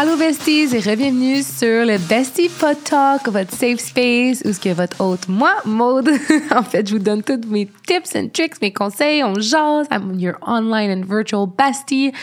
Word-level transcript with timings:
Allô 0.00 0.16
besties 0.16 0.74
et 0.74 0.96
bienvenue 0.96 1.42
sur 1.42 1.84
le 1.84 1.98
Bestie 1.98 2.48
Pod 2.48 2.82
Talk, 2.84 3.28
votre 3.28 3.54
safe 3.54 3.80
space 3.80 4.42
où 4.46 4.52
ce 4.54 4.58
que 4.58 4.70
votre 4.70 4.98
hôte, 4.98 5.28
moi, 5.28 5.56
Maude. 5.66 6.08
en 6.56 6.62
fait, 6.62 6.88
je 6.88 6.94
vous 6.94 6.98
donne 6.98 7.22
tous 7.22 7.46
mes 7.46 7.68
tips 7.86 8.16
and 8.16 8.28
tricks, 8.32 8.62
mes 8.62 8.72
conseils, 8.72 9.22
on 9.22 9.34
jase. 9.34 9.86
I'm 9.90 10.18
your 10.18 10.38
online 10.40 10.90
and 10.90 11.04
virtual 11.04 11.46
bestie. 11.46 12.14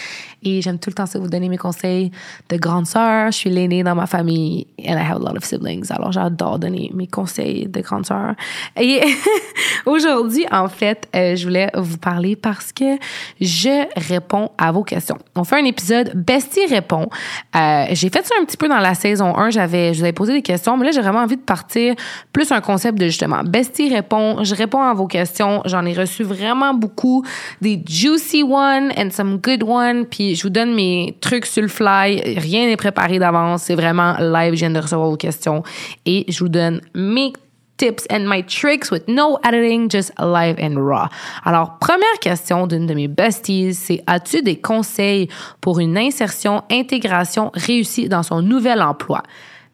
Et 0.47 0.61
j'aime 0.61 0.79
tout 0.79 0.89
le 0.89 0.93
temps 0.93 1.03
vous 1.15 1.27
donner 1.27 1.49
mes 1.49 1.57
conseils 1.57 2.09
de 2.47 2.55
grande 2.55 2.85
sœur. 2.85 3.31
Je 3.31 3.37
suis 3.37 3.49
l'aînée 3.49 3.83
dans 3.83 3.95
ma 3.95 4.07
famille 4.07 4.65
and 4.79 4.93
I 4.93 5.01
have 5.01 5.17
a 5.17 5.19
lot 5.19 5.35
of 5.35 5.43
siblings. 5.43 5.91
Alors 5.91 6.13
j'adore 6.13 6.57
donner 6.57 6.89
mes 6.93 7.07
conseils 7.07 7.67
de 7.67 7.81
grande 7.81 8.05
sœur. 8.05 8.33
Et 8.79 9.01
aujourd'hui, 9.85 10.45
en 10.49 10.69
fait, 10.69 11.09
euh, 11.13 11.35
je 11.35 11.43
voulais 11.45 11.69
vous 11.75 11.97
parler 11.97 12.37
parce 12.37 12.71
que 12.71 12.97
je 13.41 13.87
réponds 14.09 14.51
à 14.57 14.71
vos 14.71 14.83
questions. 14.83 15.17
On 15.35 15.43
fait 15.43 15.59
un 15.59 15.65
épisode 15.65 16.13
Bestie 16.15 16.65
répond. 16.69 17.09
Euh, 17.55 17.85
j'ai 17.91 18.09
fait 18.09 18.25
ça 18.25 18.35
un 18.41 18.45
petit 18.45 18.57
peu 18.57 18.69
dans 18.69 18.79
la 18.79 18.93
saison 18.93 19.35
1. 19.35 19.49
J'avais, 19.49 19.93
je 19.93 19.99
vous 19.99 20.03
avais 20.05 20.13
posé 20.13 20.31
des 20.31 20.41
questions, 20.41 20.77
mais 20.77 20.85
là, 20.85 20.91
j'ai 20.91 21.01
vraiment 21.01 21.19
envie 21.19 21.35
de 21.35 21.41
partir 21.41 21.93
plus 22.31 22.53
un 22.53 22.61
concept 22.61 22.97
de 22.97 23.07
justement 23.07 23.43
Bestie 23.43 23.93
répond. 23.93 24.45
Je 24.45 24.55
réponds 24.55 24.81
à 24.81 24.93
vos 24.93 25.07
questions. 25.07 25.61
J'en 25.65 25.85
ai 25.85 25.93
reçu 25.93 26.23
vraiment 26.23 26.73
beaucoup, 26.73 27.25
des 27.61 27.83
juicy 27.85 28.43
ones 28.43 28.93
and 28.97 29.09
some 29.11 29.39
good 29.39 29.63
ones. 29.63 30.05
Puis 30.05 30.36
je 30.37 30.43
vous 30.43 30.49
donne 30.49 30.73
mes 30.73 31.17
trucs 31.19 31.45
sur 31.45 31.61
le 31.61 31.67
fly. 31.67 32.21
Rien 32.37 32.67
n'est 32.67 32.77
préparé 32.77 33.19
d'avance. 33.19 33.63
C'est 33.63 33.75
vraiment 33.75 34.15
live. 34.19 34.53
Je 34.53 34.59
viens 34.59 34.69
de 34.69 34.79
recevoir 34.79 35.09
vos 35.09 35.17
questions 35.17 35.63
et 36.05 36.25
je 36.27 36.39
vous 36.39 36.49
donne 36.49 36.81
mes 36.93 37.33
tips 37.77 38.05
and 38.09 38.27
my 38.27 38.43
tricks 38.43 38.91
with 38.91 39.07
no 39.07 39.37
editing, 39.43 39.89
just 39.89 40.11
live 40.19 40.57
and 40.59 40.75
raw. 40.77 41.09
Alors, 41.43 41.77
première 41.79 42.19
question 42.21 42.67
d'une 42.67 42.87
de 42.87 42.93
mes 42.93 43.07
besties, 43.07 43.73
c'est 43.73 44.03
as-tu 44.07 44.41
des 44.41 44.59
conseils 44.59 45.27
pour 45.61 45.79
une 45.79 45.97
insertion, 45.97 46.63
intégration 46.71 47.51
réussie 47.53 48.09
dans 48.09 48.23
son 48.23 48.41
nouvel 48.41 48.81
emploi? 48.81 49.23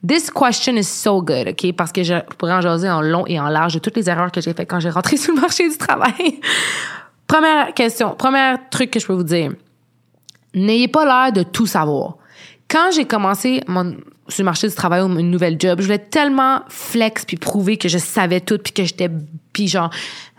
This 0.05 0.29
question 0.29 0.75
is 0.75 0.83
so 0.83 1.21
good, 1.21 1.47
OK? 1.47 1.71
Parce 1.77 1.93
que 1.93 2.03
je 2.03 2.15
pourrais 2.37 2.53
en 2.53 2.61
jaser 2.61 2.89
en 2.89 3.01
long 3.01 3.23
et 3.25 3.39
en 3.39 3.47
large 3.47 3.75
de 3.75 3.79
toutes 3.79 3.95
les 3.95 4.09
erreurs 4.09 4.33
que 4.33 4.41
j'ai 4.41 4.53
faites 4.53 4.69
quand 4.69 4.81
j'ai 4.81 4.89
rentré 4.89 5.15
sur 5.15 5.33
le 5.33 5.39
marché 5.39 5.69
du 5.69 5.77
travail. 5.77 6.41
première 7.25 7.73
question, 7.73 8.13
premier 8.15 8.55
truc 8.69 8.91
que 8.91 8.99
je 8.99 9.07
peux 9.07 9.13
vous 9.13 9.23
dire. 9.23 9.51
N'ayez 10.53 10.87
pas 10.87 11.05
l'air 11.05 11.33
de 11.33 11.43
tout 11.43 11.65
savoir. 11.65 12.17
Quand 12.67 12.91
j'ai 12.91 13.05
commencé 13.05 13.61
mon, 13.67 13.95
sur 14.27 14.41
le 14.41 14.45
marché 14.45 14.67
du 14.67 14.73
travail 14.73 15.01
ou 15.01 15.19
une 15.19 15.29
nouvelle 15.29 15.57
job, 15.59 15.79
je 15.79 15.85
voulais 15.85 15.99
tellement 15.99 16.61
flex 16.69 17.25
puis 17.25 17.37
prouver 17.37 17.77
que 17.77 17.89
je 17.89 17.97
savais 17.97 18.39
tout 18.39 18.57
puis 18.57 18.73
que 18.73 18.83
j'étais 18.83 19.09
puis 19.53 19.67
genre 19.67 19.89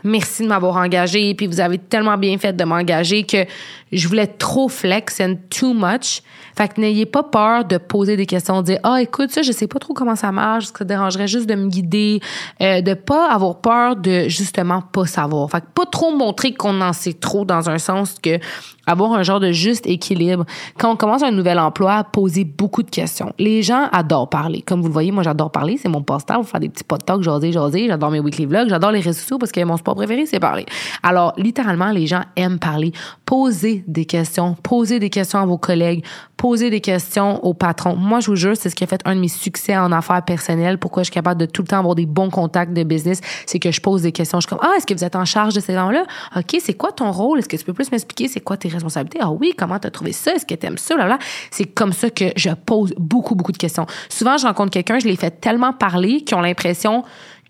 merci 0.03 0.43
de 0.43 0.49
m'avoir 0.49 0.77
engagé 0.77 1.35
puis 1.35 1.47
vous 1.47 1.61
avez 1.61 1.79
tellement 1.79 2.19
bien 2.19 2.37
fait 2.37 2.53
de 2.53 2.65
m'engager 2.65 3.25
que 3.25 3.47
je 3.91 4.09
voulais 4.09 4.27
trop 4.27 4.69
flex 4.69 5.21
and 5.21 5.37
too 5.51 5.73
much. 5.73 6.23
Fait 6.57 6.73
que 6.73 6.81
n'ayez 6.81 7.07
pas 7.07 7.23
peur 7.23 7.65
de 7.65 7.79
poser 7.79 8.17
des 8.17 8.27
questions, 8.27 8.61
de 8.61 8.67
dire 8.67 8.79
ah 8.83 9.01
écoute 9.01 9.31
ça 9.31 9.43
je 9.43 9.53
sais 9.53 9.67
pas 9.67 9.79
trop 9.79 9.95
comment 9.95 10.17
ça 10.17 10.31
marche, 10.33 10.67
ça 10.77 10.85
dérangerait 10.85 11.29
juste 11.29 11.49
de 11.49 11.55
me 11.55 11.69
guider, 11.69 12.21
euh, 12.61 12.81
de 12.81 12.95
pas 12.95 13.31
avoir 13.31 13.61
peur 13.61 13.97
de 13.97 14.29
justement 14.29 14.83
pas 14.83 15.07
savoir. 15.07 15.51
Fait 15.51 15.61
que 15.61 15.67
pas 15.75 15.87
trop 15.87 16.15
montrer 16.15 16.53
qu'on 16.53 16.81
en 16.81 16.93
sait 16.93 17.15
trop 17.15 17.45
dans 17.45 17.71
un 17.71 17.79
sens 17.79 18.17
que 18.23 18.39
avoir 18.87 19.13
un 19.13 19.23
genre 19.23 19.41
de 19.41 19.53
juste 19.53 19.87
équilibre. 19.87 20.45
Quand 20.79 20.93
on 20.93 20.97
commence 20.97 21.23
un 21.23 21.31
nouvel 21.31 21.59
emploi, 21.59 22.05
poser 22.05 22.45
beaucoup 22.45 22.83
de 22.83 22.91
questions. 22.91 23.33
Les 23.39 23.63
gens 23.63 23.89
adorent 23.93 24.29
parler. 24.29 24.63
Comme 24.63 24.81
vous 24.81 24.89
le 24.89 24.93
voyez, 24.93 25.11
moi 25.11 25.23
j'adore 25.23 25.51
parler, 25.51 25.79
c'est 25.81 25.89
mon 25.89 26.03
passe-temps, 26.03 26.43
faire 26.43 26.61
des 26.61 26.69
petits 26.69 26.85
talk, 26.85 27.23
jaser, 27.23 27.53
jaser, 27.53 27.87
j'adore 27.89 28.11
mes 28.11 28.21
weekly 28.21 28.47
vlogs, 28.47 28.69
j'adore 28.69 28.91
les 28.91 29.03
réseaux 29.05 29.21
sociaux 29.21 29.39
parce 29.39 29.53
que 29.53 29.63
mon 29.65 29.77
sport 29.77 29.95
préféré 29.95 30.27
c'est 30.27 30.41
parler. 30.41 30.67
Alors 31.03 31.35
littéralement 31.37 31.91
les 31.91 32.07
gens 32.07 32.23
aiment 32.37 32.59
parler. 32.59 32.93
Posez 33.27 33.85
des 33.87 34.05
questions, 34.05 34.57
posez 34.63 34.99
des 34.99 35.11
questions 35.11 35.39
à 35.39 35.47
vos 35.47 35.59
collègues, 35.59 36.05
posez 36.37 36.71
des 36.71 36.81
questions 36.81 37.45
au 37.45 37.55
patron. 37.55 37.97
Moi 37.97 38.21
je 38.21 38.27
vous 38.27 38.37
jure, 38.37 38.57
c'est 38.57 38.71
ce 38.71 38.75
qui 38.75 38.85
a 38.85 38.87
fait 38.87 39.01
un 39.05 39.15
de 39.15 39.21
mes 39.21 39.29
succès 39.29 39.77
en 39.77 39.93
affaires 39.93 40.23
personnelles, 40.25 40.79
pourquoi 40.79 41.03
je 41.03 41.07
suis 41.07 41.15
capable 41.15 41.41
de 41.41 41.47
tout 41.47 41.63
le 41.63 41.69
temps 41.69 41.79
avoir 41.79 41.95
des 41.95 42.07
bons 42.07 42.31
contacts 42.31 42.73
de 42.73 42.83
business, 42.83 43.21
c'est 43.47 43.59
que 43.59 43.71
je 43.71 43.81
pose 43.81 44.03
des 44.03 44.13
questions, 44.13 44.41
je 44.41 44.47
suis 44.47 44.57
comme 44.57 44.67
ah, 44.67 44.75
est-ce 44.77 44.87
que 44.87 44.95
vous 44.95 45.05
êtes 45.05 45.17
en 45.17 45.25
charge 45.25 45.55
de 45.55 45.61
ces 45.61 45.75
gens-là? 45.75 46.05
OK, 46.37 46.57
c'est 46.61 46.75
quoi 46.75 46.93
ton 46.93 47.11
rôle? 47.13 47.39
Est-ce 47.39 47.49
que 47.49 47.57
tu 47.57 47.65
peux 47.65 47.73
plus 47.73 47.91
m'expliquer 47.91 48.29
c'est 48.29 48.41
quoi 48.41 48.57
tes 48.57 48.69
responsabilités? 48.69 49.19
Ah 49.21 49.31
oui, 49.31 49.55
comment 49.57 49.79
tu 49.79 49.87
as 49.87 49.91
trouvé 49.91 50.13
ça? 50.13 50.35
Est-ce 50.35 50.47
que 50.47 50.55
tu 50.55 50.67
aimes 50.67 50.79
ça 50.79 50.97
là? 50.97 51.19
C'est 51.51 51.67
comme 51.67 51.93
ça 51.93 52.11
que 52.11 52.27
je 52.37 52.51
pose 52.51 52.95
beaucoup 52.99 53.35
beaucoup 53.35 53.53
de 53.53 53.59
questions. 53.59 53.87
Souvent 54.09 54.37
je 54.37 54.47
rencontre 54.47 54.71
quelqu'un, 54.71 54.99
je 54.99 55.07
les 55.07 55.17
fais 55.17 55.31
tellement 55.31 55.73
parler 55.73 56.23
qu'ils 56.23 56.37
ont 56.37 56.41
l'impression 56.41 57.05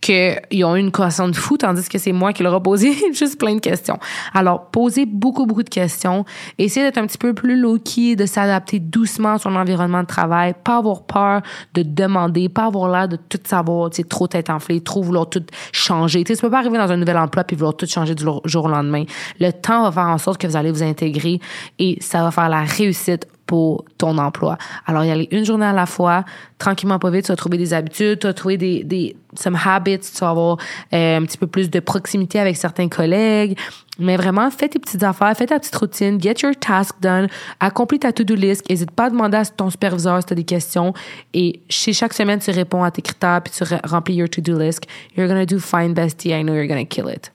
qu'ils 0.05 0.65
ont 0.65 0.77
eu 0.77 0.81
une 0.81 0.91
conversation 0.91 1.29
de 1.29 1.37
fou, 1.37 1.57
tandis 1.57 1.89
que 1.89 1.97
c'est 1.97 2.13
moi 2.13 2.35
qui 2.35 2.43
leur 2.43 2.55
ai 2.55 2.63
posé 2.63 2.93
juste 3.13 3.39
plein 3.39 3.55
de 3.55 3.61
questions. 3.61 3.99
Alors, 4.35 4.67
posez 4.67 5.07
beaucoup, 5.07 5.47
beaucoup 5.47 5.63
de 5.63 5.71
questions. 5.71 6.27
Essayez 6.59 6.85
d'être 6.85 6.99
un 6.99 7.07
petit 7.07 7.17
peu 7.17 7.33
plus 7.33 7.59
low-key, 7.59 8.15
de 8.15 8.27
s'adapter 8.27 8.81
doucement 8.81 9.35
à 9.35 9.39
son 9.39 9.57
environnement 9.57 10.03
de 10.03 10.07
travail, 10.07 10.55
pas 10.63 10.77
avoir 10.77 11.05
peur 11.05 11.41
de 11.73 11.83
demander, 11.83 12.51
pas 12.51 12.67
avoir 12.67 12.91
l'air 12.91 13.09
de 13.09 13.17
tout 13.17 13.41
savoir, 13.45 13.89
tu 13.89 13.97
sais, 13.97 14.05
trop 14.05 14.27
tête 14.27 14.51
enflée, 14.51 14.83
trop 14.83 15.03
vouloir 15.03 15.29
tout 15.31 15.43
changer. 15.73 16.23
Tu 16.23 16.35
sais, 16.35 16.41
peux 16.41 16.51
pas 16.51 16.59
arriver 16.59 16.77
dans 16.77 16.93
un 16.93 16.99
nouvel 16.99 17.17
emploi 17.17 17.45
puis 17.45 17.57
vouloir 17.57 17.75
tout 17.75 17.87
changer 17.87 18.15
du 18.15 18.25
jour 18.45 18.65
au 18.65 18.69
lendemain. 18.69 19.05
Le 19.41 19.53
temps 19.53 19.85
va 19.85 19.93
faire 19.93 20.09
en 20.09 20.19
sorte 20.19 20.39
que 20.39 20.47
vous 20.47 20.57
allez 20.57 20.71
vous 20.71 20.83
intégrer 20.83 21.41
et 21.79 21.97
ça 22.01 22.23
va 22.23 22.31
faire 22.31 22.51
la 22.51 22.63
réussite 22.63 23.27
pour 23.47 23.85
ton 23.99 24.17
emploi. 24.19 24.57
Alors, 24.87 25.05
y 25.05 25.11
aller 25.11 25.29
une 25.31 25.45
journée 25.45 25.67
à 25.67 25.73
la 25.73 25.87
fois, 25.87 26.25
tranquillement, 26.59 26.99
pas 26.99 27.11
vite, 27.11 27.27
tu 27.27 27.33
vas 27.33 27.37
trouver 27.37 27.59
des 27.59 27.75
habitudes, 27.75 28.21
tu 28.21 28.27
vas 28.27 28.33
trouver 28.33 28.57
des, 28.57 28.85
des 28.85 29.17
some 29.35 29.59
habits, 29.63 29.99
tu 29.99 30.21
vas 30.21 30.31
avoir 30.31 30.57
euh, 30.93 31.19
un 31.19 31.25
petit 31.25 31.39
peu 31.39 31.47
plus 31.47 31.71
de 31.71 31.81
proximité 31.81 32.39
avec 32.39 32.57
certains 32.57 32.89
collègues. 32.89 33.59
Mais 33.99 34.17
vraiment, 34.17 34.51
fais 34.51 34.69
tes 34.69 34.79
petites 34.79 35.03
affaires, 35.03 35.37
fais 35.37 35.47
ta 35.47 35.59
petite 35.59 35.77
routine, 35.77 36.21
get 36.21 36.37
your 36.43 36.55
task 36.59 36.97
done, 37.01 37.29
accomplis 37.61 38.01
ta 38.01 38.13
to-do 38.13 38.35
list, 38.35 38.69
n'hésite 38.69 38.91
pas 38.91 39.05
à 39.05 39.11
demander 39.11 39.37
à 39.37 39.45
ton 39.45 39.71
superviseur 39.71 40.21
si 40.21 40.27
tu 40.27 40.33
as 40.33 40.37
des 40.37 40.45
questions. 40.45 40.93
Et 41.33 41.61
chez 41.69 41.93
chaque 41.93 42.13
semaine, 42.13 42.41
tu 42.41 42.51
réponds 42.51 42.83
à 42.83 42.91
tes 42.91 43.03
critères 43.03 43.41
puis 43.43 43.53
tu 43.53 43.63
remplis 43.85 44.15
your 44.15 44.29
to-do 44.29 44.59
list. 44.59 44.85
You're 45.17 45.29
gonna 45.29 45.47
do 45.47 45.59
fine, 45.59 45.95
bestie. 45.95 46.31
I 46.31 46.43
know 46.43 46.55
you're 46.55 46.67
gonna 46.67 46.85
kill 46.85 47.09
it. 47.09 47.31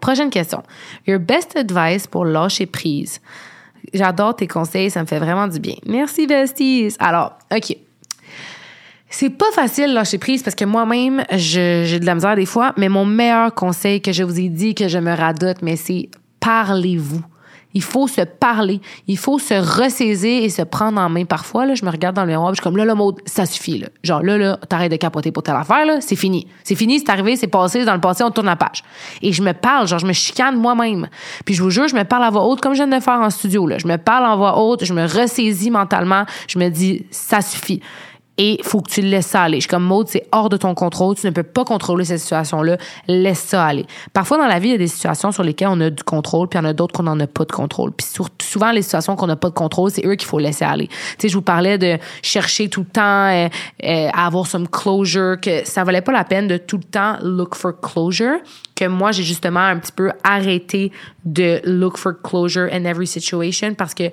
Prochaine 0.00 0.28
question. 0.28 0.62
Your 1.06 1.18
best 1.18 1.56
advice 1.56 2.06
pour 2.06 2.26
lâcher 2.26 2.66
prise. 2.66 3.20
J'adore 3.92 4.36
tes 4.36 4.46
conseils, 4.46 4.90
ça 4.90 5.00
me 5.00 5.06
fait 5.06 5.18
vraiment 5.18 5.46
du 5.46 5.58
bien. 5.60 5.76
Merci, 5.86 6.26
besties. 6.26 6.94
Alors, 6.98 7.38
OK. 7.54 7.76
C'est 9.10 9.30
pas 9.30 9.50
facile 9.52 9.92
lâcher 9.92 10.18
prise 10.18 10.42
parce 10.42 10.56
que 10.56 10.64
moi-même, 10.64 11.24
j'ai 11.32 12.00
de 12.00 12.06
la 12.06 12.14
misère 12.16 12.34
des 12.34 12.46
fois, 12.46 12.72
mais 12.76 12.88
mon 12.88 13.04
meilleur 13.04 13.54
conseil 13.54 14.00
que 14.00 14.12
je 14.12 14.24
vous 14.24 14.40
ai 14.40 14.48
dit, 14.48 14.74
que 14.74 14.88
je 14.88 14.98
me 14.98 15.14
radote, 15.14 15.62
mais 15.62 15.76
c'est 15.76 16.08
parlez-vous. 16.40 17.22
Il 17.74 17.82
faut 17.82 18.06
se 18.06 18.22
parler. 18.22 18.80
Il 19.06 19.18
faut 19.18 19.38
se 19.38 19.54
ressaisir 19.54 20.42
et 20.42 20.48
se 20.48 20.62
prendre 20.62 21.00
en 21.00 21.08
main. 21.08 21.24
Parfois, 21.24 21.66
là, 21.66 21.74
je 21.74 21.84
me 21.84 21.90
regarde 21.90 22.16
dans 22.16 22.22
le 22.22 22.28
miroir, 22.28 22.50
je 22.50 22.56
suis 22.56 22.62
comme 22.62 22.76
là, 22.76 22.84
le 22.84 22.94
mode, 22.94 23.16
ça 23.26 23.46
suffit. 23.46 23.78
Là. 23.78 23.88
Genre 24.02 24.22
là, 24.22 24.38
là, 24.38 24.58
t'arrêtes 24.68 24.92
de 24.92 24.96
capoter 24.96 25.32
pour 25.32 25.42
telle 25.42 25.56
affaire, 25.56 25.84
là, 25.84 26.00
c'est 26.00 26.16
fini. 26.16 26.46
C'est 26.62 26.74
fini, 26.74 27.00
c'est 27.00 27.10
arrivé, 27.10 27.36
c'est 27.36 27.48
passé, 27.48 27.84
dans 27.84 27.94
le 27.94 28.00
passé, 28.00 28.24
on 28.24 28.30
tourne 28.30 28.46
la 28.46 28.56
page. 28.56 28.82
Et 29.22 29.32
je 29.32 29.42
me 29.42 29.52
parle, 29.52 29.86
genre, 29.88 29.98
je 29.98 30.06
me 30.06 30.12
chicane 30.12 30.56
moi-même. 30.56 31.08
Puis 31.44 31.54
je 31.54 31.62
vous 31.62 31.70
jure, 31.70 31.88
je 31.88 31.96
me 31.96 32.04
parle 32.04 32.24
à 32.24 32.30
voix 32.30 32.46
haute 32.46 32.60
comme 32.60 32.72
je 32.72 32.78
viens 32.78 32.88
de 32.88 32.94
le 32.94 33.00
faire 33.00 33.20
en 33.20 33.30
studio. 33.30 33.66
Là. 33.66 33.78
Je 33.78 33.86
me 33.86 33.98
parle 33.98 34.26
en 34.26 34.36
voix 34.36 34.58
haute, 34.58 34.84
je 34.84 34.94
me 34.94 35.02
ressaisis 35.02 35.70
mentalement, 35.70 36.24
je 36.46 36.58
me 36.58 36.68
dis, 36.68 37.04
ça 37.10 37.40
suffit 37.40 37.80
et 38.36 38.58
faut 38.62 38.80
que 38.80 38.90
tu 38.90 39.00
laisses 39.00 39.26
ça 39.26 39.42
aller. 39.42 39.58
Je 39.58 39.62
suis 39.62 39.68
comme 39.68 39.84
mode, 39.84 40.08
c'est 40.08 40.26
hors 40.32 40.48
de 40.48 40.56
ton 40.56 40.74
contrôle, 40.74 41.14
tu 41.16 41.26
ne 41.26 41.30
peux 41.30 41.42
pas 41.42 41.64
contrôler 41.64 42.04
cette 42.04 42.18
situation-là, 42.18 42.78
laisse 43.06 43.40
ça 43.40 43.64
aller. 43.64 43.86
Parfois 44.12 44.38
dans 44.38 44.46
la 44.46 44.58
vie, 44.58 44.68
il 44.68 44.72
y 44.72 44.74
a 44.74 44.78
des 44.78 44.88
situations 44.88 45.30
sur 45.30 45.42
lesquelles 45.42 45.68
on 45.70 45.80
a 45.80 45.90
du 45.90 46.02
contrôle, 46.02 46.48
puis 46.48 46.58
il 46.58 46.62
y 46.62 46.66
en 46.66 46.68
a 46.68 46.72
d'autres 46.72 46.94
qu'on 46.94 47.04
n'en 47.04 47.18
a 47.20 47.26
pas 47.26 47.44
de 47.44 47.52
contrôle. 47.52 47.92
Puis 47.92 48.06
souvent 48.42 48.72
les 48.72 48.82
situations 48.82 49.14
qu'on 49.16 49.26
n'a 49.26 49.36
pas 49.36 49.50
de 49.50 49.54
contrôle, 49.54 49.90
c'est 49.90 50.04
eux 50.04 50.16
qu'il 50.16 50.26
faut 50.26 50.38
laisser 50.38 50.64
aller. 50.64 50.88
Tu 50.88 50.94
sais, 51.20 51.28
je 51.28 51.34
vous 51.34 51.42
parlais 51.42 51.78
de 51.78 51.98
chercher 52.22 52.68
tout 52.68 52.80
le 52.80 52.86
temps 52.86 53.28
euh, 53.28 53.48
euh, 53.84 54.08
à 54.12 54.26
avoir 54.26 54.46
some 54.46 54.68
closure, 54.68 55.40
que 55.40 55.64
ça 55.64 55.84
valait 55.84 56.02
pas 56.02 56.12
la 56.12 56.24
peine 56.24 56.48
de 56.48 56.56
tout 56.56 56.78
le 56.78 56.84
temps 56.84 57.16
look 57.22 57.54
for 57.54 57.78
closure, 57.80 58.38
que 58.74 58.86
moi 58.86 59.12
j'ai 59.12 59.22
justement 59.22 59.60
un 59.60 59.78
petit 59.78 59.92
peu 59.92 60.10
arrêté 60.24 60.90
de 61.24 61.60
look 61.64 61.96
for 61.96 62.12
closure 62.20 62.68
in 62.72 62.84
every 62.84 63.06
situation 63.06 63.74
parce 63.74 63.94
que 63.94 64.10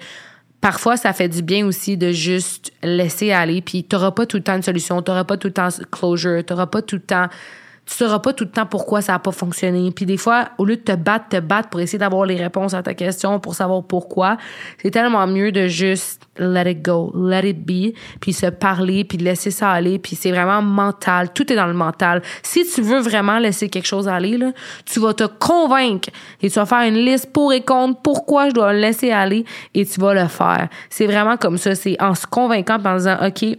parfois, 0.62 0.96
ça 0.96 1.12
fait 1.12 1.28
du 1.28 1.42
bien 1.42 1.66
aussi 1.66 1.98
de 1.98 2.12
juste 2.12 2.72
laisser 2.84 3.32
aller. 3.32 3.62
Puis, 3.62 3.84
t'auras 3.84 4.12
pas 4.12 4.26
tout 4.26 4.38
le 4.38 4.44
temps 4.44 4.58
de 4.58 4.64
solution, 4.64 5.02
t'auras 5.02 5.24
pas 5.24 5.38
tout 5.38 5.48
le 5.48 5.54
temps 5.54 5.70
closure, 5.92 6.46
t'auras 6.46 6.68
pas 6.68 6.82
tout 6.82 6.96
le 6.96 7.02
temps 7.02 7.28
tu 7.86 7.96
sauras 7.96 8.20
pas 8.20 8.34
tout 8.34 8.44
le 8.44 8.52
temps 8.52 8.66
pourquoi 8.66 9.02
ça 9.02 9.16
a 9.16 9.20
pas 9.20 9.32
fonctionné. 9.32 9.92
Puis 9.92 10.06
des 10.06 10.18
fois, 10.18 10.50
au 10.58 10.66
lieu 10.66 10.78
de 10.78 10.82
te 10.82 10.96
battre, 10.96 11.30
te 11.30 11.40
battre 11.40 11.70
pour 11.70 11.80
essayer 11.80 12.00
d'avoir 12.00 12.26
les 12.26 12.36
réponses 12.36 12.74
à 12.74 12.84
ta 12.84 12.94
question, 12.94 13.40
pour 13.40 13.56
savoir 13.56 13.84
pourquoi, 13.84 14.38
c'est 14.82 14.92
tellement 14.92 15.26
mieux 15.28 15.52
de 15.52 15.68
juste 15.68 16.22
let 16.38 16.70
it 16.72 16.82
go, 16.82 17.12
let 17.16 17.48
it 17.48 17.66
be, 17.66 17.94
puis 18.20 18.34
se 18.34 18.48
parler, 18.48 19.04
puis 19.04 19.18
laisser 19.18 19.52
ça 19.52 19.72
aller. 19.72 20.00
Puis 20.00 20.16
c'est 20.16 20.32
vraiment 20.32 20.62
mental. 20.62 21.34
Tout 21.34 21.52
est 21.52 21.56
dans 21.56 21.68
le 21.68 21.74
mental. 21.74 22.22
Si 22.44 22.66
tu 22.66 22.82
veux 22.82 23.00
vraiment 23.00 23.40
laisser 23.40 23.70
quelque 23.70 23.88
chose 23.88 24.08
aller, 24.08 24.38
là, 24.38 24.52
tu 24.86 25.00
vas 25.00 25.14
te 25.14 25.26
convaincre 25.26 26.10
et 26.42 26.50
tu 26.50 26.60
vas 26.60 26.66
faire 26.66 26.88
une 26.88 26.96
liste 26.96 27.32
pour 27.34 27.52
et 27.52 27.62
contre 27.62 28.00
pourquoi 28.02 28.50
je 28.50 28.54
dois 28.54 28.74
le 28.74 28.80
laisser 28.80 29.12
aller 29.12 29.46
et 29.74 29.86
tu 29.86 30.00
vas 30.00 30.14
le 30.14 30.28
faire. 30.28 30.70
C'est 30.90 31.08
vraiment 31.08 31.38
comme 31.38 31.58
ça. 31.58 31.76
C'est 31.76 32.02
en 32.02 32.16
se 32.16 32.26
convainquant, 32.26 32.78
en 32.84 32.96
disant, 32.96 33.18
OK, 33.26 33.58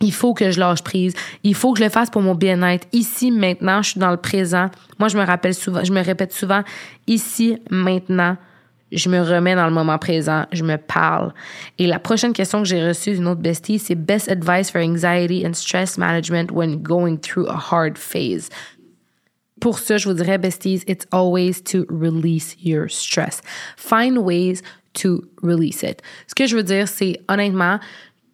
il 0.00 0.12
faut 0.12 0.34
que 0.34 0.50
je 0.50 0.58
lâche 0.58 0.82
prise. 0.82 1.14
Il 1.44 1.54
faut 1.54 1.72
que 1.72 1.78
je 1.78 1.84
le 1.84 1.90
fasse 1.90 2.10
pour 2.10 2.22
mon 2.22 2.34
bien-être. 2.34 2.86
Ici, 2.92 3.30
maintenant, 3.30 3.82
je 3.82 3.90
suis 3.90 4.00
dans 4.00 4.10
le 4.10 4.16
présent. 4.16 4.70
Moi, 4.98 5.08
je 5.08 5.18
me 5.18 5.24
rappelle 5.24 5.54
souvent, 5.54 5.84
je 5.84 5.92
me 5.92 6.02
répète 6.02 6.32
souvent, 6.32 6.62
ici, 7.06 7.58
maintenant, 7.70 8.36
je 8.92 9.08
me 9.08 9.20
remets 9.20 9.54
dans 9.54 9.66
le 9.66 9.72
moment 9.72 9.98
présent, 9.98 10.46
je 10.52 10.64
me 10.64 10.76
parle. 10.76 11.32
Et 11.78 11.86
la 11.86 11.98
prochaine 11.98 12.32
question 12.32 12.62
que 12.62 12.68
j'ai 12.68 12.86
reçue 12.86 13.12
d'une 13.12 13.28
autre 13.28 13.40
bestie, 13.40 13.78
c'est 13.78 13.94
Best 13.94 14.28
advice 14.28 14.70
for 14.70 14.80
anxiety 14.80 15.46
and 15.46 15.52
stress 15.54 15.96
management 15.96 16.50
when 16.50 16.82
going 16.82 17.18
through 17.18 17.46
a 17.48 17.56
hard 17.56 17.96
phase. 17.96 18.48
Pour 19.60 19.78
ça, 19.78 19.98
je 19.98 20.08
vous 20.08 20.14
dirais, 20.14 20.38
besties, 20.38 20.82
it's 20.88 21.06
always 21.12 21.62
to 21.62 21.84
release 21.90 22.56
your 22.62 22.88
stress. 22.88 23.42
Find 23.76 24.18
ways 24.18 24.62
to 24.94 25.22
release 25.42 25.82
it. 25.82 26.02
Ce 26.26 26.34
que 26.34 26.46
je 26.46 26.56
veux 26.56 26.62
dire, 26.62 26.88
c'est 26.88 27.20
honnêtement, 27.28 27.78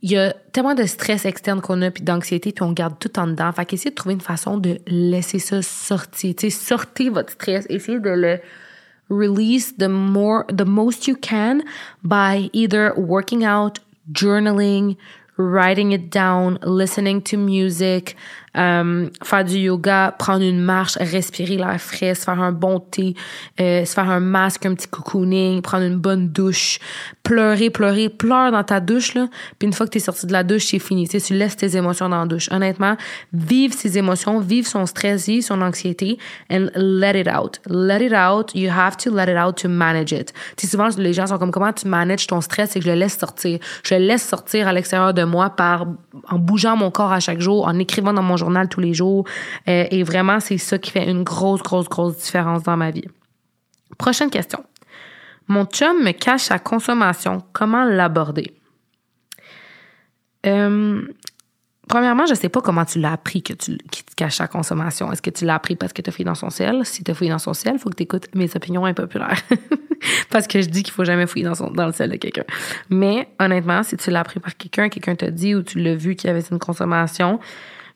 il 0.06 0.12
y 0.12 0.18
a 0.18 0.32
tellement 0.52 0.76
de 0.76 0.84
stress 0.84 1.24
externe 1.24 1.60
qu'on 1.60 1.82
a, 1.82 1.90
puis 1.90 2.04
d'anxiété, 2.04 2.52
puis 2.52 2.62
on 2.62 2.70
garde 2.70 2.94
tout 3.00 3.18
en 3.18 3.26
dedans. 3.26 3.50
Fait 3.50 3.66
qu'essayez 3.66 3.90
de 3.90 3.96
trouver 3.96 4.14
une 4.14 4.20
façon 4.20 4.56
de 4.56 4.78
laisser 4.86 5.40
ça 5.40 5.62
sortir. 5.62 6.32
Tu 6.36 6.48
sais, 6.48 6.56
sortez 6.56 7.08
votre 7.08 7.32
stress. 7.32 7.66
Essayez 7.68 7.98
de 7.98 8.10
le 8.10 8.38
release 9.10 9.76
the 9.78 9.88
more, 9.88 10.44
the 10.46 10.64
most 10.64 11.08
you 11.08 11.16
can 11.20 11.62
by 12.04 12.48
either 12.52 12.92
working 12.96 13.44
out, 13.44 13.80
journaling, 14.12 14.96
writing 15.38 15.90
it 15.90 16.08
down, 16.08 16.60
listening 16.62 17.20
to 17.22 17.36
music, 17.36 18.14
euh, 18.56 19.08
faire 19.22 19.44
du 19.44 19.56
yoga, 19.58 20.14
prendre 20.18 20.44
une 20.44 20.60
marche, 20.60 20.96
respirer 20.98 21.56
l'air 21.56 21.80
frais, 21.80 22.14
se 22.14 22.24
faire 22.24 22.40
un 22.40 22.52
bon 22.52 22.80
thé, 22.80 23.14
euh, 23.60 23.84
se 23.84 23.92
faire 23.94 24.08
un 24.08 24.20
masque, 24.20 24.66
un 24.66 24.74
petit 24.74 24.88
cocooning, 24.88 25.60
prendre 25.62 25.84
une 25.84 25.96
bonne 25.96 26.28
douche, 26.28 26.78
pleurer, 27.22 27.70
pleurer, 27.70 28.08
pleure 28.08 28.52
dans 28.52 28.64
ta 28.64 28.80
douche 28.80 29.14
là. 29.14 29.28
Puis 29.58 29.66
une 29.66 29.72
fois 29.72 29.86
que 29.86 29.92
tu 29.92 29.98
es 29.98 30.00
sorti 30.00 30.26
de 30.26 30.32
la 30.32 30.42
douche, 30.42 30.66
c'est 30.66 30.78
fini. 30.78 31.08
Tu, 31.08 31.20
sais, 31.20 31.26
tu 31.26 31.34
laisses 31.34 31.56
tes 31.56 31.76
émotions 31.76 32.08
dans 32.08 32.20
la 32.20 32.26
douche. 32.26 32.48
Honnêtement, 32.50 32.96
vive 33.32 33.72
ses 33.74 33.98
émotions, 33.98 34.40
vive 34.40 34.66
son 34.66 34.86
stress, 34.86 35.26
vive 35.26 35.42
son 35.42 35.60
anxiété, 35.60 36.18
and 36.50 36.68
let 36.74 37.20
it 37.20 37.28
out. 37.28 37.60
Let 37.68 38.04
it 38.04 38.12
out. 38.12 38.54
You 38.54 38.70
have 38.70 38.96
to 38.98 39.10
let 39.10 39.30
it 39.30 39.36
out 39.36 39.60
to 39.62 39.68
manage 39.68 40.12
it. 40.12 40.32
Tu 40.56 40.66
sais, 40.66 40.72
souvent 40.72 40.88
les 40.96 41.12
gens 41.12 41.26
sont 41.26 41.38
comme 41.38 41.50
comment 41.50 41.72
tu 41.72 41.88
manages 41.88 42.26
ton 42.26 42.40
stress, 42.40 42.70
c'est 42.70 42.80
que 42.80 42.86
je 42.86 42.90
le 42.90 42.96
laisse 42.96 43.18
sortir. 43.18 43.58
Je 43.82 43.94
le 43.94 44.00
laisse 44.00 44.26
sortir 44.26 44.68
à 44.68 44.72
l'extérieur 44.72 45.12
de 45.12 45.24
moi 45.24 45.50
par 45.50 45.86
en 46.28 46.38
bougeant 46.38 46.76
mon 46.76 46.90
corps 46.90 47.12
à 47.12 47.20
chaque 47.20 47.40
jour, 47.40 47.66
en 47.66 47.78
écrivant 47.78 48.12
dans 48.12 48.22
mon 48.22 48.36
journal 48.36 48.45
tous 48.70 48.80
les 48.80 48.94
jours. 48.94 49.24
Euh, 49.68 49.86
et 49.90 50.02
vraiment, 50.02 50.40
c'est 50.40 50.58
ça 50.58 50.78
qui 50.78 50.90
fait 50.90 51.08
une 51.08 51.22
grosse, 51.22 51.62
grosse, 51.62 51.88
grosse 51.88 52.16
différence 52.16 52.62
dans 52.62 52.76
ma 52.76 52.90
vie. 52.90 53.04
Prochaine 53.98 54.30
question. 54.30 54.64
Mon 55.48 55.64
chum 55.64 56.02
me 56.02 56.12
cache 56.12 56.42
sa 56.42 56.58
consommation. 56.58 57.42
Comment 57.52 57.84
l'aborder? 57.84 58.52
Euh, 60.46 61.02
premièrement, 61.88 62.26
je 62.26 62.34
sais 62.34 62.48
pas 62.48 62.60
comment 62.60 62.84
tu 62.84 62.98
l'as 62.98 63.12
appris 63.12 63.42
que 63.42 63.52
tu 63.52 63.76
qu'il 63.90 64.04
te 64.04 64.28
sa 64.30 64.48
consommation. 64.48 65.12
Est-ce 65.12 65.22
que 65.22 65.30
tu 65.30 65.44
l'as 65.44 65.54
appris 65.54 65.76
parce 65.76 65.92
que 65.92 66.02
tu 66.02 66.10
as 66.10 66.12
fouillé 66.12 66.24
dans 66.24 66.34
son 66.34 66.50
ciel? 66.50 66.84
Si 66.84 67.04
tu 67.04 67.10
as 67.10 67.14
fouillé 67.14 67.30
dans 67.30 67.38
son 67.38 67.54
ciel, 67.54 67.74
il 67.76 67.78
faut 67.78 67.90
que 67.90 67.96
tu 67.96 68.02
écoutes 68.02 68.34
mes 68.34 68.54
opinions 68.56 68.84
impopulaires. 68.84 69.40
parce 70.30 70.46
que 70.46 70.60
je 70.60 70.68
dis 70.68 70.82
qu'il 70.82 70.92
faut 70.92 71.04
jamais 71.04 71.26
fouiller 71.26 71.46
dans, 71.46 71.70
dans 71.70 71.86
le 71.86 71.92
ciel 71.92 72.10
de 72.10 72.16
quelqu'un. 72.16 72.44
Mais 72.90 73.28
honnêtement, 73.38 73.82
si 73.82 73.96
tu 73.96 74.10
l'as 74.10 74.20
appris 74.20 74.40
par 74.40 74.56
quelqu'un, 74.56 74.88
quelqu'un 74.88 75.14
t'a 75.14 75.30
dit 75.30 75.54
ou 75.54 75.62
tu 75.62 75.80
l'as 75.80 75.94
vu 75.94 76.16
qu'il 76.16 76.28
y 76.28 76.30
avait 76.30 76.44
une 76.50 76.58
consommation, 76.58 77.38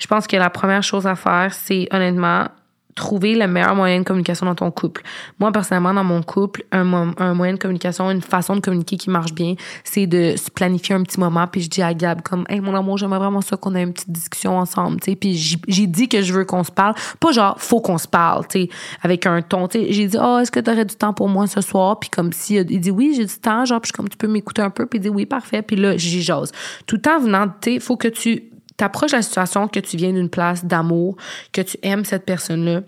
je 0.00 0.06
pense 0.06 0.26
que 0.26 0.36
la 0.36 0.50
première 0.50 0.82
chose 0.82 1.06
à 1.06 1.14
faire, 1.14 1.52
c'est 1.52 1.86
honnêtement 1.92 2.48
trouver 2.94 3.34
le 3.34 3.46
meilleur 3.46 3.74
moyen 3.74 4.00
de 4.00 4.04
communication 4.04 4.46
dans 4.46 4.54
ton 4.54 4.70
couple. 4.70 5.02
Moi, 5.38 5.50
personnellement, 5.52 5.94
dans 5.94 6.04
mon 6.04 6.22
couple, 6.22 6.64
un, 6.72 6.84
moyen 6.84 7.54
de 7.54 7.58
communication, 7.58 8.10
une 8.10 8.20
façon 8.20 8.56
de 8.56 8.60
communiquer 8.60 8.96
qui 8.96 9.10
marche 9.10 9.32
bien, 9.32 9.54
c'est 9.84 10.06
de 10.06 10.34
se 10.36 10.50
planifier 10.50 10.94
un 10.94 11.02
petit 11.02 11.18
moment, 11.18 11.46
puis 11.46 11.62
je 11.62 11.70
dis 11.70 11.82
à 11.82 11.94
Gab 11.94 12.22
comme, 12.22 12.44
hey, 12.48 12.60
mon 12.60 12.74
amour, 12.74 12.98
j'aimerais 12.98 13.18
vraiment 13.18 13.40
ça 13.40 13.56
qu'on 13.56 13.74
ait 13.74 13.82
une 13.82 13.92
petite 13.92 14.10
discussion 14.10 14.58
ensemble, 14.58 15.00
tu 15.00 15.12
sais, 15.12 15.16
puis 15.16 15.34
j'ai 15.34 15.86
dit 15.86 16.08
que 16.08 16.20
je 16.20 16.32
veux 16.32 16.44
qu'on 16.44 16.64
se 16.64 16.72
parle, 16.72 16.94
pas 17.20 17.32
genre, 17.32 17.54
faut 17.58 17.80
qu'on 17.80 17.98
se 17.98 18.08
parle, 18.08 18.46
tu 18.48 18.62
sais, 18.62 18.68
avec 19.02 19.26
un 19.26 19.40
ton, 19.42 19.68
tu 19.68 19.78
sais, 19.78 19.92
j'ai 19.92 20.06
dit, 20.06 20.18
oh, 20.20 20.38
est-ce 20.38 20.50
que 20.50 20.60
tu 20.60 20.70
aurais 20.70 20.84
du 20.84 20.96
temps 20.96 21.12
pour 21.12 21.28
moi 21.28 21.46
ce 21.46 21.60
soir, 21.60 21.98
puis 21.98 22.10
comme 22.10 22.32
si, 22.32 22.56
il 22.56 22.80
dit 22.80 22.90
oui, 22.90 23.14
j'ai 23.16 23.24
du 23.24 23.38
temps, 23.38 23.64
genre, 23.64 23.80
puis 23.80 23.92
comme 23.92 24.08
tu 24.08 24.16
peux 24.16 24.28
m'écouter 24.28 24.62
un 24.62 24.70
peu, 24.70 24.86
puis 24.86 24.98
il 24.98 25.02
dit 25.02 25.08
oui, 25.08 25.26
parfait, 25.26 25.62
puis 25.62 25.76
là, 25.76 25.96
j'y 25.96 26.22
jase. 26.22 26.52
Tout 26.86 27.08
en 27.08 27.18
venant, 27.18 27.46
tu 27.60 27.74
sais, 27.74 27.80
faut 27.80 27.96
que 27.96 28.08
tu 28.08 28.49
t'approches 28.76 29.12
la 29.12 29.22
situation 29.22 29.68
que 29.68 29.80
tu 29.80 29.96
viens 29.96 30.12
d'une 30.12 30.30
place 30.30 30.64
d'amour, 30.64 31.16
que 31.52 31.60
tu 31.60 31.78
aimes 31.82 32.04
cette 32.04 32.24
personne-là. 32.24 32.82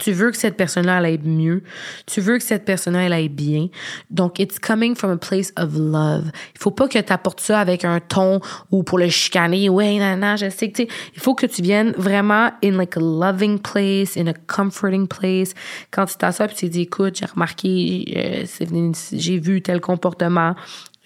Tu 0.00 0.12
veux 0.12 0.30
que 0.30 0.36
cette 0.36 0.56
personne-là, 0.56 0.98
elle 0.98 1.06
aille 1.06 1.20
mieux. 1.24 1.62
Tu 2.04 2.20
veux 2.20 2.36
que 2.36 2.44
cette 2.44 2.66
personne-là, 2.66 3.04
elle 3.04 3.12
aille 3.14 3.28
bien. 3.30 3.68
Donc, 4.10 4.38
it's 4.38 4.58
coming 4.58 4.94
from 4.94 5.10
a 5.10 5.16
place 5.16 5.52
of 5.56 5.74
love. 5.74 6.30
Il 6.54 6.60
faut 6.60 6.70
pas 6.70 6.86
que 6.86 6.98
tu 6.98 7.12
apportes 7.12 7.40
ça 7.40 7.60
avec 7.60 7.84
un 7.84 8.00
ton 8.00 8.40
ou 8.70 8.82
pour 8.82 8.98
le 8.98 9.08
chicaner. 9.08 9.70
Ouais, 9.70 9.98
non, 10.16 10.36
je 10.36 10.50
sais 10.50 10.70
que, 10.70 10.82
tu 10.82 10.88
il 11.14 11.20
faut 11.20 11.34
que 11.34 11.46
tu 11.46 11.62
viennes 11.62 11.92
vraiment 11.96 12.50
in 12.62 12.72
like 12.72 12.96
a 12.96 13.00
loving 13.00 13.58
place, 13.58 14.18
in 14.18 14.26
a 14.26 14.34
comforting 14.34 15.08
place. 15.08 15.54
Quand 15.90 16.04
tu 16.04 16.16
t'assois 16.16 16.48
puis 16.48 16.56
tu 16.56 16.68
dis, 16.68 16.82
écoute, 16.82 17.16
j'ai 17.18 17.26
remarqué, 17.26 18.44
euh, 18.60 18.92
j'ai 19.12 19.38
vu 19.38 19.62
tel 19.62 19.80
comportement. 19.80 20.54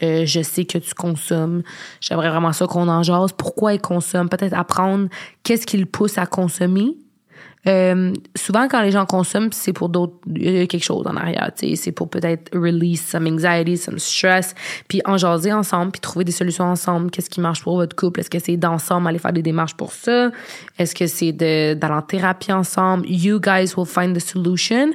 Euh, 0.03 0.25
je 0.27 0.43
sais 0.43 0.65
que 0.65 0.79
tu 0.79 0.95
consommes. 0.95 1.63
J'aimerais 2.01 2.31
vraiment 2.31 2.53
ça 2.53 2.67
qu'on 2.67 2.89
en 2.89 3.03
jase. 3.03 3.33
Pourquoi 3.33 3.75
il 3.75 3.81
consomme? 3.81 4.29
Peut-être 4.29 4.55
apprendre 4.55 5.09
qu'est-ce 5.43 5.67
qui 5.67 5.77
le 5.77 5.87
pousse 5.87 6.19
à 6.19 6.27
consommer. 6.27 6.97
Euh, 7.67 8.15
souvent, 8.37 8.69
quand 8.69 8.81
les 8.81 8.91
gens 8.91 9.05
consomment, 9.05 9.53
c'est 9.53 9.73
pour 9.73 9.91
d'autres, 9.91 10.15
quelque 10.35 10.83
chose 10.83 11.07
en 11.07 11.17
arrière. 11.17 11.51
C'est 11.57 11.93
pour 11.93 12.09
peut-être 12.09 12.57
release 12.57 13.03
some 13.03 13.27
anxiety, 13.27 13.77
some 13.77 13.99
stress, 13.99 14.55
puis 14.89 15.03
en 15.05 15.19
jaser 15.19 15.53
ensemble, 15.53 15.93
puis 15.93 16.01
trouver 16.01 16.25
des 16.25 16.33
solutions 16.33 16.65
ensemble. 16.65 17.11
Qu'est-ce 17.11 17.29
qui 17.29 17.41
marche 17.41 17.63
pour 17.63 17.77
votre 17.77 17.95
couple? 17.95 18.21
Est-ce 18.21 18.31
que 18.31 18.39
c'est 18.39 18.57
d'ensemble 18.57 19.09
aller 19.09 19.19
faire 19.19 19.33
des 19.33 19.43
démarches 19.43 19.75
pour 19.75 19.93
ça? 19.93 20.31
Est-ce 20.79 20.95
que 20.95 21.07
c'est 21.07 21.33
d'aller 21.33 21.95
en 21.95 22.03
thérapie 22.03 22.53
ensemble? 22.53 23.07
You 23.07 23.41
guys 23.41 23.75
will 23.77 23.87
find 23.87 24.17
the 24.17 24.21
solution 24.21 24.93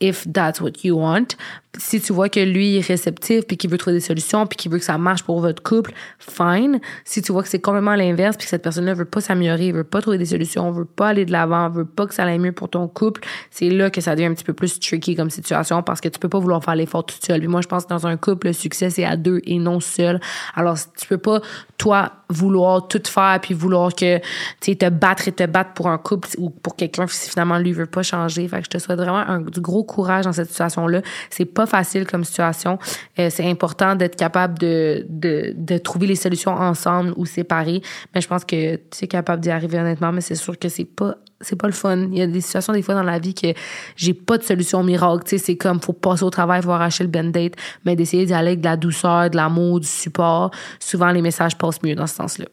if 0.00 0.26
that's 0.30 0.60
what 0.60 0.84
you 0.84 0.96
want 0.96 1.36
si 1.78 2.00
tu 2.00 2.12
vois 2.12 2.28
que 2.28 2.40
lui 2.40 2.76
est 2.76 2.86
réceptif 2.86 3.46
puis 3.46 3.56
qu'il 3.56 3.70
veut 3.70 3.78
trouver 3.78 3.96
des 3.96 4.00
solutions 4.00 4.46
puis 4.46 4.56
qu'il 4.56 4.70
veut 4.70 4.78
que 4.78 4.84
ça 4.84 4.98
marche 4.98 5.22
pour 5.22 5.40
votre 5.40 5.62
couple, 5.62 5.92
fine. 6.18 6.80
Si 7.04 7.22
tu 7.22 7.32
vois 7.32 7.42
que 7.42 7.48
c'est 7.48 7.60
complètement 7.60 7.94
l'inverse 7.94 8.36
puis 8.36 8.44
que 8.44 8.50
cette 8.50 8.62
personne-là 8.62 8.94
veut 8.94 9.04
pas 9.04 9.20
s'améliorer, 9.20 9.72
veut 9.72 9.84
pas 9.84 10.00
trouver 10.00 10.18
des 10.18 10.26
solutions, 10.26 10.70
veut 10.70 10.84
pas 10.84 11.08
aller 11.08 11.24
de 11.24 11.32
l'avant, 11.32 11.68
veut 11.68 11.84
pas 11.84 12.06
que 12.06 12.14
ça 12.14 12.24
aille 12.24 12.38
mieux 12.38 12.52
pour 12.52 12.68
ton 12.68 12.88
couple, 12.88 13.22
c'est 13.50 13.70
là 13.70 13.90
que 13.90 14.00
ça 14.00 14.14
devient 14.14 14.26
un 14.26 14.34
petit 14.34 14.44
peu 14.44 14.52
plus 14.52 14.78
tricky 14.80 15.14
comme 15.14 15.30
situation 15.30 15.82
parce 15.82 16.00
que 16.00 16.08
tu 16.08 16.18
peux 16.18 16.28
pas 16.28 16.38
vouloir 16.38 16.62
faire 16.62 16.76
l'effort 16.76 17.04
tout 17.04 17.16
seul. 17.20 17.40
Puis 17.40 17.48
moi, 17.48 17.60
je 17.60 17.68
pense 17.68 17.84
que 17.84 17.90
dans 17.90 18.06
un 18.06 18.16
couple, 18.16 18.48
le 18.48 18.52
succès 18.52 18.90
c'est 18.90 19.04
à 19.04 19.16
deux 19.16 19.40
et 19.44 19.58
non 19.58 19.80
seul. 19.80 20.20
Alors, 20.54 20.76
tu 20.98 21.06
peux 21.06 21.18
pas 21.18 21.40
toi 21.78 22.12
vouloir 22.28 22.88
tout 22.88 23.02
faire 23.06 23.38
puis 23.40 23.54
vouloir 23.54 23.94
que 23.94 24.18
tu 24.60 24.76
te 24.76 24.88
battre 24.88 25.28
et 25.28 25.32
te 25.32 25.46
battre 25.46 25.74
pour 25.74 25.88
un 25.88 25.98
couple 25.98 26.28
ou 26.38 26.50
pour 26.50 26.74
quelqu'un 26.74 27.06
si 27.06 27.30
finalement 27.30 27.58
lui 27.58 27.72
veut 27.72 27.86
pas 27.86 28.02
changer. 28.02 28.48
Fait 28.48 28.58
que 28.58 28.64
je 28.64 28.70
te 28.70 28.78
souhaite 28.78 28.98
vraiment 28.98 29.38
du 29.38 29.60
gros 29.60 29.84
courage 29.84 30.24
dans 30.24 30.32
cette 30.32 30.48
situation-là. 30.48 31.02
C'est 31.30 31.44
pas 31.44 31.65
facile 31.66 32.06
comme 32.06 32.24
situation. 32.24 32.78
Euh, 33.18 33.28
c'est 33.30 33.48
important 33.48 33.94
d'être 33.94 34.16
capable 34.16 34.58
de, 34.58 35.06
de, 35.08 35.52
de, 35.56 35.78
trouver 35.78 36.06
les 36.06 36.16
solutions 36.16 36.52
ensemble 36.52 37.12
ou 37.16 37.26
séparés. 37.26 37.82
Mais 38.14 38.20
je 38.20 38.28
pense 38.28 38.44
que 38.44 38.76
tu 38.76 39.04
es 39.04 39.08
capable 39.08 39.42
d'y 39.42 39.50
arriver 39.50 39.78
honnêtement, 39.78 40.12
mais 40.12 40.20
c'est 40.20 40.34
sûr 40.34 40.58
que 40.58 40.68
c'est 40.68 40.84
pas 40.84 41.16
c'est 41.40 41.56
pas 41.56 41.66
le 41.66 41.74
fun. 41.74 42.08
Il 42.12 42.18
y 42.18 42.22
a 42.22 42.26
des 42.26 42.40
situations 42.40 42.72
des 42.72 42.82
fois 42.82 42.94
dans 42.94 43.02
la 43.02 43.18
vie 43.18 43.34
que 43.34 43.48
j'ai 43.94 44.14
pas 44.14 44.38
de 44.38 44.42
solution 44.42 44.82
miracle. 44.82 45.24
Tu 45.24 45.30
sais, 45.30 45.44
c'est 45.44 45.56
comme 45.56 45.80
faut 45.80 45.92
passer 45.92 46.22
au 46.22 46.30
travail, 46.30 46.62
faut 46.62 46.70
arracher 46.70 47.04
le 47.04 47.10
band-aid, 47.10 47.54
mais 47.84 47.94
d'essayer 47.94 48.24
d'y 48.24 48.32
aller 48.32 48.48
avec 48.48 48.60
de 48.60 48.64
la 48.64 48.76
douceur, 48.76 49.28
de 49.28 49.36
l'amour, 49.36 49.80
du 49.80 49.86
support. 49.86 50.50
Souvent 50.80 51.10
les 51.10 51.22
messages 51.22 51.56
passent 51.58 51.82
mieux 51.82 51.94
dans 51.94 52.06
ce 52.06 52.14
sens-là. 52.14 52.46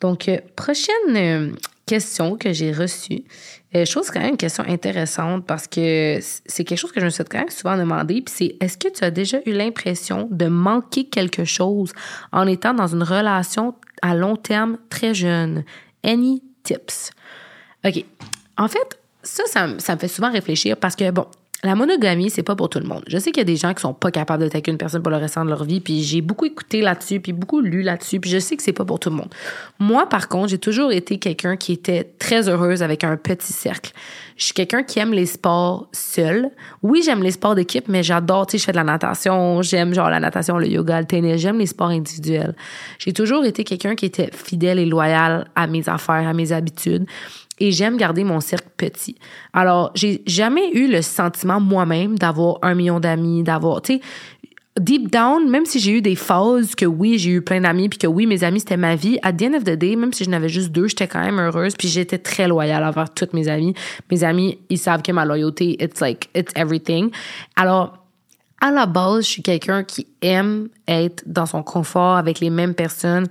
Donc 0.00 0.28
euh, 0.28 0.38
prochaine 0.56 1.16
euh, 1.16 1.52
question 1.86 2.36
que 2.36 2.52
j'ai 2.52 2.72
reçue. 2.72 3.24
Euh, 3.74 3.84
je 3.84 3.90
trouve 3.90 4.02
c'est 4.04 4.12
quand 4.12 4.20
même 4.20 4.30
une 4.30 4.36
question 4.36 4.64
intéressante 4.66 5.46
parce 5.46 5.68
que 5.68 6.18
c'est 6.20 6.64
quelque 6.64 6.78
chose 6.78 6.90
que 6.90 7.00
je 7.00 7.04
me 7.04 7.10
suis 7.10 7.22
quand 7.24 7.38
même 7.38 7.50
souvent 7.50 7.76
demandé. 7.76 8.20
Puis 8.20 8.34
c'est 8.36 8.56
est-ce 8.60 8.76
que 8.76 8.88
tu 8.88 9.04
as 9.04 9.10
déjà 9.10 9.38
eu 9.46 9.52
l'impression 9.52 10.28
de 10.30 10.46
manquer 10.46 11.04
quelque 11.04 11.44
chose 11.44 11.92
en 12.32 12.46
étant 12.46 12.74
dans 12.74 12.88
une 12.88 13.02
relation 13.02 13.74
à 14.02 14.14
long 14.14 14.36
terme 14.36 14.78
très 14.88 15.14
jeune? 15.14 15.64
Any 16.02 16.42
tips? 16.64 17.10
OK. 17.84 18.04
En 18.58 18.68
fait, 18.68 18.98
ça, 19.22 19.44
ça 19.46 19.94
me 19.94 19.98
fait 19.98 20.08
souvent 20.08 20.32
réfléchir 20.32 20.76
parce 20.76 20.96
que, 20.96 21.10
bon, 21.10 21.26
la 21.62 21.74
monogamie, 21.74 22.30
c'est 22.30 22.42
pas 22.42 22.56
pour 22.56 22.70
tout 22.70 22.78
le 22.78 22.86
monde. 22.86 23.02
Je 23.06 23.18
sais 23.18 23.32
qu'il 23.32 23.40
y 23.40 23.42
a 23.42 23.44
des 23.44 23.56
gens 23.56 23.74
qui 23.74 23.82
sont 23.82 23.92
pas 23.92 24.10
capables 24.10 24.48
d'être 24.48 24.68
une 24.68 24.78
personne 24.78 25.02
pour 25.02 25.10
le 25.10 25.18
restant 25.18 25.44
de 25.44 25.50
leur 25.50 25.64
vie, 25.64 25.80
puis 25.80 26.02
j'ai 26.02 26.22
beaucoup 26.22 26.46
écouté 26.46 26.80
là-dessus, 26.80 27.20
puis 27.20 27.32
beaucoup 27.32 27.60
lu 27.60 27.82
là-dessus, 27.82 28.18
puis 28.18 28.30
je 28.30 28.38
sais 28.38 28.56
que 28.56 28.62
c'est 28.62 28.72
pas 28.72 28.86
pour 28.86 28.98
tout 28.98 29.10
le 29.10 29.16
monde. 29.16 29.28
Moi, 29.78 30.08
par 30.08 30.28
contre, 30.28 30.48
j'ai 30.48 30.58
toujours 30.58 30.90
été 30.90 31.18
quelqu'un 31.18 31.56
qui 31.56 31.72
était 31.72 32.04
très 32.18 32.48
heureuse 32.48 32.82
avec 32.82 33.04
un 33.04 33.16
petit 33.16 33.52
cercle. 33.52 33.92
Je 34.38 34.44
suis 34.44 34.54
quelqu'un 34.54 34.82
qui 34.82 34.98
aime 35.00 35.12
les 35.12 35.26
sports 35.26 35.88
seul. 35.92 36.50
Oui, 36.82 37.02
j'aime 37.04 37.22
les 37.22 37.32
sports 37.32 37.54
d'équipe, 37.54 37.88
mais 37.88 38.02
j'adore, 38.02 38.46
tu 38.46 38.52
sais, 38.52 38.58
je 38.58 38.64
fais 38.64 38.72
de 38.72 38.78
la 38.78 38.84
natation, 38.84 39.60
j'aime 39.60 39.92
genre 39.92 40.08
la 40.08 40.20
natation, 40.20 40.56
le 40.56 40.66
yoga, 40.66 40.98
le 40.98 41.06
tennis, 41.06 41.36
j'aime 41.36 41.58
les 41.58 41.66
sports 41.66 41.88
individuels. 41.88 42.54
J'ai 42.98 43.12
toujours 43.12 43.44
été 43.44 43.64
quelqu'un 43.64 43.94
qui 43.94 44.06
était 44.06 44.30
fidèle 44.32 44.78
et 44.78 44.86
loyal 44.86 45.46
à 45.54 45.66
mes 45.66 45.86
affaires, 45.90 46.26
à 46.26 46.32
mes 46.32 46.52
habitudes 46.52 47.06
et 47.60 47.72
j'aime 47.72 47.96
garder 47.96 48.24
mon 48.24 48.40
cercle 48.40 48.68
petit. 48.76 49.16
Alors, 49.52 49.92
j'ai 49.94 50.22
jamais 50.26 50.70
eu 50.72 50.90
le 50.90 51.02
sentiment 51.02 51.60
moi-même 51.60 52.18
d'avoir 52.18 52.58
un 52.62 52.74
million 52.74 52.98
d'amis, 52.98 53.42
d'avoir, 53.42 53.82
tu 53.82 53.94
sais, 53.94 54.00
deep 54.78 55.10
down, 55.10 55.48
même 55.50 55.66
si 55.66 55.78
j'ai 55.78 55.92
eu 55.92 56.02
des 56.02 56.16
phases 56.16 56.74
que 56.74 56.86
oui, 56.86 57.18
j'ai 57.18 57.30
eu 57.30 57.42
plein 57.42 57.60
d'amis 57.60 57.88
puis 57.88 57.98
que 57.98 58.06
oui, 58.06 58.26
mes 58.26 58.44
amis 58.44 58.60
c'était 58.60 58.76
ma 58.76 58.96
vie, 58.96 59.18
à 59.22 59.32
the 59.32 59.42
end 59.42 59.54
of 59.54 59.64
the 59.64 59.76
day, 59.76 59.96
même 59.96 60.12
si 60.12 60.24
je 60.24 60.30
n'avais 60.30 60.48
juste 60.48 60.70
deux, 60.70 60.88
j'étais 60.88 61.08
quand 61.08 61.20
même 61.20 61.38
heureuse 61.38 61.74
puis 61.76 61.88
j'étais 61.88 62.18
très 62.18 62.48
loyale 62.48 62.84
envers 62.84 63.12
toutes 63.12 63.34
mes 63.34 63.48
amis. 63.48 63.74
Mes 64.10 64.24
amis, 64.24 64.58
ils 64.70 64.78
savent 64.78 65.02
que 65.02 65.12
ma 65.12 65.24
loyauté, 65.24 65.76
it's 65.82 66.00
like, 66.00 66.30
it's 66.34 66.52
everything. 66.56 67.10
Alors, 67.56 67.98
à 68.60 68.70
la 68.70 68.86
base, 68.86 69.24
je 69.24 69.30
suis 69.30 69.42
quelqu'un 69.42 69.84
qui 69.84 70.06
aime 70.22 70.68
être 70.86 71.22
dans 71.26 71.46
son 71.46 71.62
confort 71.62 72.16
avec 72.16 72.40
les 72.40 72.50
mêmes 72.50 72.74
personnes 72.74 73.26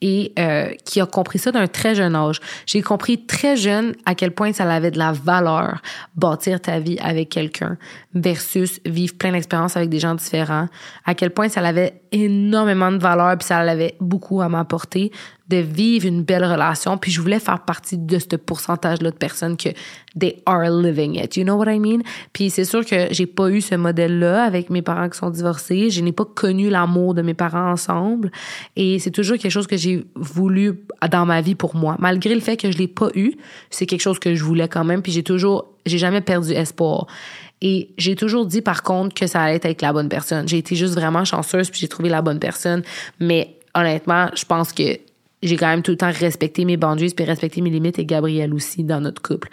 et 0.00 0.32
euh, 0.38 0.70
qui 0.84 1.00
a 1.00 1.06
compris 1.06 1.38
ça 1.38 1.52
d'un 1.52 1.66
très 1.66 1.94
jeune 1.94 2.14
âge. 2.14 2.40
J'ai 2.66 2.82
compris 2.82 3.24
très 3.26 3.56
jeune 3.56 3.94
à 4.06 4.14
quel 4.14 4.32
point 4.32 4.52
ça 4.52 4.70
avait 4.70 4.90
de 4.90 4.98
la 4.98 5.12
valeur 5.12 5.82
bâtir 6.16 6.60
ta 6.60 6.78
vie 6.78 6.98
avec 7.00 7.28
quelqu'un 7.28 7.76
versus 8.20 8.80
vivre 8.84 9.14
plein 9.16 9.32
d'expériences 9.32 9.76
avec 9.76 9.88
des 9.88 9.98
gens 9.98 10.14
différents. 10.14 10.66
À 11.04 11.14
quel 11.14 11.30
point 11.30 11.48
ça 11.48 11.60
avait 11.60 12.00
énormément 12.12 12.90
de 12.90 12.98
valeur 12.98 13.36
puis 13.38 13.46
ça 13.46 13.58
avait 13.58 13.94
beaucoup 14.00 14.40
à 14.40 14.48
m'apporter 14.48 15.12
de 15.48 15.56
vivre 15.56 16.06
une 16.06 16.22
belle 16.22 16.44
relation. 16.44 16.98
Puis 16.98 17.10
je 17.10 17.20
voulais 17.20 17.38
faire 17.38 17.60
partie 17.60 17.96
de 17.96 18.18
ce 18.18 18.36
pourcentage-là 18.36 19.10
de 19.10 19.16
personnes 19.16 19.56
que 19.56 19.70
they 20.18 20.42
are 20.44 20.68
living 20.70 21.14
it. 21.14 21.36
You 21.36 21.44
know 21.44 21.56
what 21.56 21.72
I 21.72 21.78
mean? 21.78 22.00
Puis 22.32 22.50
c'est 22.50 22.64
sûr 22.64 22.84
que 22.84 23.06
j'ai 23.10 23.26
pas 23.26 23.48
eu 23.48 23.60
ce 23.60 23.74
modèle-là 23.74 24.44
avec 24.44 24.68
mes 24.68 24.82
parents 24.82 25.08
qui 25.08 25.18
sont 25.18 25.30
divorcés. 25.30 25.90
Je 25.90 26.02
n'ai 26.02 26.12
pas 26.12 26.26
connu 26.26 26.68
l'amour 26.68 27.14
de 27.14 27.22
mes 27.22 27.34
parents 27.34 27.70
ensemble. 27.70 28.30
Et 28.76 28.98
c'est 28.98 29.10
toujours 29.10 29.38
quelque 29.38 29.50
chose 29.50 29.66
que 29.66 29.76
j'ai 29.76 30.04
voulu 30.14 30.80
dans 31.10 31.24
ma 31.24 31.40
vie 31.40 31.54
pour 31.54 31.74
moi. 31.74 31.96
Malgré 31.98 32.34
le 32.34 32.40
fait 32.40 32.58
que 32.58 32.70
je 32.70 32.76
l'ai 32.76 32.88
pas 32.88 33.08
eu, 33.14 33.32
c'est 33.70 33.86
quelque 33.86 34.02
chose 34.02 34.18
que 34.18 34.34
je 34.34 34.44
voulais 34.44 34.68
quand 34.68 34.84
même. 34.84 35.00
Puis 35.00 35.12
j'ai 35.12 35.22
toujours, 35.22 35.68
j'ai 35.86 35.98
jamais 35.98 36.20
perdu 36.20 36.52
espoir. 36.52 37.06
Et 37.60 37.90
j'ai 37.98 38.14
toujours 38.14 38.46
dit 38.46 38.62
par 38.62 38.82
contre 38.82 39.14
que 39.14 39.26
ça 39.26 39.42
allait 39.42 39.56
être 39.56 39.64
avec 39.64 39.82
la 39.82 39.92
bonne 39.92 40.08
personne. 40.08 40.48
J'ai 40.48 40.58
été 40.58 40.76
juste 40.76 40.94
vraiment 40.94 41.24
chanceuse 41.24 41.70
puis 41.70 41.80
j'ai 41.80 41.88
trouvé 41.88 42.08
la 42.08 42.22
bonne 42.22 42.38
personne. 42.38 42.82
Mais 43.20 43.56
honnêtement, 43.74 44.28
je 44.34 44.44
pense 44.44 44.72
que 44.72 44.98
j'ai 45.42 45.56
quand 45.56 45.68
même 45.68 45.82
tout 45.82 45.90
le 45.92 45.96
temps 45.96 46.12
respecté 46.12 46.64
mes 46.64 46.76
boundaries 46.76 47.14
puis 47.14 47.24
respecté 47.24 47.60
mes 47.60 47.70
limites 47.70 47.98
et 47.98 48.04
Gabriel 48.04 48.54
aussi 48.54 48.84
dans 48.84 49.00
notre 49.00 49.22
couple. 49.22 49.48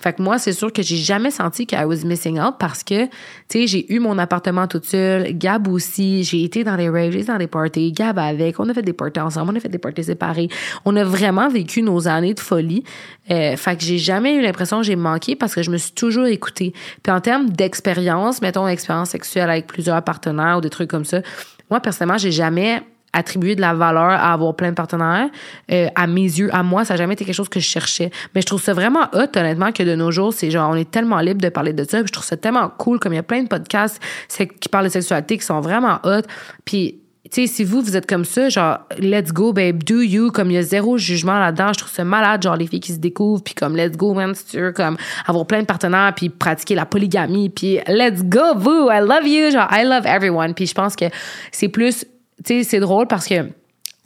Fait 0.00 0.12
que 0.12 0.22
moi, 0.22 0.38
c'est 0.38 0.52
sûr 0.52 0.72
que 0.72 0.82
j'ai 0.82 0.96
jamais 0.96 1.30
senti 1.30 1.66
que 1.66 1.76
was 1.84 2.04
missing 2.04 2.38
out 2.38 2.56
parce 2.58 2.82
que, 2.82 3.06
tu 3.06 3.10
sais, 3.48 3.66
j'ai 3.66 3.92
eu 3.92 3.98
mon 3.98 4.18
appartement 4.18 4.66
toute 4.66 4.84
seule, 4.84 5.32
Gab 5.32 5.68
aussi, 5.68 6.22
j'ai 6.22 6.44
été 6.44 6.64
dans 6.64 6.76
des 6.76 6.90
raves, 6.90 7.12
j'ai 7.12 7.20
été 7.20 7.32
dans 7.32 7.38
des 7.38 7.46
parties, 7.46 7.92
Gab 7.92 8.18
avec, 8.18 8.60
on 8.60 8.68
a 8.68 8.74
fait 8.74 8.82
des 8.82 8.92
parties 8.92 9.20
ensemble, 9.20 9.52
on 9.52 9.56
a 9.56 9.60
fait 9.60 9.70
des 9.70 9.78
parties 9.78 10.04
séparées. 10.04 10.48
On 10.84 10.94
a 10.96 11.04
vraiment 11.04 11.48
vécu 11.48 11.82
nos 11.82 12.08
années 12.08 12.34
de 12.34 12.40
folie. 12.40 12.84
Euh, 13.30 13.56
fait 13.56 13.76
que 13.76 13.84
j'ai 13.84 13.98
jamais 13.98 14.34
eu 14.34 14.42
l'impression 14.42 14.78
que 14.78 14.84
j'ai 14.84 14.96
manqué 14.96 15.34
parce 15.34 15.54
que 15.54 15.62
je 15.62 15.70
me 15.70 15.78
suis 15.78 15.92
toujours 15.92 16.26
écoutée. 16.26 16.74
Puis 17.02 17.12
en 17.12 17.20
termes 17.20 17.48
d'expérience, 17.48 18.42
mettons 18.42 18.68
expérience 18.68 19.10
sexuelle 19.10 19.48
avec 19.48 19.66
plusieurs 19.66 20.02
partenaires 20.02 20.58
ou 20.58 20.60
des 20.60 20.70
trucs 20.70 20.90
comme 20.90 21.06
ça, 21.06 21.22
moi, 21.70 21.80
personnellement, 21.80 22.18
j'ai 22.18 22.32
jamais 22.32 22.82
attribuer 23.16 23.56
de 23.56 23.60
la 23.60 23.74
valeur 23.74 24.10
à 24.10 24.32
avoir 24.32 24.54
plein 24.54 24.70
de 24.70 24.74
partenaires. 24.74 25.28
Euh, 25.72 25.88
à 25.94 26.06
mes 26.06 26.22
yeux, 26.22 26.54
à 26.54 26.62
moi, 26.62 26.84
ça 26.84 26.94
n'a 26.94 26.98
jamais 26.98 27.14
été 27.14 27.24
quelque 27.24 27.34
chose 27.34 27.48
que 27.48 27.60
je 27.60 27.66
cherchais. 27.66 28.10
Mais 28.34 28.42
je 28.42 28.46
trouve 28.46 28.62
ça 28.62 28.74
vraiment 28.74 29.08
hot, 29.12 29.36
honnêtement, 29.36 29.72
que 29.72 29.82
de 29.82 29.94
nos 29.94 30.10
jours, 30.10 30.32
c'est 30.32 30.50
genre, 30.50 30.70
on 30.70 30.76
est 30.76 30.90
tellement 30.90 31.18
libre 31.20 31.40
de 31.40 31.48
parler 31.48 31.72
de 31.72 31.84
ça. 31.84 32.04
je 32.04 32.12
trouve 32.12 32.24
ça 32.24 32.36
tellement 32.36 32.68
cool, 32.68 32.98
comme 32.98 33.12
il 33.12 33.16
y 33.16 33.20
a 33.20 33.24
plein 33.24 33.42
de 33.42 33.48
podcasts 33.48 34.00
qui 34.28 34.68
parlent 34.68 34.84
de 34.84 34.90
sexualité 34.90 35.38
qui 35.38 35.44
sont 35.44 35.60
vraiment 35.60 35.98
hot. 36.04 36.22
Puis, 36.64 37.00
tu 37.30 37.40
sais, 37.40 37.52
si 37.52 37.64
vous, 37.64 37.80
vous 37.80 37.96
êtes 37.96 38.06
comme 38.06 38.24
ça, 38.24 38.48
genre, 38.48 38.78
let's 38.98 39.32
go, 39.32 39.52
babe, 39.52 39.82
do 39.82 40.00
you, 40.00 40.30
comme 40.30 40.50
il 40.50 40.54
y 40.54 40.58
a 40.58 40.62
zéro 40.62 40.96
jugement 40.96 41.38
là-dedans, 41.38 41.72
je 41.72 41.78
trouve 41.78 41.92
ça 41.92 42.04
malade, 42.04 42.42
genre, 42.42 42.56
les 42.56 42.66
filles 42.66 42.80
qui 42.80 42.92
se 42.92 42.98
découvrent, 42.98 43.42
puis 43.42 43.54
comme, 43.54 43.74
let's 43.76 43.96
go, 43.96 44.14
man, 44.14 44.34
si 44.34 44.44
tu 44.46 44.60
veux, 44.60 44.72
comme, 44.72 44.96
avoir 45.26 45.44
plein 45.46 45.60
de 45.60 45.66
partenaires, 45.66 46.12
puis 46.14 46.28
pratiquer 46.28 46.76
la 46.76 46.86
polygamie, 46.86 47.48
puis 47.48 47.80
let's 47.88 48.22
go, 48.22 48.54
vous, 48.56 48.90
I 48.90 49.00
love 49.00 49.26
you, 49.26 49.50
genre, 49.50 49.68
I 49.72 49.84
love 49.84 50.06
everyone. 50.06 50.54
Puis 50.54 50.66
je 50.66 50.74
pense 50.74 50.94
que 50.94 51.06
c'est 51.50 51.68
plus 51.68 52.04
tu 52.44 52.62
sais, 52.62 52.64
c'est 52.64 52.80
drôle 52.80 53.06
parce 53.06 53.26
que 53.26 53.50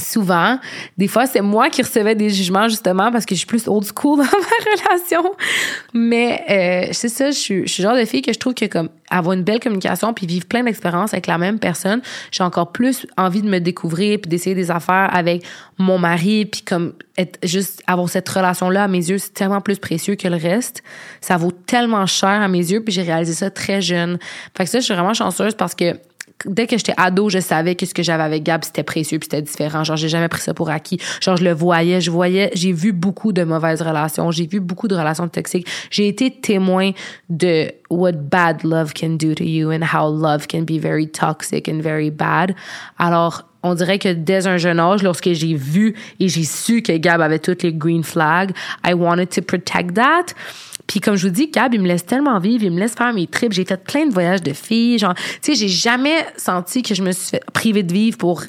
souvent, 0.01 0.59
des 0.99 1.09
fois, 1.09 1.27
c'est 1.27 1.41
moi 1.41 1.69
qui 1.71 1.83
recevais 1.83 2.15
des 2.15 2.31
jugements 2.31 2.69
justement 2.69 3.13
parce 3.13 3.27
que 3.27 3.35
je 3.35 3.41
suis 3.41 3.47
plus 3.47 3.69
old 3.69 3.85
school 3.85 4.19
dans 4.19 4.25
ma 4.25 4.73
relation. 4.73 5.33
Mais 5.95 6.43
euh, 6.51 6.93
c'est 6.93 7.09
ça, 7.09 7.31
je 7.31 7.39
suis, 7.39 7.67
je 7.67 7.73
suis 7.73 7.83
le 7.83 7.89
genre 7.89 7.99
de 7.99 8.05
fille 8.05 8.23
que 8.23 8.33
je 8.33 8.39
trouve 8.39 8.55
que 8.55 8.65
comme 8.65 8.89
avoir 9.11 9.35
une 9.35 9.43
belle 9.43 9.61
communication 9.61 10.13
puis 10.15 10.27
vivre 10.27 10.47
plein 10.47 10.63
d'expériences 10.63 11.13
avec 11.13 11.27
la 11.27 11.39
même 11.39 11.59
personne, 11.59 12.01
j'ai 12.31 12.43
encore 12.43 12.73
plus 12.73 13.07
envie 13.17 13.43
de 13.43 13.49
me 13.49 13.59
découvrir 13.59 14.19
puis 14.21 14.29
d'essayer 14.29 14.55
des 14.55 14.71
affaires 14.71 15.11
avec 15.13 15.45
mon 15.79 15.99
mari 15.99 16.47
puis 16.47 16.63
comme 16.63 16.95
être 17.19 17.39
juste 17.43 17.83
avoir 17.87 18.09
cette 18.09 18.29
relation 18.29 18.71
là 18.71 18.85
à 18.85 18.89
mes 18.89 19.11
yeux, 19.11 19.19
c'est 19.19 19.35
tellement 19.35 19.61
plus 19.61 19.79
précieux 19.79 20.15
que 20.15 20.29
le 20.29 20.37
reste. 20.37 20.83
Ça 21.21 21.37
vaut 21.37 21.53
tellement 21.53 22.07
cher 22.07 22.29
à 22.29 22.49
mes 22.49 22.59
yeux 22.59 22.83
puis 22.83 22.93
j'ai 22.93 23.03
réalisé 23.03 23.35
ça 23.35 23.51
très 23.51 23.83
jeune. 23.83 24.19
Fait 24.57 24.65
que 24.65 24.71
ça, 24.71 24.81
je 24.81 24.85
suis 24.85 24.95
vraiment 24.95 25.15
chanceuse 25.15 25.55
parce 25.55 25.75
que 25.75 25.97
dès 26.45 26.67
que 26.67 26.77
j'étais 26.77 26.95
ado, 26.97 27.29
je 27.29 27.39
savais 27.39 27.75
que 27.75 27.87
ce 27.87 27.95
que 27.95 28.03
j'avais 28.03 28.23
avec 28.23 28.43
Gab, 28.43 28.65
c'était 28.65 28.83
précieux 28.83 29.19
puis 29.19 29.29
c'était 29.31 29.43
différent. 29.43 29.85
Genre, 29.85 29.97
j'ai 29.97 30.09
jamais 30.09 30.29
pris 30.29 30.41
ça 30.41 30.55
pour 30.55 30.71
acquis. 30.71 30.99
Genre, 31.21 31.37
je 31.37 31.45
le 31.45 31.53
voyais, 31.53 32.01
je 32.01 32.11
voyais, 32.11 32.51
j'ai 32.55 32.73
vu 32.73 32.93
beaucoup 32.93 33.33
de 33.33 33.45
mauvaises 33.45 33.83
relations, 33.83 34.31
j'ai 34.31 34.47
vu 34.47 34.61
beaucoup 34.61 34.89
de 34.89 34.95
relations 34.95 35.29
toxiques. 35.29 35.67
J'ai 35.91 36.09
été 36.09 36.31
témoin 36.31 36.93
de 37.29 37.71
what 37.91 38.13
bad 38.13 38.63
love 38.65 38.93
can 38.95 39.11
do 39.11 39.35
to 39.35 39.45
you 39.45 39.71
and 39.71 39.83
how 39.83 40.09
love 40.09 40.47
can 40.47 40.63
be 40.63 40.79
very 40.79 41.09
toxic 41.09 41.69
and 41.69 41.81
very 41.81 42.11
bad. 42.11 42.55
Alors, 42.99 43.45
on 43.63 43.75
dirait 43.75 43.99
que 43.99 44.13
dès 44.13 44.47
un 44.47 44.57
jeune 44.57 44.81
âge, 44.81 45.03
lorsque 45.03 45.33
j'ai 45.33 45.55
vu 45.55 45.95
et 46.19 46.29
j'ai 46.29 46.45
su 46.45 46.83
que 46.83 46.97
Gab 46.97 47.21
avait 47.21 47.39
toutes 47.39 47.63
les 47.63 47.73
green 47.73 48.03
flags, 48.03 48.53
I 48.87 48.95
wanted 48.95 49.29
to 49.31 49.43
protect 49.43 49.95
that. 49.95 50.35
Puis 50.91 50.99
comme 50.99 51.15
je 51.15 51.29
vous 51.29 51.33
dis, 51.33 51.47
Gab, 51.47 51.73
il 51.73 51.81
me 51.81 51.87
laisse 51.87 52.05
tellement 52.05 52.41
vivre, 52.41 52.65
il 52.65 52.73
me 52.73 52.81
laisse 52.81 52.97
faire 52.97 53.13
mes 53.13 53.29
trips. 53.29 53.53
J'ai 53.53 53.65
fait 53.65 53.81
plein 53.81 54.07
de 54.07 54.13
voyages 54.13 54.43
de 54.43 54.53
filles. 54.53 54.99
Genre, 54.99 55.15
tu 55.15 55.23
sais, 55.41 55.55
j'ai 55.55 55.69
jamais 55.69 56.27
senti 56.37 56.83
que 56.83 56.97
je 56.97 57.03
me 57.05 57.13
suis 57.13 57.39
priver 57.53 57.85
de 57.85 57.93
vivre 57.93 58.19
pour, 58.19 58.43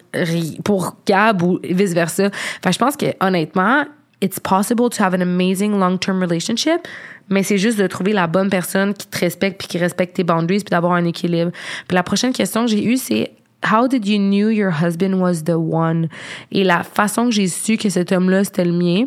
pour 0.63 0.95
Gab 1.05 1.43
ou 1.43 1.59
vice-versa. 1.61 2.31
Enfin, 2.57 2.71
je 2.71 2.79
pense 2.79 2.97
que 2.97 3.05
honnêtement, 3.19 3.85
it's 4.23 4.39
possible 4.39 4.89
to 4.89 5.03
have 5.03 5.13
an 5.13 5.21
amazing 5.21 5.77
long-term 5.77 6.19
relationship, 6.19 6.87
mais 7.29 7.43
c'est 7.43 7.59
juste 7.59 7.77
de 7.77 7.85
trouver 7.85 8.11
la 8.11 8.25
bonne 8.25 8.49
personne 8.49 8.95
qui 8.95 9.05
te 9.05 9.19
respecte 9.19 9.59
puis 9.59 9.67
qui 9.67 9.77
respecte 9.77 10.15
tes 10.15 10.23
boundaries 10.23 10.61
puis 10.61 10.71
d'avoir 10.71 10.93
un 10.93 11.05
équilibre. 11.05 11.51
Puis 11.87 11.93
la 11.93 12.01
prochaine 12.01 12.33
question 12.33 12.65
que 12.65 12.71
j'ai 12.71 12.83
eue, 12.83 12.97
c'est 12.97 13.33
How 13.71 13.87
did 13.87 14.07
you 14.07 14.17
knew 14.17 14.49
your 14.49 14.71
husband 14.81 15.13
was 15.19 15.43
the 15.43 15.51
one? 15.51 16.07
Et 16.51 16.63
la 16.63 16.81
façon 16.81 17.25
que 17.25 17.35
j'ai 17.35 17.47
su 17.47 17.77
que 17.77 17.89
cet 17.89 18.11
homme-là, 18.11 18.45
c'était 18.45 18.65
le 18.65 18.71
mien, 18.71 19.05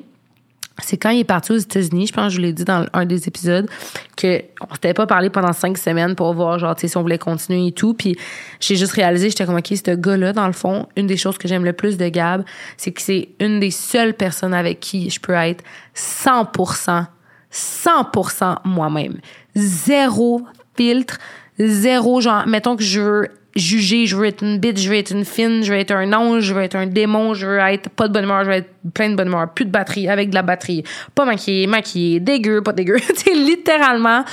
c'est 0.83 0.97
quand 0.97 1.11
il 1.11 1.21
est 1.21 1.25
parti 1.25 1.53
aux 1.53 1.57
États-Unis, 1.57 2.09
je 2.09 2.13
pense 2.13 2.27
que 2.27 2.31
je 2.31 2.37
vous 2.37 2.43
l'ai 2.43 2.53
dit 2.53 2.65
dans 2.65 2.87
un 2.93 3.05
des 3.05 3.29
épisodes, 3.29 3.69
que 4.17 4.43
on 4.61 4.75
s'était 4.75 4.95
pas 4.95 5.07
parlé 5.07 5.31
pendant 5.31 5.53
cinq 5.53 5.79
semaines 5.79 6.17
pour 6.17 6.35
voir, 6.35 6.59
genre, 6.59 6.75
si 6.77 6.97
on 6.97 7.03
voulait 7.03 7.19
continuer 7.19 7.69
et 7.69 7.73
tout. 7.73 7.95
Puis 7.95 8.17
j'ai 8.59 8.75
juste 8.75 8.93
réalisé, 8.93 9.31
j'étais 9.31 9.47
comme, 9.47 9.57
OK, 9.57 9.69
ce 9.69 9.95
gars-là, 9.95 10.33
dans 10.33 10.47
le 10.47 10.53
fond, 10.53 10.89
une 10.97 11.07
des 11.07 11.17
choses 11.17 11.39
que 11.39 11.47
j'aime 11.47 11.65
le 11.65 11.73
plus 11.73 11.97
de 11.97 12.09
Gab, 12.09 12.45
c'est 12.77 12.91
que 12.91 13.01
c'est 13.01 13.29
une 13.39 13.61
des 13.61 13.71
seules 13.71 14.15
personnes 14.15 14.55
avec 14.55 14.81
qui 14.81 15.11
je 15.11 15.21
peux 15.21 15.33
être 15.33 15.63
100%, 15.95 17.07
100% 17.53 18.57
moi-même. 18.65 19.19
Zéro 19.55 20.43
filtre, 20.77 21.19
zéro, 21.59 22.21
genre, 22.21 22.47
mettons 22.49 22.75
que 22.75 22.83
je 22.83 23.01
veux 23.01 23.29
juger, 23.57 24.07
je 24.07 24.17
veux 24.17 24.27
être 24.27 24.43
une 24.43 24.59
bitch, 24.59 24.79
je 24.79 24.89
veux 24.89 24.97
être 24.97 25.13
une 25.13 25.25
fine, 25.25 25.63
je 25.63 25.73
veux 25.73 25.79
être 25.79 25.93
un 25.93 26.13
ange, 26.13 26.43
je 26.43 26.55
veux 26.55 26.63
être 26.63 26.77
un 26.77 26.87
démon, 26.87 27.35
je 27.35 27.47
veux 27.47 27.59
être 27.59 27.89
pas 27.91 28.09
de 28.09 28.13
bonne 28.13 28.25
humeur, 28.25 28.45
je 28.45 28.51
veux 28.51 28.57
être 28.57 28.71
plein 28.93 29.11
de 29.11 29.15
bonne 29.15 29.29
humeur, 29.29 29.49
plus 29.55 29.65
de 29.65 29.71
batterie, 29.71 30.09
avec 30.09 30.31
de 30.31 30.35
la 30.35 30.43
batterie, 30.43 30.85
pas 31.15 31.25
maquillée, 31.25 31.67
maquillée, 31.67 32.21
dégueu, 32.21 32.63
pas 32.63 32.73
dégueu. 32.73 32.97
c'est 33.15 33.35
littéralement 33.35 34.25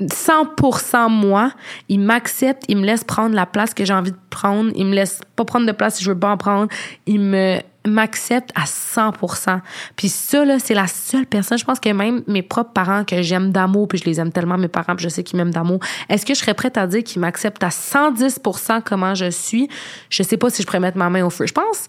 100% 0.00 1.10
moi. 1.10 1.52
Il 1.88 2.00
m'accepte, 2.00 2.64
il 2.68 2.78
me 2.78 2.84
laisse 2.84 3.04
prendre 3.04 3.34
la 3.34 3.46
place 3.46 3.74
que 3.74 3.84
j'ai 3.84 3.94
envie 3.94 4.12
de 4.12 4.16
prendre, 4.30 4.70
il 4.74 4.86
me 4.86 4.94
laisse 4.94 5.20
pas 5.34 5.44
prendre 5.44 5.66
de 5.66 5.72
place 5.72 5.96
si 5.96 6.04
je 6.04 6.10
veux 6.10 6.18
pas 6.18 6.30
en 6.30 6.36
prendre, 6.36 6.68
il 7.06 7.20
me 7.20 7.60
m'accepte 7.86 8.50
à 8.54 8.64
100%. 8.64 9.60
Puis 9.96 10.08
ça, 10.08 10.44
là, 10.44 10.58
c'est 10.58 10.74
la 10.74 10.86
seule 10.86 11.26
personne, 11.26 11.58
je 11.58 11.64
pense 11.64 11.80
que 11.80 11.88
même 11.88 12.22
mes 12.26 12.42
propres 12.42 12.72
parents 12.72 13.04
que 13.04 13.22
j'aime 13.22 13.52
d'amour, 13.52 13.88
puis 13.88 13.98
je 13.98 14.04
les 14.04 14.20
aime 14.20 14.32
tellement, 14.32 14.58
mes 14.58 14.68
parents, 14.68 14.94
je 14.98 15.08
sais 15.08 15.22
qu'ils 15.22 15.36
m'aiment 15.36 15.52
d'amour, 15.52 15.80
est-ce 16.08 16.26
que 16.26 16.34
je 16.34 16.40
serais 16.40 16.54
prête 16.54 16.76
à 16.76 16.86
dire 16.86 17.04
qu'ils 17.04 17.20
m'acceptent 17.20 17.62
à 17.62 17.68
110% 17.68 18.82
comment 18.84 19.14
je 19.14 19.30
suis? 19.30 19.68
Je 20.10 20.22
sais 20.22 20.36
pas 20.36 20.50
si 20.50 20.62
je 20.62 20.66
pourrais 20.66 20.80
mettre 20.80 20.98
ma 20.98 21.10
main 21.10 21.24
au 21.24 21.30
feu. 21.30 21.46
Je 21.46 21.54
pense 21.54 21.88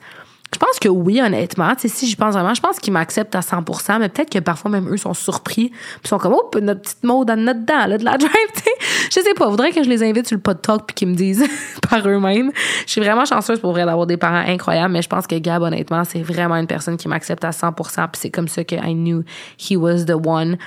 je 0.53 0.59
pense 0.59 0.79
que 0.79 0.87
oui, 0.87 1.21
honnêtement. 1.21 1.73
Si 1.77 2.07
j'y 2.07 2.15
pense 2.15 2.33
vraiment, 2.33 2.53
je 2.53 2.61
pense 2.61 2.79
qu'ils 2.79 2.93
m'acceptent 2.93 3.35
à 3.35 3.41
100%, 3.41 3.99
mais 3.99 4.09
peut-être 4.09 4.29
que 4.29 4.39
parfois 4.39 4.71
même 4.71 4.87
eux 4.89 4.97
sont 4.97 5.13
surpris, 5.13 5.69
puis 5.69 6.07
sont 6.07 6.17
comme, 6.17 6.33
oh, 6.33 6.49
notre 6.61 6.81
petite 6.81 7.03
mode 7.03 7.27
dans 7.27 7.35
notre 7.35 7.65
dent, 7.65 7.85
là, 7.85 7.97
de 7.97 8.05
la 8.05 8.17
drive, 8.17 8.31
tu 8.55 8.63
sais. 8.63 8.71
Je 9.11 9.21
sais 9.21 9.33
pas, 9.35 9.47
voudrais 9.49 9.71
que 9.71 9.83
je 9.83 9.89
les 9.89 10.03
invite 10.03 10.27
sur 10.27 10.35
le 10.37 10.41
pod 10.41 10.61
talk 10.61 10.85
puis 10.87 10.95
qu'ils 10.95 11.09
me 11.09 11.15
disent 11.15 11.45
par 11.89 12.07
eux-mêmes. 12.07 12.51
Je 12.85 12.91
suis 12.91 13.01
vraiment 13.01 13.25
chanceuse 13.25 13.59
pour 13.59 13.71
vrai 13.71 13.85
d'avoir 13.85 14.07
des 14.07 14.17
parents 14.17 14.43
incroyables, 14.47 14.93
mais 14.93 15.01
je 15.01 15.09
pense 15.09 15.27
que 15.27 15.35
Gab, 15.35 15.61
honnêtement, 15.63 16.03
c'est 16.05 16.21
vraiment 16.21 16.55
une 16.55 16.67
personne 16.67 16.95
qui 16.95 17.09
m'accepte 17.09 17.43
à 17.43 17.51
100%, 17.51 17.73
puis 17.73 18.21
c'est 18.21 18.31
comme 18.31 18.47
ça 18.47 18.63
que 18.63 18.75
I 18.75 18.93
knew 18.93 19.23
he 19.59 19.75
was 19.75 20.05
the 20.05 20.15
one 20.15 20.57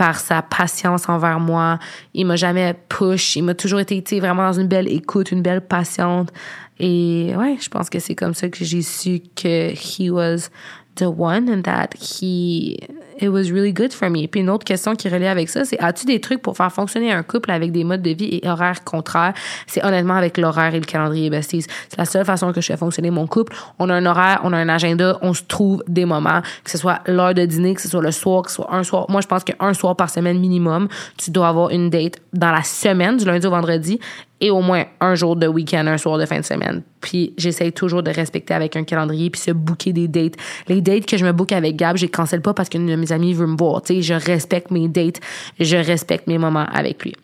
par 0.00 0.18
sa 0.18 0.40
patience 0.40 1.10
envers 1.10 1.40
moi. 1.40 1.78
Il 2.14 2.24
m'a 2.24 2.36
jamais 2.36 2.74
push. 2.88 3.36
Il 3.36 3.42
m'a 3.42 3.52
toujours 3.52 3.80
été, 3.80 4.00
vraiment 4.18 4.46
dans 4.46 4.58
une 4.58 4.66
belle 4.66 4.88
écoute, 4.88 5.30
une 5.30 5.42
belle 5.42 5.60
patiente. 5.60 6.32
Et 6.78 7.34
ouais, 7.36 7.58
je 7.60 7.68
pense 7.68 7.90
que 7.90 7.98
c'est 7.98 8.14
comme 8.14 8.32
ça 8.32 8.48
que 8.48 8.64
j'ai 8.64 8.80
su 8.80 9.20
que 9.36 9.74
he 9.74 10.10
was 10.10 10.48
the 10.96 11.06
one 11.06 11.48
and 11.48 11.62
that 11.62 11.90
he 11.94 12.76
it 13.20 13.28
was 13.28 13.52
really 13.52 13.72
good 13.72 13.92
for 13.92 14.08
me. 14.08 14.26
Puis 14.26 14.40
une 14.40 14.50
autre 14.50 14.64
question 14.64 14.94
qui 14.96 15.08
relie 15.08 15.26
avec 15.26 15.48
ça, 15.48 15.64
c'est 15.64 15.78
as-tu 15.78 16.06
des 16.06 16.20
trucs 16.20 16.40
pour 16.40 16.56
faire 16.56 16.72
fonctionner 16.72 17.12
un 17.12 17.22
couple 17.22 17.50
avec 17.50 17.70
des 17.70 17.84
modes 17.84 18.02
de 18.02 18.10
vie 18.10 18.40
et 18.42 18.48
horaires 18.48 18.82
contraires? 18.82 19.34
C'est 19.66 19.84
honnêtement 19.84 20.14
avec 20.14 20.38
l'horaire 20.38 20.74
et 20.74 20.80
le 20.80 20.86
calendrier 20.86 21.28
besties. 21.28 21.66
C'est 21.88 21.98
la 21.98 22.06
seule 22.06 22.24
façon 22.24 22.52
que 22.52 22.60
je 22.60 22.66
fais 22.66 22.76
fonctionner 22.76 23.10
mon 23.10 23.26
couple. 23.26 23.54
On 23.78 23.90
a 23.90 23.94
un 23.94 24.06
horaire, 24.06 24.40
on 24.44 24.52
a 24.52 24.56
un 24.56 24.68
agenda, 24.68 25.18
on 25.22 25.34
se 25.34 25.42
trouve 25.42 25.82
des 25.86 26.06
moments, 26.06 26.40
que 26.64 26.70
ce 26.70 26.78
soit 26.78 27.00
l'heure 27.06 27.34
de 27.34 27.44
dîner, 27.44 27.74
que 27.74 27.82
ce 27.82 27.88
soit 27.88 28.02
le 28.02 28.10
soir, 28.10 28.42
que 28.42 28.50
ce 28.50 28.56
soit 28.56 28.72
un 28.72 28.82
soir. 28.82 29.06
Moi, 29.10 29.20
je 29.20 29.26
pense 29.26 29.44
qu'un 29.44 29.74
soir 29.74 29.96
par 29.96 30.08
semaine 30.08 30.38
minimum, 30.38 30.88
tu 31.18 31.30
dois 31.30 31.48
avoir 31.48 31.70
une 31.70 31.90
date 31.90 32.16
dans 32.32 32.52
la 32.52 32.62
semaine 32.62 33.18
du 33.18 33.24
lundi 33.24 33.46
au 33.46 33.50
vendredi 33.50 34.00
et 34.40 34.50
au 34.50 34.60
moins 34.60 34.84
un 35.00 35.14
jour 35.14 35.36
de 35.36 35.46
week-end, 35.46 35.86
un 35.86 35.98
soir 35.98 36.18
de 36.18 36.26
fin 36.26 36.40
de 36.40 36.44
semaine. 36.44 36.82
Puis 37.00 37.34
j'essaye 37.36 37.72
toujours 37.72 38.02
de 38.02 38.10
respecter 38.10 38.54
avec 38.54 38.76
un 38.76 38.84
calendrier 38.84 39.30
puis 39.30 39.40
se 39.40 39.50
booker 39.50 39.92
des 39.92 40.08
dates. 40.08 40.34
Les 40.68 40.80
dates 40.80 41.06
que 41.06 41.16
je 41.16 41.24
me 41.24 41.32
book 41.32 41.52
avec 41.52 41.76
Gab, 41.76 41.96
je 41.96 42.02
les 42.02 42.10
cancelle 42.10 42.42
pas 42.42 42.54
parce 42.54 42.68
qu'une 42.68 42.86
de 42.86 42.96
mes 42.96 43.12
amies 43.12 43.34
veut 43.34 43.46
me 43.46 43.56
voir. 43.56 43.82
Tu 43.82 44.02
je 44.02 44.14
respecte 44.14 44.70
mes 44.70 44.88
dates, 44.88 45.20
je 45.58 45.76
respecte 45.76 46.26
mes 46.26 46.38
moments 46.38 46.66
avec 46.72 47.04
lui. 47.04 47.14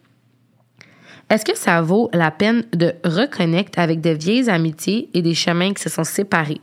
Est-ce 1.29 1.45
que 1.45 1.57
ça 1.57 1.83
vaut 1.83 2.09
la 2.13 2.31
peine 2.31 2.65
de 2.73 2.95
reconnecter 3.03 3.81
avec 3.81 4.01
de 4.01 4.11
vieilles 4.11 4.49
amitiés 4.49 5.09
et 5.13 5.23
des 5.23 5.35
chemins 5.35 5.73
qui 5.73 5.83
se 5.83 5.89
sont 5.89 6.05
séparés? 6.05 6.61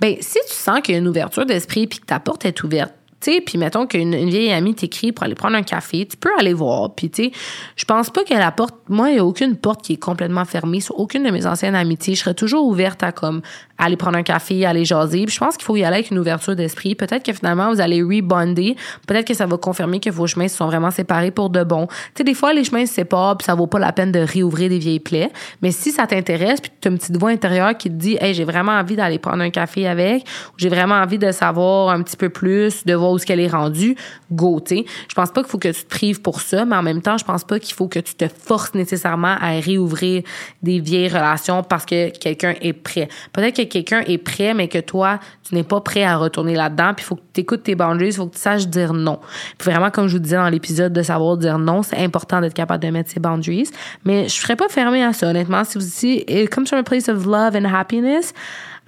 Ben, 0.00 0.16
si 0.20 0.38
tu 0.48 0.54
sens 0.54 0.80
qu'il 0.80 0.94
y 0.94 0.96
a 0.96 1.00
une 1.00 1.08
ouverture 1.08 1.44
d'esprit 1.44 1.86
puis 1.86 1.98
que 1.98 2.06
ta 2.06 2.18
porte 2.18 2.46
est 2.46 2.62
ouverte, 2.62 2.94
puis 3.20 3.58
mettons 3.58 3.86
qu'une 3.86 4.28
vieille 4.28 4.52
amie 4.52 4.74
t'écrit 4.74 5.12
pour 5.12 5.24
aller 5.24 5.34
prendre 5.34 5.56
un 5.56 5.62
café, 5.62 6.06
tu 6.06 6.16
peux 6.16 6.30
aller 6.38 6.54
voir. 6.54 6.94
Puis 6.94 7.10
tu 7.10 7.24
sais, 7.24 7.32
je 7.76 7.84
pense 7.84 8.10
pas 8.10 8.24
que 8.24 8.34
la 8.34 8.52
porte, 8.52 8.76
moi, 8.88 9.10
il 9.10 9.16
y 9.16 9.18
a 9.18 9.24
aucune 9.24 9.56
porte 9.56 9.82
qui 9.82 9.94
est 9.94 9.98
complètement 9.98 10.44
fermée 10.44 10.80
sur 10.80 10.98
aucune 10.98 11.24
de 11.24 11.30
mes 11.30 11.46
anciennes 11.46 11.74
amitiés. 11.74 12.14
Je 12.14 12.20
serais 12.20 12.34
toujours 12.34 12.66
ouverte 12.66 13.02
à 13.02 13.12
comme 13.12 13.42
aller 13.78 13.96
prendre 13.96 14.18
un 14.18 14.22
café, 14.22 14.66
aller 14.66 14.84
jaser. 14.84 15.24
Je 15.28 15.38
pense 15.38 15.56
qu'il 15.56 15.64
faut 15.64 15.76
y 15.76 15.84
aller 15.84 15.96
avec 15.96 16.10
une 16.10 16.18
ouverture 16.18 16.56
d'esprit. 16.56 16.94
Peut-être 16.94 17.24
que 17.24 17.32
finalement, 17.32 17.72
vous 17.72 17.80
allez 17.80 18.02
rebonder. 18.02 18.76
Peut-être 19.06 19.26
que 19.26 19.34
ça 19.34 19.46
va 19.46 19.56
confirmer 19.56 20.00
que 20.00 20.10
vos 20.10 20.26
chemins 20.26 20.48
se 20.48 20.56
sont 20.56 20.66
vraiment 20.66 20.90
séparés 20.90 21.30
pour 21.30 21.50
de 21.50 21.62
bon. 21.64 21.86
Tu 21.86 21.94
sais, 22.18 22.24
des 22.24 22.34
fois, 22.34 22.52
les 22.52 22.64
chemins 22.64 22.86
se 22.86 22.94
séparent, 22.94 23.36
puis 23.36 23.46
ça 23.46 23.54
vaut 23.54 23.66
pas 23.66 23.78
la 23.78 23.92
peine 23.92 24.12
de 24.12 24.20
réouvrir 24.20 24.68
des 24.68 24.78
vieilles 24.78 25.00
plaies. 25.00 25.30
Mais 25.62 25.70
si 25.70 25.92
ça 25.92 26.06
t'intéresse, 26.06 26.60
puis 26.60 26.70
tu 26.80 26.88
as 26.88 26.90
une 26.90 26.98
petite 26.98 27.16
voix 27.16 27.30
intérieure 27.30 27.76
qui 27.76 27.88
te 27.88 27.94
dit, 27.94 28.18
hey, 28.20 28.34
j'ai 28.34 28.44
vraiment 28.44 28.72
envie 28.72 28.96
d'aller 28.96 29.18
prendre 29.18 29.42
un 29.42 29.50
café 29.50 29.86
avec, 29.86 30.24
j'ai 30.56 30.68
vraiment 30.68 30.96
envie 30.96 31.18
de 31.18 31.30
savoir 31.30 31.90
un 31.90 32.02
petit 32.02 32.16
peu 32.16 32.28
plus, 32.28 32.84
de 32.84 32.94
voir 32.94 33.12
où 33.12 33.18
ce 33.18 33.26
qu'elle 33.26 33.40
est 33.40 33.48
rendue, 33.48 33.96
go. 34.30 34.58
Je 34.68 35.14
pense 35.14 35.30
pas 35.30 35.42
qu'il 35.42 35.50
faut 35.50 35.58
que 35.58 35.68
tu 35.68 35.84
te 35.84 35.88
prives 35.88 36.20
pour 36.20 36.40
ça, 36.40 36.64
mais 36.64 36.76
en 36.76 36.82
même 36.82 37.00
temps, 37.00 37.16
je 37.16 37.24
pense 37.24 37.44
pas 37.44 37.58
qu'il 37.60 37.74
faut 37.74 37.86
que 37.86 38.00
tu 38.00 38.14
te 38.14 38.26
forces 38.28 38.74
nécessairement 38.74 39.36
à 39.40 39.60
réouvrir 39.60 40.22
des 40.62 40.80
vieilles 40.80 41.08
relations 41.08 41.62
parce 41.62 41.84
que 41.84 42.10
quelqu'un 42.10 42.54
est 42.60 42.72
prêt. 42.72 43.08
Peut-être 43.32 43.56
que 43.56 43.62
quelqu'un 43.68 44.00
est 44.00 44.18
prêt, 44.18 44.54
mais 44.54 44.68
que 44.68 44.78
toi, 44.78 45.20
tu 45.42 45.54
n'es 45.54 45.62
pas 45.62 45.80
prêt 45.80 46.04
à 46.04 46.16
retourner 46.16 46.54
là-dedans. 46.54 46.92
Puis 46.94 47.04
il 47.04 47.08
faut 47.08 47.16
que 47.16 47.22
tu 47.32 47.40
écoutes 47.40 47.62
tes 47.62 47.74
boundaries, 47.74 48.08
il 48.08 48.14
faut 48.14 48.26
que 48.26 48.34
tu 48.34 48.40
saches 48.40 48.66
dire 48.66 48.92
non. 48.92 49.18
Puis 49.58 49.70
vraiment, 49.70 49.90
comme 49.90 50.08
je 50.08 50.14
vous 50.14 50.22
disais 50.22 50.36
dans 50.36 50.48
l'épisode, 50.48 50.92
de 50.92 51.02
savoir 51.02 51.36
dire 51.36 51.58
non, 51.58 51.82
c'est 51.82 51.98
important 51.98 52.40
d'être 52.40 52.54
capable 52.54 52.82
de 52.82 52.90
mettre 52.90 53.10
ses 53.10 53.20
boundaries. 53.20 53.70
Mais 54.04 54.28
je 54.28 54.34
serais 54.34 54.56
pas 54.56 54.68
fermée 54.68 55.04
à 55.04 55.12
ça, 55.12 55.28
honnêtement. 55.28 55.64
Si 55.64 55.78
vous 55.78 55.84
dites, 55.84 56.30
it 56.30 56.50
comes 56.50 56.66
a 56.72 56.82
place 56.82 57.08
of 57.08 57.24
love 57.26 57.54
and 57.54 57.64
happiness, 57.64 58.32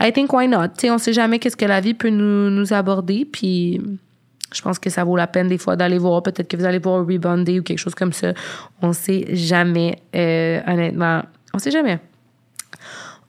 I 0.01 0.13
think 0.13 0.33
why 0.33 0.49
not? 0.49 0.69
Tu 0.69 0.81
sais, 0.83 0.91
on 0.91 0.99
sait 0.99 1.13
jamais 1.13 1.39
qu'est-ce 1.39 1.57
que 1.57 1.67
la 1.67 1.81
vie 1.81 1.95
peut 1.95 2.09
nous, 2.09 2.73
aborder. 2.73 3.27
Puis 3.31 3.81
je 4.53 4.63
pense 4.63 4.79
que 4.79 4.89
ça 4.89 5.05
vaut 5.05 5.17
la 5.17 5.27
peine 5.27 5.49
des 5.49 5.59
fois 5.59 5.77
d'aller 5.77 5.99
voir. 5.99 6.23
Peut-être 6.23 6.49
que 6.49 6.57
vous 6.57 6.65
allez 6.65 6.79
voir 6.79 7.05
rebonder 7.07 7.61
ou 7.61 7.63
quelque 7.63 7.79
chose 7.79 7.95
comme 7.95 8.13
ça. 8.13 8.33
On 8.81 8.93
sait 8.93 9.27
jamais, 9.35 9.99
euh, 10.17 10.61
honnêtement. 10.67 11.23
On 11.53 11.59
sait 11.59 11.71
jamais. 11.71 12.01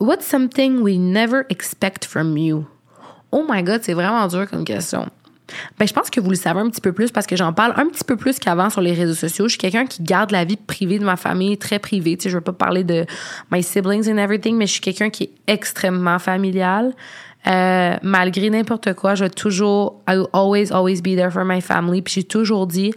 What's 0.02 0.26
something 0.26 0.82
we 0.82 0.98
never 0.98 1.46
expect 1.50 2.06
from 2.06 2.36
you? 2.36 2.66
Oh 3.32 3.46
my 3.48 3.62
God, 3.62 3.84
c'est 3.84 3.94
vraiment 3.94 4.28
dur 4.28 4.50
comme 4.50 4.66
question. 4.66 5.06
Ben, 5.78 5.88
je 5.88 5.94
pense 5.94 6.10
que 6.10 6.20
vous 6.20 6.32
le 6.32 6.36
savez 6.36 6.60
un 6.60 6.72
petit 6.72 6.82
peu 6.82 6.92
plus 6.92 7.12
parce 7.12 7.28
que 7.28 7.36
j'en 7.36 7.54
parle 7.54 7.74
un 7.78 7.86
petit 7.86 8.04
peu 8.04 8.16
plus 8.16 8.40
qu'avant 8.40 8.72
sur 8.72 8.82
les 8.82 8.94
réseaux 8.94 9.14
sociaux. 9.14 9.46
Je 9.46 9.52
suis 9.52 9.60
quelqu'un 9.60 9.86
qui 9.86 10.02
garde 10.02 10.32
la 10.32 10.44
vie 10.44 10.58
privée 10.58 10.98
de 10.98 11.06
ma 11.06 11.18
famille 11.18 11.56
très 11.60 11.78
privée. 11.78 12.18
Tu 12.18 12.24
sais, 12.24 12.30
je 12.32 12.38
veux 12.38 12.42
pas 12.42 12.52
parler 12.52 12.84
de 12.84 13.06
my 13.52 13.62
siblings 13.62 14.12
and 14.12 14.18
everything, 14.18 14.58
mais 14.58 14.66
je 14.66 14.72
suis 14.72 14.82
quelqu'un 14.82 15.12
qui 15.12 15.26
est 15.26 15.34
extrêmement 15.46 16.18
familial. 16.18 16.96
Euh, 17.46 17.96
malgré 18.02 18.50
n'importe 18.50 18.96
quoi, 18.96 19.14
je 19.14 19.26
vais 19.26 19.30
toujours, 19.30 20.02
I 20.10 20.18
will 20.18 20.28
always, 20.34 20.72
always 20.72 21.04
be 21.04 21.16
there 21.16 21.30
for 21.30 21.46
my 21.46 21.62
family. 21.62 22.02
Puis 22.02 22.16
j'ai 22.16 22.24
toujours 22.24 22.66
dit, 22.66 22.92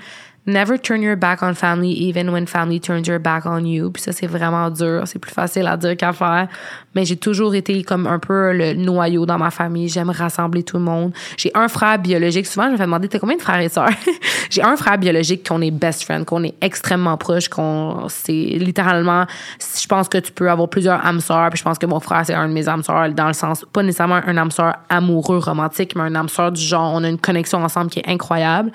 Never 0.46 0.76
turn 0.76 1.00
your 1.00 1.16
back 1.16 1.42
on 1.42 1.54
family 1.54 1.90
even 1.90 2.30
when 2.30 2.46
family 2.46 2.78
turns 2.78 3.06
your 3.08 3.18
back 3.18 3.46
on 3.46 3.64
you. 3.64 3.90
Puis 3.90 4.02
ça, 4.02 4.12
c'est 4.12 4.26
vraiment 4.26 4.68
dur. 4.68 5.04
C'est 5.06 5.18
plus 5.18 5.32
facile 5.32 5.66
à 5.66 5.78
dire 5.78 5.96
qu'à 5.96 6.12
faire. 6.12 6.48
Mais 6.94 7.06
j'ai 7.06 7.16
toujours 7.16 7.54
été 7.54 7.82
comme 7.82 8.06
un 8.06 8.18
peu 8.18 8.52
le 8.52 8.74
noyau 8.74 9.24
dans 9.24 9.38
ma 9.38 9.50
famille. 9.50 9.88
J'aime 9.88 10.10
rassembler 10.10 10.62
tout 10.62 10.76
le 10.76 10.82
monde. 10.82 11.12
J'ai 11.38 11.50
un 11.54 11.66
frère 11.68 11.98
biologique. 11.98 12.46
Souvent, 12.46 12.66
je 12.66 12.72
me 12.72 12.76
fais 12.76 12.84
demander, 12.84 13.08
t'as 13.08 13.18
combien 13.18 13.36
de 13.36 13.42
frères 13.42 13.60
et 13.60 13.70
sœurs? 13.70 13.88
j'ai 14.50 14.62
un 14.62 14.76
frère 14.76 14.98
biologique 14.98 15.48
qu'on 15.48 15.62
est 15.62 15.70
best 15.70 16.04
friend, 16.04 16.26
qu'on 16.26 16.44
est 16.44 16.54
extrêmement 16.60 17.16
proche, 17.16 17.48
qu'on, 17.48 18.06
c'est 18.08 18.32
littéralement, 18.32 19.24
je 19.58 19.86
pense 19.86 20.08
que 20.10 20.18
tu 20.18 20.30
peux 20.30 20.50
avoir 20.50 20.68
plusieurs 20.68 21.04
âmes 21.04 21.20
sœurs. 21.20 21.48
Puis 21.50 21.60
je 21.60 21.64
pense 21.64 21.78
que 21.78 21.86
mon 21.86 22.00
frère, 22.00 22.22
c'est 22.26 22.34
un 22.34 22.48
de 22.48 22.52
mes 22.52 22.68
âmes 22.68 22.82
sœurs 22.82 23.08
dans 23.10 23.28
le 23.28 23.32
sens, 23.32 23.64
pas 23.72 23.82
nécessairement 23.82 24.20
un 24.26 24.36
âme 24.36 24.50
sœur 24.50 24.74
amoureux, 24.90 25.38
romantique, 25.38 25.96
mais 25.96 26.02
un 26.02 26.14
âme 26.14 26.28
sœur 26.28 26.52
du 26.52 26.60
genre, 26.60 26.92
on 26.94 27.02
a 27.02 27.08
une 27.08 27.18
connexion 27.18 27.64
ensemble 27.64 27.90
qui 27.90 28.00
est 28.00 28.08
incroyable. 28.08 28.70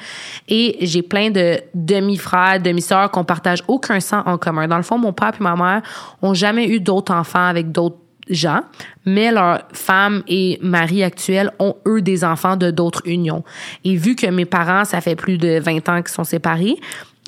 Et 0.47 0.77
j'ai 0.81 1.03
plein 1.03 1.29
de 1.29 1.58
demi-frères, 1.73 2.59
demi-sœurs 2.61 3.11
qu'on 3.11 3.23
partage 3.23 3.63
aucun 3.67 3.99
sang 3.99 4.23
en 4.25 4.37
commun. 4.37 4.67
Dans 4.67 4.77
le 4.77 4.83
fond, 4.83 4.97
mon 4.97 5.13
père 5.13 5.33
et 5.39 5.43
ma 5.43 5.55
mère 5.55 5.81
ont 6.21 6.33
jamais 6.33 6.67
eu 6.67 6.79
d'autres 6.79 7.13
enfants 7.13 7.45
avec 7.45 7.71
d'autres 7.71 7.97
gens, 8.29 8.61
mais 9.05 9.31
leurs 9.31 9.63
femmes 9.73 10.23
et 10.27 10.59
maris 10.61 11.03
actuels 11.03 11.51
ont, 11.59 11.75
eux, 11.87 12.01
des 12.01 12.23
enfants 12.23 12.55
de 12.55 12.71
d'autres 12.71 13.01
unions. 13.05 13.43
Et 13.83 13.95
vu 13.95 14.15
que 14.15 14.27
mes 14.27 14.45
parents, 14.45 14.85
ça 14.85 15.01
fait 15.01 15.15
plus 15.15 15.37
de 15.37 15.59
20 15.59 15.89
ans 15.89 16.01
qu'ils 16.01 16.09
sont 16.09 16.23
séparés, 16.23 16.75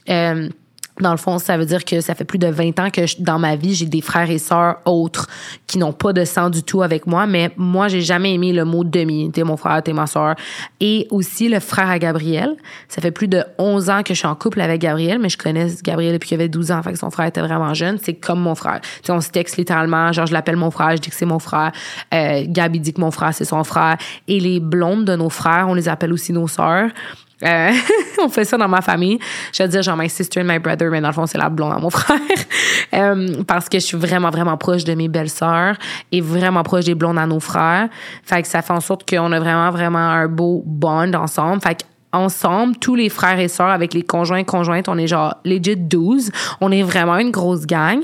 euh, 0.09 0.49
dans 0.99 1.11
le 1.11 1.17
fond, 1.17 1.39
ça 1.39 1.57
veut 1.57 1.65
dire 1.65 1.85
que 1.85 2.01
ça 2.01 2.15
fait 2.15 2.25
plus 2.25 2.37
de 2.37 2.47
20 2.47 2.79
ans 2.79 2.89
que 2.89 3.01
dans 3.21 3.39
ma 3.39 3.55
vie, 3.55 3.73
j'ai 3.73 3.85
des 3.85 4.01
frères 4.01 4.29
et 4.29 4.37
sœurs 4.37 4.77
autres 4.85 5.27
qui 5.67 5.77
n'ont 5.77 5.93
pas 5.93 6.13
de 6.13 6.25
sang 6.25 6.49
du 6.49 6.63
tout 6.63 6.81
avec 6.81 7.07
moi, 7.07 7.25
mais 7.25 7.51
moi, 7.57 7.87
j'ai 7.87 8.01
jamais 8.01 8.33
aimé 8.33 8.53
le 8.53 8.65
mot 8.65 8.83
demi. 8.83 9.31
T'es 9.31 9.43
mon 9.43 9.57
frère, 9.57 9.81
t'es 9.83 9.93
ma 9.93 10.07
sœur. 10.07 10.35
Et 10.79 11.07
aussi 11.09 11.49
le 11.49 11.59
frère 11.59 11.89
à 11.89 11.99
Gabriel. 11.99 12.55
Ça 12.87 13.01
fait 13.01 13.11
plus 13.11 13.27
de 13.27 13.43
11 13.57 13.89
ans 13.89 14.03
que 14.03 14.13
je 14.13 14.19
suis 14.19 14.27
en 14.27 14.35
couple 14.35 14.61
avec 14.61 14.81
Gabriel, 14.81 15.19
mais 15.19 15.29
je 15.29 15.37
connais 15.37 15.67
Gabriel 15.83 16.13
depuis 16.13 16.29
qu'il 16.29 16.35
avait 16.35 16.49
12 16.49 16.71
ans, 16.71 16.83
fait 16.83 16.93
que 16.93 16.99
son 16.99 17.09
frère 17.09 17.27
était 17.27 17.41
vraiment 17.41 17.73
jeune. 17.73 17.97
C'est 18.01 18.13
comme 18.13 18.39
mon 18.39 18.55
frère. 18.55 18.81
sais, 19.03 19.11
on 19.11 19.21
se 19.21 19.29
texte 19.29 19.57
littéralement, 19.57 20.11
genre 20.11 20.25
je 20.25 20.33
l'appelle 20.33 20.57
mon 20.57 20.71
frère, 20.71 20.91
je 20.91 21.01
dis 21.01 21.09
que 21.09 21.15
c'est 21.15 21.25
mon 21.25 21.39
frère. 21.39 21.71
Euh, 22.13 22.43
Gabi 22.47 22.79
dit 22.79 22.93
que 22.93 23.01
mon 23.01 23.11
frère, 23.11 23.33
c'est 23.33 23.45
son 23.45 23.63
frère. 23.63 23.97
Et 24.27 24.39
les 24.39 24.59
blondes 24.59 25.05
de 25.05 25.15
nos 25.15 25.29
frères, 25.29 25.67
on 25.69 25.73
les 25.73 25.87
appelle 25.87 26.13
aussi 26.13 26.33
nos 26.33 26.47
sœurs. 26.47 26.89
Euh, 27.43 27.71
on 28.23 28.29
fait 28.29 28.45
ça 28.45 28.57
dans 28.57 28.67
ma 28.67 28.81
famille. 28.81 29.19
Je 29.53 29.63
vais 29.63 29.69
dire 29.69 29.81
genre 29.81 29.97
my 29.97 30.09
sister 30.09 30.41
and 30.41 30.45
my 30.45 30.59
brother, 30.59 30.89
mais 30.91 31.01
dans 31.01 31.09
le 31.09 31.13
fond, 31.13 31.25
c'est 31.25 31.37
la 31.37 31.49
blonde 31.49 31.73
à 31.73 31.79
mon 31.79 31.89
frère. 31.91 32.19
euh, 32.93 33.43
parce 33.47 33.69
que 33.69 33.79
je 33.79 33.85
suis 33.85 33.97
vraiment, 33.97 34.29
vraiment 34.29 34.57
proche 34.57 34.83
de 34.83 34.93
mes 34.93 35.07
belles-sœurs 35.07 35.75
et 36.11 36.21
vraiment 36.21 36.63
proche 36.63 36.85
des 36.85 36.95
blondes 36.95 37.17
à 37.17 37.25
nos 37.25 37.39
frères. 37.39 37.89
Fait 38.23 38.41
que 38.41 38.47
ça 38.47 38.61
fait 38.61 38.73
en 38.73 38.81
sorte 38.81 39.09
qu'on 39.09 39.31
a 39.31 39.39
vraiment, 39.39 39.71
vraiment 39.71 39.99
un 39.99 40.27
beau 40.27 40.63
bond 40.65 41.13
ensemble. 41.13 41.61
Fait 41.61 41.75
que 41.75 41.83
ensemble, 42.13 42.75
tous 42.77 42.95
les 42.95 43.09
frères 43.09 43.39
et 43.39 43.47
sœurs 43.47 43.69
avec 43.69 43.93
les 43.93 44.03
conjoints 44.03 44.39
et 44.39 44.43
conjointes, 44.43 44.89
on 44.89 44.97
est 44.97 45.07
genre 45.07 45.35
legit 45.45 45.77
12. 45.77 46.31
On 46.59 46.71
est 46.71 46.83
vraiment 46.83 47.17
une 47.17 47.31
grosse 47.31 47.65
gang 47.65 48.01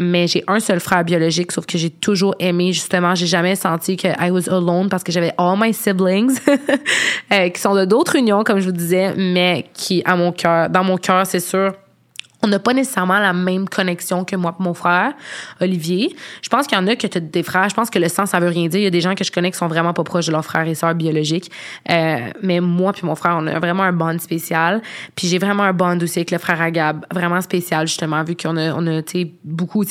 mais 0.00 0.26
j'ai 0.26 0.44
un 0.46 0.60
seul 0.60 0.80
frère 0.80 1.04
biologique, 1.04 1.52
sauf 1.52 1.66
que 1.66 1.78
j'ai 1.78 1.90
toujours 1.90 2.34
aimé, 2.38 2.72
justement, 2.72 3.14
j'ai 3.14 3.26
jamais 3.26 3.56
senti 3.56 3.96
que 3.96 4.08
I 4.08 4.30
was 4.30 4.48
alone 4.48 4.88
parce 4.88 5.02
que 5.02 5.12
j'avais 5.12 5.32
all 5.38 5.56
my 5.58 5.72
siblings 5.72 6.38
euh, 7.32 7.48
qui 7.48 7.60
sont 7.60 7.74
de 7.74 7.84
d'autres 7.84 8.16
unions, 8.16 8.44
comme 8.44 8.60
je 8.60 8.66
vous 8.66 8.72
disais, 8.72 9.14
mais 9.16 9.66
qui, 9.74 10.02
à 10.04 10.16
mon 10.16 10.32
cœur, 10.32 10.68
dans 10.70 10.84
mon 10.84 10.96
cœur, 10.96 11.26
c'est 11.26 11.40
sûr, 11.40 11.72
on 12.42 12.48
n'a 12.48 12.58
pas 12.58 12.74
nécessairement 12.74 13.18
la 13.18 13.32
même 13.32 13.68
connexion 13.68 14.24
que 14.24 14.36
moi 14.36 14.54
et 14.58 14.62
mon 14.62 14.74
frère, 14.74 15.14
Olivier. 15.60 16.14
Je 16.42 16.48
pense 16.48 16.66
qu'il 16.66 16.76
y 16.76 16.80
en 16.80 16.86
a 16.86 16.96
que 16.96 17.06
tu 17.06 17.20
des 17.20 17.42
frères. 17.42 17.68
Je 17.68 17.74
pense 17.74 17.90
que 17.90 17.98
le 17.98 18.08
sang, 18.08 18.26
ça 18.26 18.40
veut 18.40 18.48
rien 18.48 18.68
dire. 18.68 18.80
Il 18.80 18.84
y 18.84 18.86
a 18.86 18.90
des 18.90 19.00
gens 19.00 19.14
que 19.14 19.24
je 19.24 19.32
connais 19.32 19.50
qui 19.50 19.58
sont 19.58 19.68
vraiment 19.68 19.92
pas 19.92 20.04
proches 20.04 20.26
de 20.26 20.32
leurs 20.32 20.44
frères 20.44 20.68
et 20.68 20.74
sœurs 20.74 20.94
biologiques. 20.94 21.50
Euh, 21.90 22.30
mais 22.42 22.60
moi 22.60 22.92
puis 22.92 23.06
mon 23.06 23.14
frère, 23.14 23.36
on 23.38 23.46
a 23.46 23.58
vraiment 23.58 23.84
un 23.84 23.92
bond 23.92 24.18
spécial. 24.18 24.82
Puis 25.14 25.28
j'ai 25.28 25.38
vraiment 25.38 25.64
un 25.64 25.72
bond 25.72 25.98
aussi 26.00 26.18
avec 26.18 26.30
le 26.30 26.38
frère 26.38 26.60
Agab, 26.60 27.06
vraiment 27.12 27.40
spécial 27.40 27.86
justement, 27.86 28.22
vu 28.22 28.36
qu'on 28.36 28.56
a, 28.56 28.72
on 28.74 28.86
a 28.86 28.98
été 28.98 29.34
beaucoup, 29.44 29.84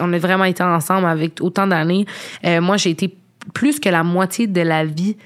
on 0.00 0.12
a 0.12 0.18
vraiment 0.18 0.44
été 0.44 0.62
ensemble 0.62 1.06
avec 1.06 1.40
autant 1.40 1.66
d'années. 1.66 2.06
Euh, 2.44 2.60
moi, 2.60 2.76
j'ai 2.76 2.90
été 2.90 3.16
plus 3.54 3.78
que 3.78 3.88
la 3.88 4.02
moitié 4.02 4.46
de 4.46 4.60
la 4.60 4.84
vie 4.84 5.16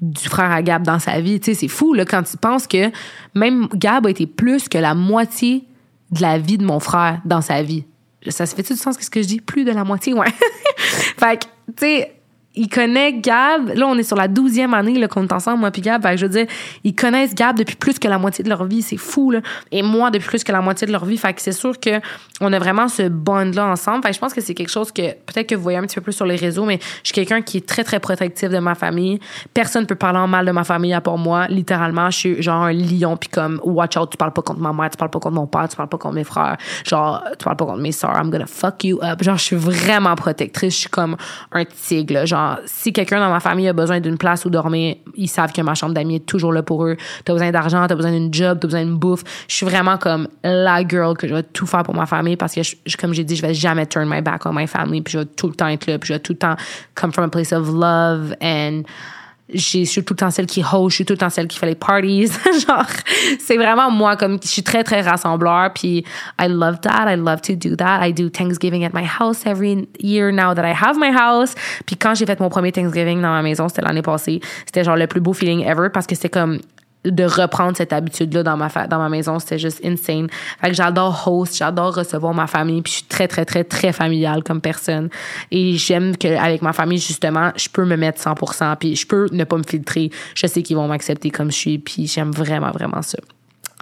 du 0.00 0.28
frère 0.28 0.50
à 0.50 0.62
Gab 0.62 0.84
dans 0.84 0.98
sa 0.98 1.20
vie. 1.20 1.40
Tu 1.40 1.46
sais, 1.46 1.60
c'est 1.60 1.68
fou 1.68 1.94
là, 1.94 2.04
quand 2.04 2.22
tu 2.22 2.36
penses 2.36 2.66
que 2.66 2.90
même 3.34 3.68
Gab 3.74 4.06
a 4.06 4.10
été 4.10 4.26
plus 4.26 4.68
que 4.68 4.78
la 4.78 4.94
moitié 4.94 5.64
de 6.10 6.22
la 6.22 6.38
vie 6.38 6.58
de 6.58 6.64
mon 6.64 6.80
frère 6.80 7.20
dans 7.24 7.40
sa 7.40 7.62
vie. 7.62 7.84
Ça 8.28 8.46
se 8.46 8.54
fait-tu 8.54 8.72
du 8.72 8.78
sens 8.78 8.96
ce 8.98 9.10
que 9.10 9.22
je 9.22 9.28
dis? 9.28 9.40
Plus 9.40 9.64
de 9.64 9.70
la 9.70 9.84
moitié, 9.84 10.12
ouais. 10.12 10.26
fait 11.18 11.40
que, 11.40 11.44
tu 11.68 11.72
sais, 11.80 12.17
il 12.58 12.68
connaît 12.68 13.12
Gab. 13.12 13.68
Là, 13.74 13.86
on 13.86 13.96
est 13.96 14.02
sur 14.02 14.16
la 14.16 14.26
douzième 14.26 14.74
année 14.74 15.06
qu'on 15.06 15.22
est 15.22 15.32
ensemble, 15.32 15.60
moi 15.60 15.70
puis 15.70 15.80
Gab. 15.80 16.04
je 16.16 16.26
veux 16.26 16.32
dire, 16.32 16.46
ils 16.82 16.94
connaissent 16.94 17.34
Gab 17.34 17.56
depuis 17.56 17.76
plus 17.76 17.98
que 17.98 18.08
la 18.08 18.18
moitié 18.18 18.42
de 18.42 18.48
leur 18.48 18.64
vie. 18.64 18.82
C'est 18.82 18.96
fou, 18.96 19.30
là. 19.30 19.40
Et 19.70 19.82
moi, 19.82 20.10
depuis 20.10 20.26
plus 20.26 20.44
que 20.44 20.50
la 20.50 20.60
moitié 20.60 20.86
de 20.86 20.92
leur 20.92 21.04
vie. 21.04 21.16
Fait 21.16 21.32
que 21.32 21.40
c'est 21.40 21.52
sûr 21.52 21.78
que 21.78 22.00
on 22.40 22.52
a 22.52 22.58
vraiment 22.58 22.88
ce 22.88 23.08
bond-là 23.08 23.66
ensemble. 23.66 24.02
Fait 24.02 24.08
que 24.08 24.14
je 24.16 24.20
pense 24.20 24.34
que 24.34 24.40
c'est 24.40 24.54
quelque 24.54 24.70
chose 24.70 24.90
que 24.90 25.12
peut-être 25.12 25.46
que 25.46 25.54
vous 25.54 25.62
voyez 25.62 25.78
un 25.78 25.82
petit 25.82 25.94
peu 25.94 26.00
plus 26.00 26.12
sur 26.12 26.26
les 26.26 26.34
réseaux, 26.34 26.64
mais 26.64 26.80
je 27.04 27.08
suis 27.08 27.14
quelqu'un 27.14 27.42
qui 27.42 27.58
est 27.58 27.66
très, 27.66 27.84
très 27.84 28.00
protectif 28.00 28.50
de 28.50 28.58
ma 28.58 28.74
famille. 28.74 29.20
Personne 29.54 29.82
ne 29.82 29.86
peut 29.86 29.94
parler 29.94 30.18
en 30.18 30.26
mal 30.26 30.44
de 30.44 30.50
ma 30.50 30.64
famille 30.64 30.92
à 30.92 31.00
part 31.00 31.16
moi. 31.16 31.46
Littéralement, 31.48 32.10
je 32.10 32.18
suis 32.18 32.42
genre 32.42 32.64
un 32.64 32.72
lion 32.72 33.16
puis 33.16 33.28
comme, 33.28 33.60
watch 33.62 33.96
out, 33.96 34.10
tu 34.10 34.16
parles 34.16 34.32
pas 34.32 34.42
contre 34.42 34.60
ma 34.60 34.72
mère, 34.72 34.90
tu 34.90 34.96
parles 34.96 35.10
pas 35.10 35.20
contre 35.20 35.36
mon 35.36 35.46
père, 35.46 35.68
tu 35.68 35.76
parles 35.76 35.88
pas 35.88 35.98
contre 35.98 36.14
mes 36.14 36.24
frères. 36.24 36.56
Genre, 36.84 37.22
tu 37.38 37.44
parles 37.44 37.56
pas 37.56 37.66
contre 37.66 37.80
mes 37.80 37.92
soeurs, 37.92 38.16
I'm 38.16 38.30
gonna 38.30 38.46
fuck 38.46 38.82
you 38.82 38.98
up. 39.02 39.22
Genre, 39.22 39.36
je 39.36 39.44
suis 39.44 39.56
vraiment 39.56 40.16
protectrice. 40.16 40.74
Je 40.74 40.80
suis 40.80 40.90
comme 40.90 41.16
un 41.52 41.64
tigre, 41.64 42.26
genre 42.26 42.47
si 42.66 42.92
quelqu'un 42.92 43.20
dans 43.20 43.30
ma 43.30 43.40
famille 43.40 43.68
a 43.68 43.72
besoin 43.72 44.00
d'une 44.00 44.18
place 44.18 44.44
où 44.44 44.50
dormir, 44.50 44.96
ils 45.14 45.28
savent 45.28 45.52
que 45.52 45.62
ma 45.62 45.74
chambre 45.74 45.94
d'amis 45.94 46.16
est 46.16 46.26
toujours 46.26 46.52
là 46.52 46.62
pour 46.62 46.84
eux. 46.84 46.96
T'as 47.24 47.32
besoin 47.32 47.50
d'argent, 47.50 47.86
t'as 47.86 47.94
besoin 47.94 48.12
d'une 48.12 48.32
job, 48.32 48.58
t'as 48.60 48.68
besoin 48.68 48.84
d'une 48.84 48.96
bouffe. 48.96 49.22
Je 49.48 49.54
suis 49.54 49.66
vraiment 49.66 49.98
comme 49.98 50.28
la 50.42 50.86
girl 50.86 51.16
que 51.16 51.26
je 51.26 51.34
vais 51.34 51.42
tout 51.42 51.66
faire 51.66 51.82
pour 51.82 51.94
ma 51.94 52.06
famille 52.06 52.36
parce 52.36 52.54
que, 52.54 52.60
comme 52.96 53.14
j'ai 53.14 53.24
dit, 53.24 53.36
je 53.36 53.42
vais 53.42 53.54
jamais 53.54 53.86
turn 53.86 54.08
my 54.08 54.20
back 54.20 54.46
on 54.46 54.52
my 54.52 54.66
family 54.66 55.02
puis 55.02 55.12
je 55.12 55.18
vais 55.18 55.26
tout 55.26 55.48
le 55.48 55.54
temps 55.54 55.68
être 55.68 55.86
là 55.86 55.98
puis 55.98 56.08
je 56.08 56.12
vais 56.14 56.20
tout 56.20 56.32
le 56.32 56.38
temps 56.38 56.56
come 56.94 57.12
from 57.12 57.24
a 57.24 57.28
place 57.28 57.52
of 57.52 57.68
love 57.68 58.34
and 58.42 58.82
je 59.52 59.84
suis 59.84 60.04
tout 60.04 60.12
le 60.12 60.16
temps 60.16 60.30
celle 60.30 60.46
qui 60.46 60.62
host, 60.62 60.90
je 60.90 60.94
suis 60.96 61.04
tout 61.04 61.14
le 61.14 61.18
temps 61.18 61.30
celle 61.30 61.48
qui 61.48 61.58
fait 61.58 61.66
les 61.66 61.74
parties. 61.74 62.26
genre, 62.66 62.84
c'est 63.40 63.56
vraiment 63.56 63.90
moi, 63.90 64.16
comme, 64.16 64.38
je 64.42 64.48
suis 64.48 64.62
très, 64.62 64.84
très 64.84 65.00
rassembleur, 65.00 65.72
puis 65.72 66.04
I 66.40 66.48
love 66.48 66.80
that, 66.80 67.10
I 67.10 67.16
love 67.16 67.40
to 67.42 67.54
do 67.54 67.76
that. 67.76 68.06
I 68.06 68.12
do 68.12 68.28
Thanksgiving 68.28 68.84
at 68.84 68.90
my 68.92 69.04
house 69.04 69.46
every 69.46 69.88
year 70.00 70.32
now 70.32 70.54
that 70.54 70.64
I 70.64 70.74
have 70.74 70.98
my 70.98 71.10
house. 71.10 71.54
Puis 71.86 71.96
quand 71.96 72.14
j'ai 72.14 72.26
fait 72.26 72.40
mon 72.40 72.48
premier 72.50 72.72
Thanksgiving 72.72 73.22
dans 73.22 73.32
ma 73.32 73.42
maison, 73.42 73.68
c'était 73.68 73.82
l'année 73.82 74.02
passée, 74.02 74.40
c'était 74.66 74.84
genre 74.84 74.96
le 74.96 75.06
plus 75.06 75.20
beau 75.20 75.32
feeling 75.32 75.64
ever 75.64 75.88
parce 75.92 76.06
que 76.06 76.14
c'était 76.14 76.28
comme, 76.28 76.58
de 77.04 77.24
reprendre 77.24 77.76
cette 77.76 77.92
habitude-là 77.92 78.42
dans 78.42 78.56
ma, 78.56 78.68
dans 78.68 78.98
ma 78.98 79.08
maison. 79.08 79.38
C'était 79.38 79.58
juste 79.58 79.80
insane. 79.84 80.28
Fait 80.60 80.68
que 80.68 80.74
j'adore 80.74 81.26
host, 81.26 81.56
j'adore 81.56 81.94
recevoir 81.94 82.34
ma 82.34 82.46
famille, 82.46 82.82
puis 82.82 82.92
je 82.92 82.96
suis 82.98 83.06
très, 83.06 83.28
très, 83.28 83.44
très, 83.44 83.64
très 83.64 83.92
familiale 83.92 84.42
comme 84.42 84.60
personne. 84.60 85.08
Et 85.50 85.76
j'aime 85.76 86.16
qu'avec 86.16 86.62
ma 86.62 86.72
famille, 86.72 86.98
justement, 86.98 87.52
je 87.56 87.68
peux 87.68 87.84
me 87.84 87.96
mettre 87.96 88.20
100%, 88.20 88.76
puis 88.76 88.96
je 88.96 89.06
peux 89.06 89.28
ne 89.32 89.44
pas 89.44 89.56
me 89.56 89.62
filtrer. 89.62 90.10
Je 90.34 90.46
sais 90.46 90.62
qu'ils 90.62 90.76
vont 90.76 90.88
m'accepter 90.88 91.30
comme 91.30 91.50
je 91.50 91.56
suis, 91.56 91.78
puis 91.78 92.06
j'aime 92.06 92.30
vraiment, 92.30 92.70
vraiment 92.70 93.02
ça. 93.02 93.18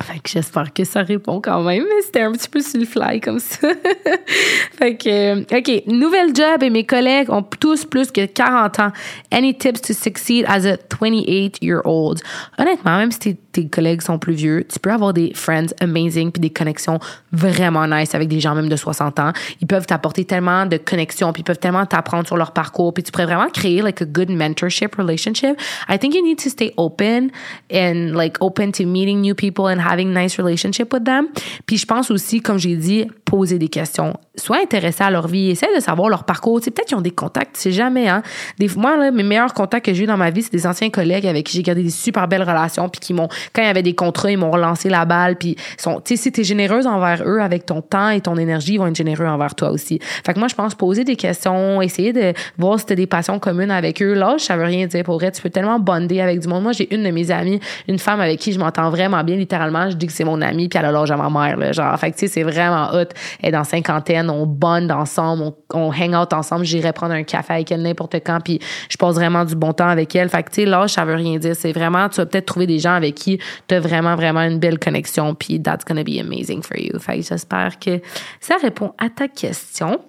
Fait 0.03 0.21
j'espère 0.27 0.75
que 0.75 0.85
ça 0.85 1.03
répond 1.03 1.41
quand 1.41 1.63
même, 1.63 1.83
mais 1.83 2.03
c'était 2.03 2.21
un 2.21 2.33
petit 2.33 2.51
peu 2.51 2.61
sur 2.61 2.79
le 2.79 2.85
fly 2.85 3.19
comme 3.19 3.39
ça. 3.39 3.69
fait 4.79 4.97
que, 4.97 5.41
OK, 5.41 5.87
nouvelle 5.87 6.37
job 6.37 6.63
et 6.63 6.69
mes 6.69 6.85
collègues 6.85 7.31
ont 7.31 7.43
tous 7.43 7.87
plus 7.87 8.11
que 8.11 8.27
40 8.27 8.79
ans. 8.79 8.93
Any 9.33 9.57
tips 9.57 9.81
to 9.81 9.95
succeed 9.95 10.45
as 10.49 10.67
a 10.67 10.77
28-year-old? 10.77 12.21
Honnêtement, 12.59 12.99
même 12.99 13.11
si 13.11 13.39
collègues 13.65 14.03
sont 14.03 14.19
plus 14.19 14.35
vieux, 14.35 14.65
tu 14.71 14.79
peux 14.79 14.93
avoir 14.93 15.13
des 15.13 15.33
friends 15.35 15.73
amazing 15.81 16.31
puis 16.31 16.41
des 16.41 16.51
connexions 16.51 16.99
vraiment 17.33 17.87
nice 17.87 18.15
avec 18.15 18.29
des 18.29 18.41
gens 18.41 18.55
même 18.55 18.69
de 18.69 18.77
60 18.77 19.19
ans. 19.21 19.33
Ils 19.61 19.67
peuvent 19.67 19.87
t'apporter 19.87 20.25
tellement 20.25 20.67
de 20.67 20.77
connexions 20.77 21.33
puis 21.33 21.41
ils 21.41 21.45
peuvent 21.45 21.59
tellement 21.59 21.87
t'apprendre 21.87 22.27
sur 22.27 22.37
leur 22.37 22.53
parcours 22.53 22.93
puis 22.95 23.03
tu 23.03 23.13
pourrais 23.13 23.27
vraiment 23.27 23.49
créer 23.49 23.83
like 23.83 24.03
a 24.03 24.05
good 24.05 24.31
mentorship 24.31 24.95
relationship. 24.97 25.59
I 25.89 25.99
think 25.99 26.15
you 26.15 26.23
need 26.23 26.39
to 26.43 26.51
stay 26.51 26.73
open 26.77 27.31
and 27.73 28.13
like 28.15 28.37
open 28.41 28.73
to 28.73 28.85
meeting 28.85 29.21
new 29.21 29.35
people 29.35 29.65
and 29.65 29.81
having 29.81 30.13
nice 30.13 30.39
relationship 30.39 30.93
with 30.93 31.05
them. 31.05 31.29
Puis 31.67 31.79
je 31.79 31.87
pense 31.87 32.11
aussi, 32.11 32.41
comme 32.41 32.59
j'ai 32.59 32.77
dit, 32.77 33.07
poser 33.25 33.59
des 33.59 33.69
questions. 33.69 34.15
Sois 34.37 34.59
intéressé 34.63 35.03
à 35.03 35.11
leur 35.11 35.29
vie, 35.29 35.51
essaie 35.51 35.75
de 35.75 35.81
savoir 35.81 36.09
leur 36.09 36.25
parcours. 36.25 36.61
Tu 36.61 36.67
sais, 36.67 36.71
peut-être 36.71 36.89
qu'ils 36.89 36.97
ont 36.97 37.03
des 37.03 37.11
contacts, 37.11 37.57
c'est 37.57 37.73
jamais, 37.73 38.09
hein. 38.09 38.23
Des, 38.59 38.69
moi, 38.77 38.97
là, 38.97 39.11
mes 39.11 39.23
meilleurs 39.23 39.55
contacts 39.55 39.87
que 39.87 39.95
j'ai 39.95 40.05
eu 40.05 40.07
dans 40.07 40.17
ma 40.17 40.31
vie, 40.31 40.43
c'est 40.43 40.53
des 40.53 40.67
anciens 40.67 40.91
collègues 40.91 41.27
avec 41.27 41.47
qui 41.47 41.57
j'ai 41.57 41.63
gardé 41.63 41.83
des 41.83 41.91
super 41.91 42.29
belles 42.29 42.43
relations, 42.43 42.89
puis 42.89 43.01
qui 43.01 43.15
m'ont, 43.15 43.29
quand 43.53 43.63
il 43.63 43.67
y 43.67 43.69
avait 43.69 43.83
des 43.83 43.95
contrats, 43.95 44.31
ils 44.31 44.39
m'ont 44.39 44.51
relancé 44.51 44.89
la 44.89 45.05
balle, 45.05 45.37
puis 45.37 45.57
tu 45.57 45.91
sais, 46.05 46.17
si 46.17 46.33
t'es 46.33 46.45
généreuse 46.45 46.87
envers 46.87 47.23
eux 47.27 47.41
avec 47.41 47.67
ton 47.67 47.83
temps 47.83 48.11
et 48.11 48.21
ton 48.21 48.37
énergie, 48.37 48.75
ils 48.75 48.79
vont 48.79 48.87
être 48.87 48.97
généreux 48.97 49.27
envers 49.27 49.55
toi 49.55 49.71
aussi. 49.71 49.99
Fait 50.25 50.35
que 50.35 50.39
moi, 50.39 50.49
je 50.49 50.55
pense 50.55 50.75
poser 50.75 51.05
des 51.05 51.17
questions, 51.17 51.81
essayer 51.83 52.13
de 52.13 52.33
voir 52.59 52.79
si 52.79 52.87
t'as 52.87 52.95
des 52.95 53.07
passions 53.07 53.39
communes 53.39 53.71
avec 53.71 54.03
eux. 54.03 54.15
Là, 54.15 54.37
ça 54.39 54.57
veut 54.57 54.65
rien 54.65 54.87
dire 54.87 55.05
pour 55.05 55.19
vrai. 55.19 55.31
Tu 55.31 55.43
peux 55.43 55.51
tellement 55.51 55.79
bonder 55.79 56.21
avec 56.21 56.41
du 56.41 56.49
monde. 56.49 56.63
Moi, 56.63 56.73
j'ai 56.73 56.93
une 56.95 57.03
de 57.03 57.11
mes 57.11 57.31
amies, 57.31 57.61
une 57.89 57.99
femme 57.99 58.21
avec 58.21 58.39
qui 58.39 58.53
je 58.53 58.59
m'entends 58.59 58.91
vraiment 58.91 59.23
bien, 59.25 59.37
littéralement. 59.37 59.91
Je 59.91 59.97
dis 59.97 60.07
que 60.07 60.13
c'est 60.13 60.25
mon 60.25 60.41
amie, 60.41 60.69
puis 60.69 60.79
elle 60.79 60.87
a 60.87 60.93
l'âge 60.93 61.11
à 61.11 61.17
ma 61.17 61.31
mère, 61.31 61.57
là. 61.57 61.73
Genre, 61.73 61.99
fait 61.99 62.11
que, 62.11 62.17
tu 62.17 62.21
sais, 62.21 62.29
c'est 62.29 62.43
vraiment 62.43 62.91
hot. 62.93 63.09
Elle 63.43 63.49
est 63.49 63.53
dans 63.53 63.65
cinquantaine, 63.65 64.31
on 64.31 64.47
bonde 64.47 64.91
ensemble, 64.91 65.43
on, 65.43 65.55
on 65.75 65.93
hang 65.93 66.15
out 66.15 66.33
ensemble. 66.33 66.65
J'irai 66.65 66.93
prendre 66.93 67.15
un 67.15 67.23
café 67.23 67.55
avec 67.55 67.73
elle 67.73 67.83
n'importe 67.83 68.17
quand, 68.17 68.41
puis 68.43 68.61
je 68.89 68.97
passe 68.97 69.15
vraiment 69.15 69.45
du 69.45 69.55
bon 69.55 69.73
temps 69.73 69.89
avec 69.89 70.15
elle. 70.17 70.29
Fait 70.29 70.43
que, 70.43 70.51
tu 70.51 70.63
sais, 70.63 70.67
l'âge, 70.67 70.91
ça 70.91 71.05
veut 71.05 71.15
rien 71.15 71.39
dire. 71.39 71.55
C'est 71.57 71.73
vraiment, 71.73 72.09
tu 72.09 72.17
vas 72.17 72.27
peut-être 72.27 72.47
trouver 72.47 72.67
des 72.67 72.79
gens 72.79 72.95
avec 72.95 73.15
qui 73.15 73.36
tu 73.69 73.75
as 73.75 73.81
vraiment, 73.81 74.17
vraiment 74.17 74.41
une 74.43 74.59
belle 74.59 74.79
connexion, 74.79 75.35
puis 75.35 75.61
that's 75.61 75.85
gonna 75.85 76.05
be 76.05 76.19
amazing 76.21 76.63
for 76.63 76.79
you. 76.79 76.99
Fait 76.99 77.23
j'espère 77.23 77.79
que 77.79 78.01
ça 78.41 78.57
répond 78.61 78.93
à 78.99 79.11
ta 79.11 79.29
question. 79.29 80.01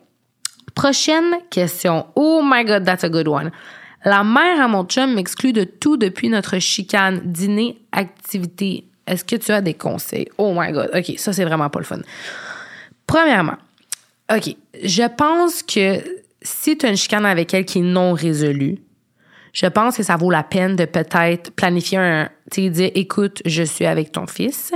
Prochaine 0.76 1.38
question. 1.50 2.06
Oh 2.16 2.42
my 2.44 2.64
God, 2.64 2.86
that's 2.86 3.04
a 3.04 3.10
good 3.10 3.28
one. 3.28 3.52
La 4.06 4.24
mère 4.24 4.62
à 4.62 4.68
mon 4.68 4.84
chum 4.86 5.16
m'exclut 5.16 5.54
de 5.54 5.64
tout 5.64 5.98
depuis 5.98 6.30
notre 6.30 6.60
chicane, 6.60 7.22
dîner, 7.26 7.82
activité. 7.92 8.86
Est-ce 9.08 9.24
que 9.24 9.36
tu 9.36 9.52
as 9.52 9.62
des 9.62 9.74
conseils? 9.74 10.28
Oh 10.38 10.54
my 10.56 10.72
God. 10.72 10.92
OK, 10.94 11.18
ça, 11.18 11.34
c'est 11.34 11.46
vraiment 11.46 11.70
pas 11.70 11.80
le 11.80 11.86
fun. 11.86 12.00
Premièrement, 13.08 13.58
OK, 14.34 14.56
je 14.84 15.08
pense 15.16 15.64
que 15.64 16.04
si 16.42 16.78
tu 16.78 16.86
as 16.86 16.90
une 16.90 16.98
chicane 16.98 17.26
avec 17.26 17.54
elle 17.54 17.66
qui 17.66 17.80
est 17.80 17.84
non 17.84 18.14
résolue, 18.14 18.80
je 19.58 19.66
pense 19.66 19.98
que 19.98 20.04
ça 20.04 20.18
vaut 20.18 20.30
la 20.30 20.44
peine 20.44 20.76
de 20.76 20.86
peut-être 20.86 21.50
planifier 21.50 21.98
un, 21.98 22.30
tu 22.52 22.62
sais, 22.62 22.70
dire, 22.70 22.92
écoute, 22.94 23.42
je 23.44 23.64
suis 23.64 23.88
avec 23.88 24.12
ton 24.12 24.28
fils, 24.28 24.72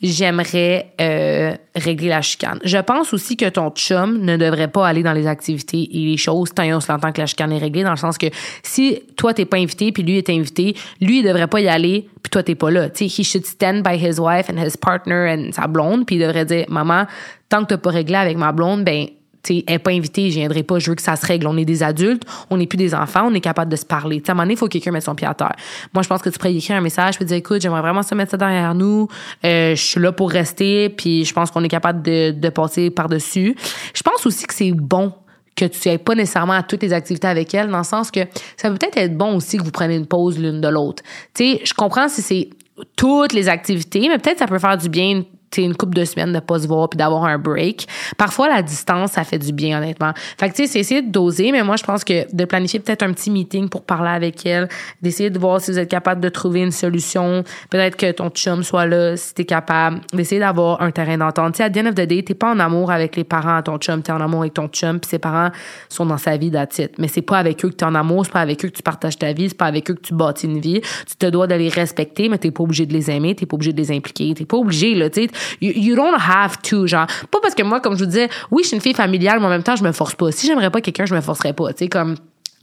j'aimerais 0.00 0.92
euh, 1.00 1.52
régler 1.74 2.10
la 2.10 2.22
chicane. 2.22 2.60
Je 2.62 2.78
pense 2.78 3.12
aussi 3.12 3.36
que 3.36 3.48
ton 3.48 3.70
chum 3.70 4.24
ne 4.24 4.36
devrait 4.36 4.68
pas 4.68 4.86
aller 4.86 5.02
dans 5.02 5.14
les 5.14 5.26
activités 5.26 5.88
et 5.90 6.06
les 6.06 6.16
choses 6.16 6.50
tant 6.54 6.62
se 6.80 6.92
l'entend 6.92 7.10
que 7.10 7.20
la 7.20 7.26
chicane 7.26 7.50
est 7.50 7.58
réglée, 7.58 7.82
dans 7.82 7.90
le 7.90 7.96
sens 7.96 8.18
que 8.18 8.26
si 8.62 9.02
toi 9.16 9.34
t'es 9.34 9.46
pas 9.46 9.56
invité 9.56 9.90
puis 9.90 10.04
lui 10.04 10.16
est 10.16 10.30
invité, 10.30 10.76
lui 11.00 11.18
il 11.18 11.24
devrait 11.24 11.48
pas 11.48 11.60
y 11.60 11.66
aller 11.66 12.08
puis 12.22 12.30
toi 12.30 12.44
t'es 12.44 12.54
pas 12.54 12.70
là. 12.70 12.88
Tu 12.88 13.08
sais, 13.08 13.22
he 13.22 13.26
should 13.26 13.46
stand 13.46 13.82
by 13.82 13.96
his 13.96 14.20
wife 14.20 14.48
and 14.48 14.64
his 14.64 14.76
partner 14.80 15.28
and 15.28 15.50
sa 15.50 15.66
blonde 15.66 16.06
puis 16.06 16.16
il 16.16 16.22
devrait 16.22 16.44
dire, 16.44 16.66
maman, 16.68 17.06
tant 17.48 17.62
que 17.62 17.70
t'as 17.70 17.78
pas 17.78 17.90
réglé 17.90 18.14
avec 18.14 18.36
ma 18.36 18.52
blonde, 18.52 18.84
ben 18.84 19.08
elle 19.48 19.62
n'est 19.68 19.78
pas 19.78 19.90
invitée, 19.90 20.30
je 20.30 20.38
viendrai 20.38 20.62
pas, 20.62 20.78
je 20.78 20.90
veux 20.90 20.96
que 20.96 21.02
ça 21.02 21.16
se 21.16 21.26
règle. 21.26 21.46
On 21.46 21.56
est 21.56 21.64
des 21.64 21.82
adultes, 21.82 22.24
on 22.50 22.56
n'est 22.56 22.66
plus 22.66 22.76
des 22.76 22.94
enfants, 22.94 23.28
on 23.30 23.34
est 23.34 23.40
capable 23.40 23.70
de 23.70 23.76
se 23.76 23.86
parler. 23.86 24.22
à 24.26 24.30
un 24.30 24.34
moment 24.34 24.44
donné, 24.44 24.54
il 24.54 24.56
faut 24.56 24.66
que 24.66 24.72
quelqu'un 24.72 24.92
mette 24.92 25.04
son 25.04 25.14
pied 25.14 25.26
à 25.26 25.34
terre. 25.34 25.56
Moi, 25.94 26.02
je 26.02 26.08
pense 26.08 26.22
que 26.22 26.28
tu 26.28 26.38
pourrais 26.38 26.54
écrire 26.54 26.76
un 26.76 26.80
message, 26.80 27.16
puis 27.16 27.24
dire, 27.24 27.36
écoute, 27.36 27.60
j'aimerais 27.60 27.80
vraiment 27.80 28.02
se 28.02 28.14
mettre 28.14 28.32
ça 28.32 28.36
derrière 28.36 28.74
nous, 28.74 29.08
euh, 29.44 29.74
je 29.74 29.82
suis 29.82 30.00
là 30.00 30.12
pour 30.12 30.30
rester, 30.30 30.88
puis 30.90 31.24
je 31.24 31.32
pense 31.32 31.50
qu'on 31.50 31.64
est 31.64 31.68
capable 31.68 32.02
de, 32.02 32.32
de 32.32 32.48
passer 32.48 32.90
par-dessus. 32.90 33.56
Je 33.94 34.02
pense 34.02 34.24
aussi 34.26 34.46
que 34.46 34.54
c'est 34.54 34.72
bon 34.72 35.12
que 35.56 35.64
tu 35.66 35.88
n'ailles 35.88 35.98
pas 35.98 36.14
nécessairement 36.14 36.54
à 36.54 36.62
toutes 36.62 36.82
les 36.82 36.92
activités 36.92 37.28
avec 37.28 37.52
elle, 37.54 37.68
dans 37.68 37.78
le 37.78 37.84
sens 37.84 38.10
que 38.10 38.20
ça 38.56 38.70
peut 38.70 38.76
peut-être 38.76 38.96
être 38.96 39.16
bon 39.16 39.36
aussi 39.36 39.58
que 39.58 39.62
vous 39.62 39.70
preniez 39.70 39.96
une 39.96 40.06
pause 40.06 40.38
l'une 40.38 40.60
de 40.60 40.68
l'autre. 40.68 41.02
Je 41.38 41.74
comprends 41.74 42.08
si 42.08 42.22
c'est 42.22 42.50
toutes 42.96 43.32
les 43.32 43.48
activités, 43.48 44.08
mais 44.08 44.18
peut-être 44.18 44.38
ça 44.38 44.46
peut 44.46 44.58
faire 44.58 44.78
du 44.78 44.88
bien 44.88 45.24
une 45.58 45.76
couple 45.76 45.94
de 45.94 46.04
semaines 46.04 46.32
de 46.32 46.40
pas 46.40 46.60
se 46.60 46.68
voir 46.68 46.88
puis 46.88 46.96
d'avoir 46.96 47.24
un 47.24 47.38
break. 47.38 47.86
Parfois, 48.16 48.48
la 48.48 48.62
distance, 48.62 49.12
ça 49.12 49.24
fait 49.24 49.38
du 49.38 49.52
bien, 49.52 49.78
honnêtement. 49.78 50.12
Fait 50.38 50.48
que, 50.48 50.54
tu 50.54 50.62
sais, 50.62 50.72
c'est 50.72 50.80
essayer 50.80 51.02
de 51.02 51.10
doser, 51.10 51.52
mais 51.52 51.62
moi, 51.62 51.76
je 51.76 51.84
pense 51.84 52.04
que 52.04 52.32
de 52.34 52.44
planifier 52.44 52.80
peut-être 52.80 53.02
un 53.02 53.12
petit 53.12 53.30
meeting 53.30 53.68
pour 53.68 53.82
parler 53.82 54.10
avec 54.10 54.44
elle, 54.46 54.68
d'essayer 55.02 55.30
de 55.30 55.38
voir 55.38 55.60
si 55.60 55.70
vous 55.70 55.78
êtes 55.78 55.90
capable 55.90 56.20
de 56.20 56.28
trouver 56.28 56.60
une 56.60 56.70
solution. 56.70 57.44
Peut-être 57.70 57.96
que 57.96 58.10
ton 58.12 58.30
chum 58.30 58.62
soit 58.62 58.86
là, 58.86 59.16
si 59.16 59.34
t'es 59.34 59.44
capable, 59.44 60.00
d'essayer 60.12 60.40
d'avoir 60.40 60.80
un 60.82 60.90
terrain 60.90 61.18
d'entente. 61.18 61.54
Tu 61.54 61.58
sais, 61.58 61.64
à 61.64 61.70
the 61.70 61.78
end 61.78 61.86
of 61.86 61.94
the 61.94 62.06
day, 62.06 62.22
t'es 62.22 62.34
pas 62.34 62.52
en 62.52 62.58
amour 62.60 62.90
avec 62.90 63.16
les 63.16 63.24
parents 63.24 63.56
à 63.56 63.62
ton 63.62 63.78
chum, 63.78 64.02
t'es 64.02 64.12
en 64.12 64.20
amour 64.20 64.40
avec 64.40 64.54
ton 64.54 64.68
chum, 64.68 65.00
puis 65.00 65.10
ses 65.10 65.18
parents 65.18 65.50
sont 65.88 66.06
dans 66.06 66.18
sa 66.18 66.36
vie 66.36 66.50
d'attitude. 66.50 66.92
Mais 66.98 67.08
c'est 67.08 67.22
pas 67.22 67.38
avec 67.38 67.64
eux 67.64 67.70
que 67.70 67.74
t'es 67.74 67.84
en 67.84 67.94
amour, 67.94 68.24
c'est 68.24 68.32
pas 68.32 68.40
avec 68.40 68.64
eux 68.64 68.68
que 68.68 68.76
tu 68.76 68.82
partages 68.82 69.18
ta 69.18 69.32
vie, 69.32 69.48
c'est 69.48 69.56
pas 69.56 69.66
avec 69.66 69.90
eux 69.90 69.94
que 69.94 70.00
tu 70.00 70.14
bâtis 70.14 70.46
une 70.46 70.60
vie. 70.60 70.80
Tu 71.06 71.16
te 71.16 71.26
dois 71.26 71.46
de 71.46 71.54
les 71.54 71.68
respecter, 71.68 72.28
mais 72.28 72.38
t'es 72.38 72.50
pas 72.50 72.62
obligé 72.62 72.86
de 72.86 72.92
les 72.92 73.10
aimer, 73.10 73.34
t'es 73.34 73.46
pas 73.46 73.54
obligé 73.54 73.72
de 73.72 73.80
les 73.80 73.90
impliquer, 73.90 74.34
t'es 74.34 74.44
pas 74.44 74.56
obligé, 74.56 74.94
là, 74.94 75.10
tu. 75.10 75.28
You, 75.60 75.94
don't 75.94 76.16
have 76.18 76.60
to, 76.62 76.86
genre. 76.86 77.06
Pas 77.30 77.38
parce 77.40 77.54
que 77.54 77.62
moi, 77.62 77.80
comme 77.80 77.94
je 77.94 78.00
vous 78.00 78.10
disais, 78.10 78.28
oui, 78.50 78.62
je 78.62 78.68
suis 78.68 78.76
une 78.76 78.82
fille 78.82 78.94
familiale, 78.94 79.40
mais 79.40 79.46
en 79.46 79.50
même 79.50 79.62
temps, 79.62 79.76
je 79.76 79.84
me 79.84 79.92
force 79.92 80.14
pas. 80.14 80.32
Si 80.32 80.46
j'aimerais 80.46 80.70
pas 80.70 80.80
quelqu'un, 80.80 81.06
je 81.06 81.14
me 81.14 81.20
forcerais 81.20 81.52
pas, 81.52 81.72
tu 81.72 81.84
sais, 81.84 81.88
comme. 81.88 82.16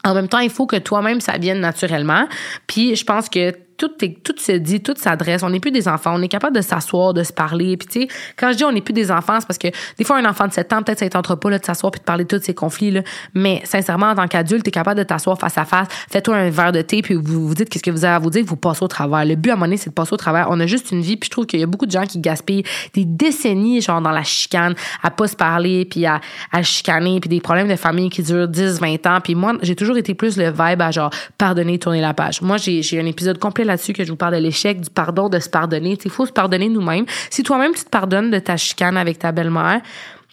En 0.03 0.13
même 0.13 0.27
temps, 0.27 0.39
il 0.39 0.49
faut 0.49 0.67
que 0.67 0.77
toi-même, 0.77 1.19
ça 1.19 1.37
vienne 1.37 1.59
naturellement. 1.59 2.27
Puis, 2.67 2.95
je 2.95 3.03
pense 3.03 3.29
que 3.29 3.53
tout, 3.77 3.89
tout 4.23 4.35
se 4.37 4.51
dit, 4.53 4.81
tout 4.81 4.95
s'adresse. 4.97 5.43
On 5.43 5.49
n'est 5.49 5.59
plus 5.59 5.71
des 5.71 5.87
enfants. 5.87 6.13
On 6.15 6.21
est 6.21 6.27
capable 6.27 6.55
de 6.55 6.61
s'asseoir, 6.61 7.13
de 7.13 7.23
se 7.23 7.31
parler. 7.31 7.77
Puis, 7.77 7.87
tu 7.87 8.01
sais, 8.01 8.07
quand 8.35 8.51
je 8.51 8.57
dis 8.57 8.63
on 8.63 8.71
n'est 8.71 8.81
plus 8.81 8.93
des 8.93 9.11
enfants, 9.11 9.39
c'est 9.39 9.47
parce 9.47 9.59
que 9.59 9.67
des 9.97 10.03
fois, 10.03 10.17
un 10.17 10.25
enfant 10.25 10.47
de 10.47 10.53
7 10.53 10.73
ans, 10.73 10.83
peut-être, 10.83 10.99
ça 10.99 11.05
ne 11.05 11.09
tente 11.09 11.35
pas 11.35 11.49
là, 11.49 11.59
de 11.59 11.65
s'asseoir 11.65 11.91
puis 11.91 11.99
de 11.99 12.05
parler 12.05 12.23
de 12.23 12.37
tous 12.37 12.43
ces 12.43 12.55
conflits. 12.55 12.91
Là. 12.91 13.01
Mais 13.35 13.61
sincèrement, 13.65 14.07
en 14.07 14.15
tant 14.15 14.27
qu'adulte, 14.27 14.63
tu 14.63 14.69
es 14.69 14.71
capable 14.71 14.97
de 14.97 15.03
t'asseoir 15.03 15.37
face 15.37 15.57
à 15.57 15.65
face. 15.65 15.87
Fais-toi 16.09 16.35
un 16.35 16.49
verre 16.49 16.71
de 16.71 16.81
thé, 16.81 17.01
puis 17.01 17.13
vous 17.13 17.47
vous 17.47 17.53
dites 17.55 17.69
qu'est-ce 17.69 17.83
que 17.83 17.91
vous 17.91 18.03
avez 18.03 18.15
à 18.15 18.19
vous 18.19 18.31
dire, 18.31 18.43
vous 18.45 18.55
passez 18.55 18.83
au 18.83 18.87
travers. 18.87 19.25
Le 19.25 19.35
but, 19.35 19.51
à 19.51 19.55
moment 19.55 19.65
donné, 19.65 19.77
c'est 19.77 19.91
de 19.91 19.95
passer 19.95 20.13
au 20.13 20.17
travers. 20.17 20.47
On 20.49 20.59
a 20.59 20.65
juste 20.65 20.91
une 20.91 21.01
vie, 21.01 21.17
puis 21.17 21.27
je 21.27 21.31
trouve 21.31 21.45
qu'il 21.45 21.59
y 21.59 21.63
a 21.63 21.67
beaucoup 21.67 21.85
de 21.85 21.91
gens 21.91 22.05
qui 22.05 22.19
gaspillent 22.19 22.63
des 22.93 23.05
décennies, 23.05 23.81
genre, 23.81 24.01
dans 24.01 24.11
la 24.11 24.23
chicane, 24.23 24.73
à 25.03 25.11
pas 25.11 25.27
se 25.27 25.35
parler, 25.35 25.85
puis 25.85 26.05
à, 26.05 26.19
à 26.51 26.63
chicaner, 26.63 27.19
puis 27.19 27.29
des 27.29 27.41
problèmes 27.41 27.67
de 27.67 27.75
famille 27.75 28.09
qui 28.09 28.23
durent 28.23 28.47
10, 28.47 28.79
20 28.79 29.05
ans. 29.05 29.19
Puis 29.23 29.35
moi, 29.35 29.53
j'ai 29.61 29.75
toujours 29.75 29.97
été 29.97 30.15
plus 30.15 30.37
le 30.37 30.49
vibe 30.49 30.81
à 30.81 30.89
genre, 30.89 31.11
pardonner, 31.37 31.77
tourner 31.77 32.01
la 32.01 32.13
page. 32.13 32.41
Moi, 32.41 32.57
j'ai 32.57 32.99
un 32.99 33.05
épisode 33.05 33.37
complet 33.37 33.65
là-dessus 33.67 33.93
que 33.93 34.03
je 34.03 34.09
vous 34.09 34.17
parle 34.17 34.33
de 34.35 34.39
l'échec, 34.39 34.81
du 34.81 34.89
pardon, 34.89 35.29
de 35.29 35.39
se 35.39 35.49
pardonner. 35.49 35.97
Il 36.03 36.11
faut 36.11 36.25
se 36.25 36.31
pardonner 36.31 36.69
nous-mêmes. 36.69 37.05
Si 37.29 37.43
toi-même, 37.43 37.73
tu 37.73 37.83
te 37.83 37.89
pardonnes 37.89 38.31
de 38.31 38.39
ta 38.39 38.57
chicane 38.57 38.97
avec 38.97 39.19
ta 39.19 39.31
belle-mère, 39.31 39.81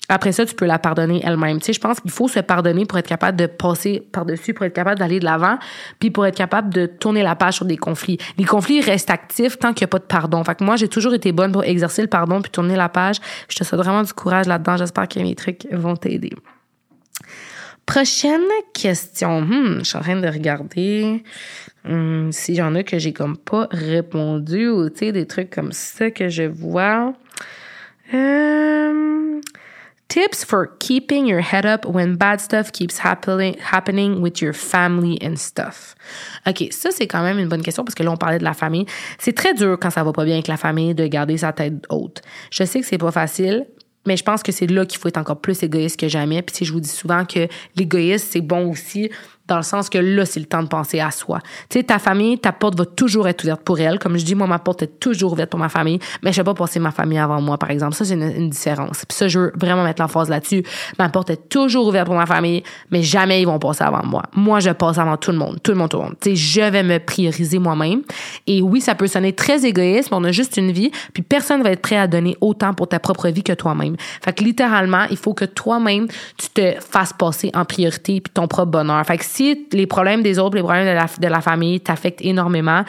après 0.09 0.33
ça, 0.33 0.45
tu 0.45 0.55
peux 0.55 0.67
la 0.67 0.79
pardonner 0.79 1.23
elle-même. 1.25 1.59
Tu 1.61 1.67
sais, 1.67 1.73
je 1.73 1.81
pense 1.81 2.01
qu'il 2.01 2.11
faut 2.11 2.29
se 2.29 2.41
pardonner 2.41 2.85
pour 2.85 2.99
être 2.99 3.09
capable 3.09 3.39
de 3.39 3.47
passer 3.47 4.07
par-dessus, 4.13 4.53
pour 4.53 4.67
être 4.67 4.75
capable 4.75 4.99
d'aller 4.99 5.19
de 5.19 5.25
l'avant, 5.25 5.57
puis 5.99 6.11
pour 6.11 6.27
être 6.27 6.37
capable 6.37 6.73
de 6.75 6.87
tourner 6.87 7.23
la 7.23 7.35
page 7.37 7.55
sur 7.55 7.65
des 7.65 7.79
conflits. 7.79 8.19
Les 8.37 8.45
conflits 8.45 8.83
restent 8.83 9.11
actifs 9.11 9.59
tant 9.59 9.73
qu'il 9.73 9.85
n'y 9.85 9.89
a 9.89 9.89
pas 9.89 9.99
de 9.99 10.05
pardon. 10.05 10.45
Fait 10.45 10.61
moi, 10.61 10.77
j'ai 10.77 10.89
toujours 10.89 11.15
été 11.15 11.33
bonne 11.33 11.53
pour 11.53 11.65
exercer 11.65 12.03
le 12.03 12.09
pardon 12.09 12.43
puis 12.43 12.51
tourner 12.51 12.77
la 12.77 12.91
page. 12.91 13.17
Je 13.49 13.57
te 13.57 13.65
souhaite 13.65 13.81
vraiment 13.81 14.03
du 14.03 14.13
courage 14.13 14.47
là-dedans. 14.47 14.77
J'espère 14.77 15.09
que 15.09 15.21
mes 15.21 15.35
trucs 15.35 15.67
vont 15.73 15.97
t'aider. 15.97 16.31
Prochaine 17.87 18.41
question. 18.73 19.43
Hmm, 19.43 19.79
je 19.81 19.85
suis 19.85 19.99
en 19.99 20.01
train 20.01 20.17
de 20.17 20.29
regarder 20.29 21.23
hmm, 21.85 22.31
si 22.31 22.55
j'en 22.55 22.75
ai 22.75 22.85
que 22.85 22.99
j'ai 22.99 23.13
comme 23.13 23.37
pas 23.37 23.69
répondu 23.71 24.69
ou 24.69 24.89
tu 24.89 25.13
des 25.13 25.27
trucs 25.27 25.51
comme 25.51 25.73
ça 25.73 26.11
que 26.11 26.29
je 26.29 26.45
vois. 26.45 27.13
Euh, 28.15 29.41
tips 30.09 30.45
for 30.45 30.67
keeping 30.79 31.27
your 31.27 31.41
head 31.41 31.67
up 31.67 31.85
when 31.85 32.17
bad 32.17 32.41
stuff 32.41 32.71
keeps 32.71 32.99
happening 32.99 34.21
with 34.23 34.41
your 34.41 34.55
family 34.55 35.19
and 35.23 35.37
stuff. 35.37 35.95
OK, 36.47 36.69
ça, 36.71 36.91
c'est 36.91 37.07
quand 37.07 37.23
même 37.23 37.39
une 37.39 37.49
bonne 37.49 37.63
question 37.63 37.85
parce 37.85 37.95
que 37.95 38.03
là, 38.03 38.13
on 38.13 38.17
parlait 38.17 38.39
de 38.39 38.45
la 38.45 38.55
famille. 38.55 38.87
C'est 39.19 39.35
très 39.35 39.53
dur 39.53 39.77
quand 39.81 39.91
ça 39.91 40.05
va 40.05 40.13
pas 40.13 40.25
bien 40.25 40.35
avec 40.35 40.49
la 40.49 40.57
famille 40.57 40.95
de 40.95 41.07
garder 41.07 41.39
sa 41.39 41.53
tête 41.53 41.85
haute. 41.91 42.23
Je 42.51 42.65
sais 42.65 42.81
que 42.81 42.87
c'est 42.87 42.99
pas 42.99 43.11
facile, 43.11 43.67
mais 44.07 44.17
je 44.17 44.25
pense 44.25 44.43
que 44.43 44.53
c'est 44.53 44.67
là 44.67 44.87
qu'il 44.87 44.99
faut 44.99 45.09
être 45.09 45.17
encore 45.17 45.41
plus 45.41 45.63
égoïste 45.63 45.99
que 45.99 46.09
jamais. 46.09 46.43
Puis 46.43 46.57
si 46.57 46.65
je 46.65 46.73
vous 46.73 46.81
dis 46.81 46.89
souvent 46.89 47.25
que 47.25 47.49
l'égoïsme, 47.77 48.27
c'est 48.31 48.41
bon 48.41 48.71
aussi 48.71 49.11
dans 49.47 49.57
le 49.57 49.63
sens 49.63 49.91
que 49.91 49.99
là, 49.99 50.25
c'est 50.25 50.41
le 50.41 50.47
temps 50.47 50.63
de 50.63 50.69
penser 50.69 51.01
à 51.01 51.11
soi. 51.11 51.39
Tu 51.69 51.79
sais, 51.79 51.85
ta 51.85 51.99
famille, 51.99 52.39
ta 52.39 52.53
porte 52.53 52.79
va 52.79 52.87
toujours 52.87 53.29
être 53.29 53.45
ouverte 53.45 53.63
pour 53.63 53.79
elle. 53.79 53.99
Comme 53.99 54.17
je 54.17 54.25
dis, 54.25 54.35
moi, 54.35 54.47
ma 54.47 54.59
porte 54.59 54.83
est 54.83 54.99
toujours 54.99 55.33
ouverte 55.33 55.51
pour 55.51 55.61
ma 55.61 55.69
famille, 55.69 55.99
mais 56.23 56.33
je 56.33 56.41
vais 56.41 56.45
pas 56.45 56.55
passer 56.55 56.81
ma 56.81 56.91
famille 56.91 57.19
avant 57.19 57.41
moi, 57.43 57.59
par 57.59 57.71
exemple. 57.71 57.95
Ça, 57.95 58.07
c'est 58.07 58.15
une, 58.15 58.49
différence. 58.49 59.05
Puis 59.07 59.17
ça, 59.17 59.29
je 59.29 59.39
veux 59.39 59.53
vraiment 59.57 59.85
mettre 59.85 60.01
l'emphase 60.01 60.31
là-dessus. 60.31 60.63
Ma 60.99 61.09
porte 61.11 61.31
est 61.31 61.49
toujours 61.49 61.87
ouverte 61.87 62.07
pour 62.07 62.15
ma 62.15 62.27
famille, 62.27 62.63
mais 62.91 63.03
jamais 63.03 63.43
ils 63.43 63.47
vont 63.47 63.59
passer 63.59 63.85
avant 63.85 64.05
moi. 64.05 64.23
Moi, 64.35 64.61
je 64.61 64.71
passe 64.71 64.99
avant 64.99 65.17
tout 65.17 65.31
le 65.31 65.39
monde. 65.39 65.59
Tout 65.63 65.73
le 65.73 65.79
monde, 65.79 65.91
tout 65.91 65.99
le 65.99 66.05
monde. 66.05 66.17
Tu 66.21 66.31
sais, 66.31 66.37
je 66.37 66.71
vais 66.71 66.83
me 66.83 66.99
prioriser 66.99 67.59
moi-même. 67.59 68.03
Et 68.47 68.63
oui, 68.63 68.81
ça 68.81 68.95
peut 68.95 69.07
sonner 69.07 69.35
très 69.35 69.67
égoïste, 69.67 70.11
mais 70.11 70.17
on 70.17 70.25
a 70.25 70.33
juste 70.33 70.57
une 70.57 70.73
vie, 70.73 70.91
puis 71.13 71.23
personne 71.23 71.63
va 71.63 71.71
être 71.71 71.83
prêt 71.83 71.97
à 71.97 72.07
donner 72.07 72.37
autant 72.41 72.73
pour 72.73 72.89
ta 72.89 72.99
propre 72.99 73.29
vie 73.29 73.43
que 73.43 73.53
toi-même. 73.53 73.97
Fait 74.23 74.33
que 74.33 74.43
littéralement, 74.43 75.05
il 75.11 75.17
faut 75.17 75.35
que 75.35 75.45
toi-même, 75.45 76.09
tu 76.39 76.49
te 76.49 76.81
fasses 76.81 77.13
passer 77.13 77.51
en 77.55 77.65
priorité, 77.65 78.21
puis 78.21 78.33
ton 78.33 78.47
propre 78.47 78.71
bonheur. 78.71 79.05
Fait 79.05 79.19
si 79.35 79.67
les 79.73 79.87
problèmes 79.87 80.23
des 80.23 80.39
autres, 80.39 80.55
les 80.55 80.63
problèmes 80.63 80.87
de 80.87 80.93
la, 80.93 81.07
de 81.19 81.27
la 81.27 81.41
famille 81.41 81.81
t'affectent 81.81 82.23
énormément, 82.23 82.85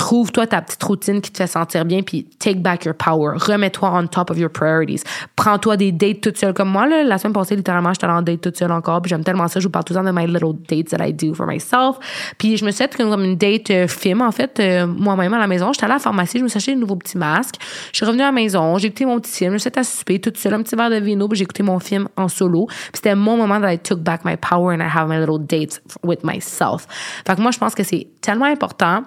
Trouve-toi 0.00 0.46
ta 0.46 0.62
petite 0.62 0.82
routine 0.82 1.20
qui 1.20 1.30
te 1.30 1.36
fait 1.36 1.46
sentir 1.46 1.84
bien, 1.84 2.00
puis 2.00 2.24
take 2.38 2.60
back 2.60 2.86
your 2.86 2.94
power. 2.94 3.34
Remets-toi 3.36 3.86
on 3.92 4.06
top 4.06 4.30
of 4.30 4.38
your 4.38 4.48
priorities. 4.48 5.02
Prends-toi 5.36 5.76
des 5.76 5.92
dates 5.92 6.22
toute 6.22 6.38
seule. 6.38 6.54
Comme 6.54 6.70
moi, 6.70 6.86
là, 6.86 7.04
la 7.04 7.18
semaine 7.18 7.34
passée, 7.34 7.54
littéralement, 7.54 7.92
j'étais 7.92 8.06
en 8.06 8.22
date 8.22 8.40
toute 8.40 8.56
seule 8.56 8.72
encore, 8.72 9.02
puis 9.02 9.10
j'aime 9.10 9.22
tellement 9.22 9.46
ça. 9.46 9.60
Je 9.60 9.66
vous 9.66 9.70
parle 9.70 9.84
tout 9.84 9.92
le 9.92 9.98
temps 9.98 10.06
de 10.06 10.10
my 10.10 10.26
little 10.26 10.54
dates 10.66 10.88
that 10.88 11.06
I 11.06 11.12
do 11.12 11.34
for 11.34 11.46
myself. 11.46 11.98
Puis 12.38 12.56
je 12.56 12.64
me 12.64 12.70
suis 12.70 12.78
fait 12.78 12.96
comme 12.96 13.22
une 13.22 13.36
date 13.36 13.70
euh, 13.70 13.88
film, 13.88 14.22
en 14.22 14.32
fait, 14.32 14.58
euh, 14.58 14.86
moi-même 14.86 15.34
à 15.34 15.38
la 15.38 15.46
maison. 15.46 15.70
J'étais 15.74 15.84
à 15.84 15.88
la 15.88 15.98
pharmacie, 15.98 16.38
je 16.38 16.44
me 16.44 16.48
suis 16.48 16.56
acheté 16.56 16.72
un 16.72 16.76
nouveau 16.76 16.96
petit 16.96 17.18
masque. 17.18 17.56
Je 17.92 17.98
suis 17.98 18.06
revenue 18.06 18.22
à 18.22 18.26
la 18.26 18.32
maison, 18.32 18.78
j'ai 18.78 18.86
écouté 18.86 19.04
mon 19.04 19.20
petit 19.20 19.36
film, 19.36 19.50
je 19.50 19.52
me 19.52 19.58
suis 19.58 19.70
à 19.76 19.84
souper 19.84 20.18
toute 20.18 20.38
seule, 20.38 20.54
un 20.54 20.62
petit 20.62 20.76
verre 20.76 20.88
de 20.88 20.96
vino, 20.96 21.28
puis 21.28 21.36
j'ai 21.36 21.44
écouté 21.44 21.62
mon 21.62 21.78
film 21.78 22.08
en 22.16 22.28
solo. 22.28 22.68
C'était 22.94 23.14
mon 23.14 23.36
moment 23.36 23.60
that 23.60 23.70
I 23.70 23.78
took 23.78 23.98
back 23.98 24.24
my 24.24 24.38
power 24.38 24.72
and 24.72 24.80
I 24.80 24.88
have 24.88 25.10
my 25.10 25.18
little 25.18 25.38
dates 25.38 25.82
with 26.02 26.24
myself. 26.24 26.86
Fait 27.26 27.36
que 27.36 27.42
moi, 27.42 27.50
je 27.50 27.58
pense 27.58 27.74
que 27.74 27.82
c'est 27.82 28.08
tellement 28.22 28.46
important 28.46 29.02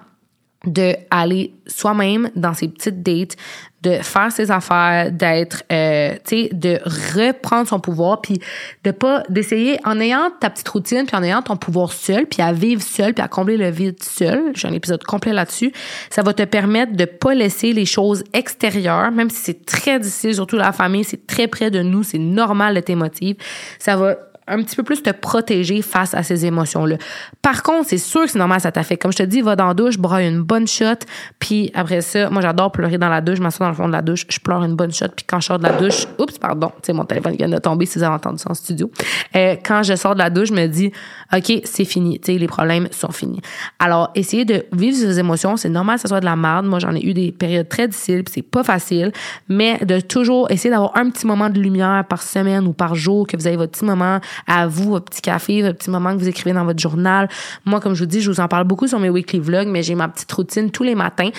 de 0.66 0.94
aller 1.10 1.54
soi-même 1.66 2.30
dans 2.36 2.54
ses 2.54 2.68
petites 2.68 3.02
dates, 3.02 3.36
de 3.82 3.98
faire 4.02 4.32
ses 4.32 4.50
affaires, 4.50 5.12
d'être, 5.12 5.62
euh, 5.70 6.14
tu 6.26 6.44
sais, 6.44 6.48
de 6.52 6.80
reprendre 7.16 7.68
son 7.68 7.80
pouvoir, 7.80 8.22
puis 8.22 8.40
de 8.82 8.90
pas, 8.90 9.22
d'essayer 9.28 9.78
en 9.84 10.00
ayant 10.00 10.30
ta 10.40 10.48
petite 10.48 10.68
routine, 10.68 11.04
puis 11.06 11.16
en 11.16 11.22
ayant 11.22 11.42
ton 11.42 11.56
pouvoir 11.56 11.92
seul, 11.92 12.26
puis 12.26 12.40
à 12.40 12.52
vivre 12.52 12.82
seul, 12.82 13.12
puis 13.12 13.22
à 13.22 13.28
combler 13.28 13.56
le 13.56 13.70
vide 13.70 14.02
seul. 14.02 14.52
J'ai 14.54 14.68
un 14.68 14.72
épisode 14.72 15.04
complet 15.04 15.32
là-dessus. 15.32 15.72
Ça 16.08 16.22
va 16.22 16.32
te 16.32 16.44
permettre 16.44 16.96
de 16.96 17.04
pas 17.04 17.34
laisser 17.34 17.72
les 17.72 17.84
choses 17.84 18.24
extérieures, 18.32 19.10
même 19.10 19.30
si 19.30 19.42
c'est 19.42 19.66
très 19.66 20.00
difficile, 20.00 20.34
surtout 20.34 20.56
la 20.56 20.72
famille, 20.72 21.04
c'est 21.04 21.26
très 21.26 21.46
près 21.46 21.70
de 21.70 21.82
nous, 21.82 22.02
c'est 22.02 22.18
normal 22.18 22.74
de 22.74 22.80
tes 22.80 22.94
motifs. 22.94 23.36
Ça 23.78 23.96
va 23.96 24.16
un 24.46 24.62
petit 24.62 24.76
peu 24.76 24.82
plus 24.82 25.02
te 25.02 25.10
protéger 25.10 25.82
face 25.82 26.14
à 26.14 26.22
ces 26.22 26.44
émotions-là. 26.46 26.96
Par 27.42 27.62
contre, 27.62 27.88
c'est 27.88 27.98
sûr 27.98 28.22
que 28.22 28.30
c'est 28.30 28.38
normal, 28.38 28.60
ça 28.60 28.72
t'affecte. 28.72 29.02
Comme 29.02 29.12
je 29.12 29.18
te 29.18 29.22
dis, 29.22 29.40
va 29.40 29.56
dans 29.56 29.68
la 29.68 29.74
douche, 29.74 29.98
braille 29.98 30.28
une 30.28 30.42
bonne 30.42 30.66
shot, 30.66 31.06
puis 31.38 31.70
après 31.74 32.00
ça, 32.00 32.30
moi 32.30 32.42
j'adore 32.42 32.72
pleurer 32.72 32.98
dans 32.98 33.08
la 33.08 33.20
douche, 33.20 33.38
je 33.38 33.42
m'assois 33.42 33.66
dans 33.66 33.70
le 33.70 33.76
fond 33.76 33.86
de 33.86 33.92
la 33.92 34.02
douche, 34.02 34.26
je 34.28 34.38
pleure 34.38 34.62
une 34.62 34.76
bonne 34.76 34.92
shot, 34.92 35.08
puis 35.16 35.24
quand 35.26 35.40
je 35.40 35.46
sors 35.46 35.58
de 35.58 35.64
la 35.64 35.72
douche, 35.72 36.06
oups, 36.18 36.38
pardon, 36.38 36.68
tu 36.68 36.86
sais, 36.86 36.92
mon 36.92 37.04
téléphone 37.04 37.36
vient 37.36 37.48
de 37.48 37.58
tomber 37.58 37.86
si 37.86 37.98
vous 37.98 38.04
avez 38.04 38.14
entendu 38.14 38.38
ça 38.38 38.50
en 38.50 38.54
studio. 38.54 38.90
Euh, 39.34 39.56
quand 39.64 39.82
je 39.82 39.94
sors 39.96 40.14
de 40.14 40.20
la 40.20 40.30
douche, 40.30 40.48
je 40.48 40.54
me 40.54 40.66
dis, 40.66 40.92
OK, 41.34 41.60
c'est 41.64 41.84
fini, 41.84 42.20
tu 42.20 42.32
sais, 42.32 42.38
les 42.38 42.46
problèmes 42.46 42.88
sont 42.90 43.12
finis. 43.12 43.40
Alors, 43.78 44.10
essayez 44.14 44.44
de 44.44 44.64
vivre 44.72 44.96
ces 44.96 45.18
émotions, 45.18 45.56
c'est 45.56 45.68
normal 45.68 45.96
que 45.96 46.02
ça 46.02 46.08
soit 46.08 46.20
de 46.20 46.24
la 46.24 46.36
merde. 46.36 46.66
Moi, 46.66 46.78
j'en 46.78 46.94
ai 46.94 47.04
eu 47.04 47.14
des 47.14 47.32
périodes 47.32 47.68
très 47.68 47.88
difficiles, 47.88 48.24
c'est 48.30 48.42
pas 48.42 48.62
facile, 48.62 49.12
mais 49.48 49.78
de 49.78 50.00
toujours 50.00 50.50
essayer 50.50 50.70
d'avoir 50.70 50.96
un 50.96 51.10
petit 51.10 51.26
moment 51.26 51.48
de 51.48 51.60
lumière 51.60 52.04
par 52.08 52.22
semaine 52.22 52.66
ou 52.66 52.72
par 52.72 52.94
jour, 52.94 53.26
que 53.26 53.36
vous 53.36 53.46
avez 53.46 53.56
votre 53.56 53.72
petit 53.72 53.84
moment 53.84 54.20
à 54.46 54.66
vous, 54.66 54.90
votre 54.90 55.06
petit 55.06 55.22
café, 55.22 55.62
votre 55.62 55.78
petit 55.78 55.90
moment 55.90 56.12
que 56.12 56.18
vous 56.18 56.28
écrivez 56.28 56.52
dans 56.52 56.64
votre 56.64 56.80
journal. 56.80 57.28
Moi, 57.64 57.80
comme 57.80 57.94
je 57.94 58.00
vous 58.00 58.10
dis, 58.10 58.20
je 58.20 58.30
vous 58.30 58.40
en 58.40 58.48
parle 58.48 58.64
beaucoup 58.64 58.86
sur 58.86 58.98
mes 58.98 59.10
weekly 59.10 59.40
vlogs, 59.40 59.68
mais 59.68 59.82
j'ai 59.82 59.94
ma 59.94 60.08
petite 60.08 60.30
routine 60.32 60.70
tous 60.70 60.82
les 60.82 60.94
matins. 60.94 61.30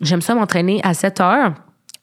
J'aime 0.00 0.22
ça 0.22 0.34
m'entraîner 0.34 0.80
à 0.82 0.94
7 0.94 1.20
heures 1.20 1.54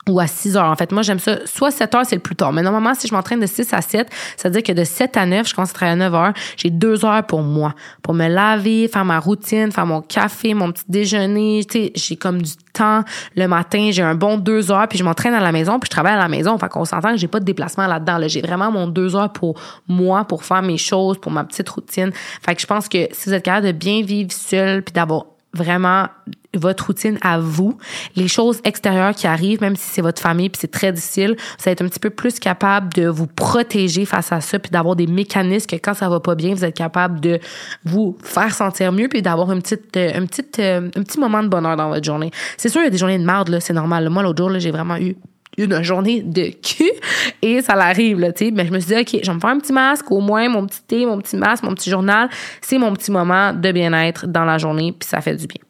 ou 0.10 0.20
à 0.20 0.28
6 0.28 0.58
heures. 0.58 0.66
En 0.66 0.76
fait, 0.76 0.92
moi, 0.92 1.02
j'aime 1.04 1.20
ça. 1.20 1.46
Soit 1.46 1.72
7 1.72 1.96
heures, 1.96 2.06
c'est 2.06 2.16
le 2.16 2.22
plus 2.22 2.36
tard. 2.36 2.52
Mais 2.54 2.62
normalement, 2.62 2.94
si 2.96 3.08
je 3.08 3.14
m'entraîne 3.14 3.40
de 3.40 3.46
6 3.46 3.74
à 3.74 3.82
7, 3.82 4.10
ça 4.36 4.50
veut 4.50 4.54
dire 4.54 4.64
que 4.64 4.72
de 4.72 4.84
7 4.84 5.16
à 5.18 5.26
9, 5.26 5.48
je 5.48 5.56
commence 5.56 5.72
à 5.72 5.74
travailler 5.74 6.02
à 6.02 6.10
9 6.10 6.16
heures. 6.16 6.34
J'ai 6.58 6.70
2 6.70 7.06
heures 7.06 7.24
pour 7.26 7.42
moi. 7.42 7.74
Pour 8.02 8.14
me 8.14 8.28
laver, 8.28 8.88
faire 8.88 9.06
ma 9.06 9.20
routine, 9.20 9.72
faire 9.72 9.86
mon 9.86 10.02
café, 10.02 10.54
mon 10.54 10.72
petit 10.72 10.86
déjeuner. 10.88 11.64
Tu 11.70 11.78
sais, 11.78 11.92
j'ai 11.96 12.16
comme 12.16 12.42
du 12.42 12.52
temps 12.74 13.04
le 13.36 13.48
matin. 13.48 13.90
J'ai 13.92 14.02
un 14.02 14.16
bon 14.16 14.38
2 14.38 14.72
heures. 14.72 14.88
Puis 14.88 14.98
je 14.98 15.04
m'entraîne 15.04 15.34
à 15.34 15.40
la 15.40 15.52
maison. 15.52 15.80
Puis 15.80 15.88
je 15.88 15.92
travaille 15.92 16.14
à 16.14 16.20
la 16.20 16.30
maison. 16.30 16.58
Fait 16.58 16.70
qu'on 16.70 16.86
s'entend 16.86 17.12
que 17.12 17.18
j'ai 17.18 17.28
pas 17.28 17.40
de 17.40 17.46
déplacement 17.46 17.88
là-dedans. 17.88 18.18
Là. 18.18 18.28
J'ai 18.28 18.42
vraiment 18.42 18.72
mon 18.72 18.88
2 18.88 19.16
heures 19.16 19.32
pour 19.32 19.60
moi, 19.88 20.26
pour 20.26 20.44
faire 20.44 20.62
mes 20.62 20.78
choses, 20.78 21.20
pour 21.20 21.32
ma 21.32 21.44
petite 21.44 21.70
routine. 21.70 22.12
Fait 22.42 22.56
que 22.56 22.62
je 22.62 22.68
pense 22.68 22.90
que 22.90 23.08
si 23.12 23.30
vous 23.30 23.36
êtes 23.36 23.44
capable 23.44 23.68
de 23.68 23.72
bien 23.72 24.02
vivre 24.02 24.32
seul 24.32 24.82
puis 24.82 24.94
d'avoir 24.94 25.26
vraiment 25.54 26.08
votre 26.54 26.88
routine 26.88 27.18
à 27.22 27.40
vous, 27.40 27.78
les 28.16 28.28
choses 28.28 28.60
extérieures 28.64 29.16
qui 29.16 29.28
arrivent, 29.28 29.62
même 29.62 29.76
si 29.76 29.90
c'est 29.90 30.02
votre 30.02 30.22
famille 30.22 30.50
puis 30.50 30.60
c'est 30.60 30.72
très 30.72 30.92
difficile, 30.92 31.36
vous 31.38 31.64
allez 31.66 31.74
être 31.74 31.82
un 31.82 31.88
petit 31.88 32.00
peu 32.00 32.10
plus 32.10 32.40
capable 32.40 32.94
de 32.94 33.08
vous 33.08 33.28
protéger 33.28 34.06
face 34.06 34.32
à 34.32 34.42
ça 34.42 34.60
puis 34.60 34.70
d'avoir 34.70 34.96
des 34.96 35.08
mécanismes 35.08 35.68
que 35.68 35.76
quand 35.78 35.94
ça 35.94 36.10
va 36.10 36.20
pas 36.20 36.36
bien, 36.36 36.54
vous 36.54 36.66
êtes 36.66 36.76
capable 36.76 37.20
de 37.22 37.40
vous 37.86 38.18
faire 38.24 38.54
sentir 38.54 38.92
mieux 38.92 39.08
puis 39.08 39.22
d'avoir 39.22 39.52
une 39.52 39.62
petite 39.62 39.96
euh, 39.96 40.12
un 40.16 40.26
petit 40.26 40.44
euh, 40.60 40.90
un 40.96 41.04
petit 41.04 41.20
moment 41.20 41.42
de 41.42 41.48
bonheur 41.48 41.76
dans 41.78 41.90
votre 41.90 42.04
journée. 42.04 42.32
C'est 42.58 42.70
sûr 42.70 42.82
il 42.82 42.86
y 42.86 42.88
a 42.88 42.92
des 42.92 42.98
journées 42.98 43.20
de 43.20 43.26
merde 43.26 43.50
là, 43.50 43.60
c'est 43.60 43.74
normal. 43.74 44.10
Moi 44.10 44.24
l'autre 44.24 44.44
jour 44.44 44.60
j'ai 44.60 44.72
vraiment 44.72 44.98
eu 44.98 45.16
une 45.65 45.82
journée 45.84 46.21
de 46.21 46.50
cul. 46.50 46.91
Et 47.41 47.62
ça 47.62 47.76
l'arrive 47.76 48.19
là 48.19 48.32
tu 48.32 48.45
sais. 48.45 48.52
Mais 48.52 48.65
je 48.65 48.71
me 48.71 48.80
suis 48.80 48.95
dit 48.95 49.02
ok 49.02 49.21
je 49.24 49.30
vais 49.30 49.36
me 49.36 49.39
faire 49.39 49.50
un 49.50 49.60
petit 49.60 49.74
masque 49.74 50.12
au 50.12 50.19
moins 50.19 50.50
mon 50.50 50.65
petit 50.65 50.82
thé 50.84 51.06
mon 51.06 51.19
petit 51.19 51.38
masque 51.38 51.63
mon 51.63 51.74
petit 51.74 51.89
journal. 51.89 52.30
C'est 52.62 52.78
mon 52.78 52.93
petit 52.93 53.12
moment 53.12 53.54
de 53.54 53.71
bien-être 53.71 54.28
dans 54.28 54.45
la 54.45 54.58
journée 54.58 54.93
puis 54.97 55.08
ça 55.08 55.21
fait 55.21 55.36
du 55.36 55.47
bien 55.47 55.62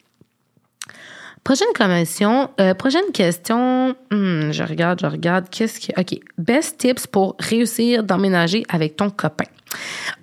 Prochaine 1.43 1.73
commission, 1.75 2.51
euh, 2.60 2.75
prochaine 2.75 3.12
question. 3.13 3.95
Hmm, 4.12 4.51
je 4.51 4.63
regarde, 4.63 4.99
je 5.01 5.08
regarde. 5.08 5.45
Qu'est-ce 5.49 5.80
que. 5.80 5.99
OK. 5.99 6.19
Best 6.38 6.77
tips 6.77 7.08
pour 7.08 7.36
réussir 7.39 8.04
d'emménager 8.04 8.63
avec 8.69 8.95
ton 8.95 9.10
copain. 9.10 9.45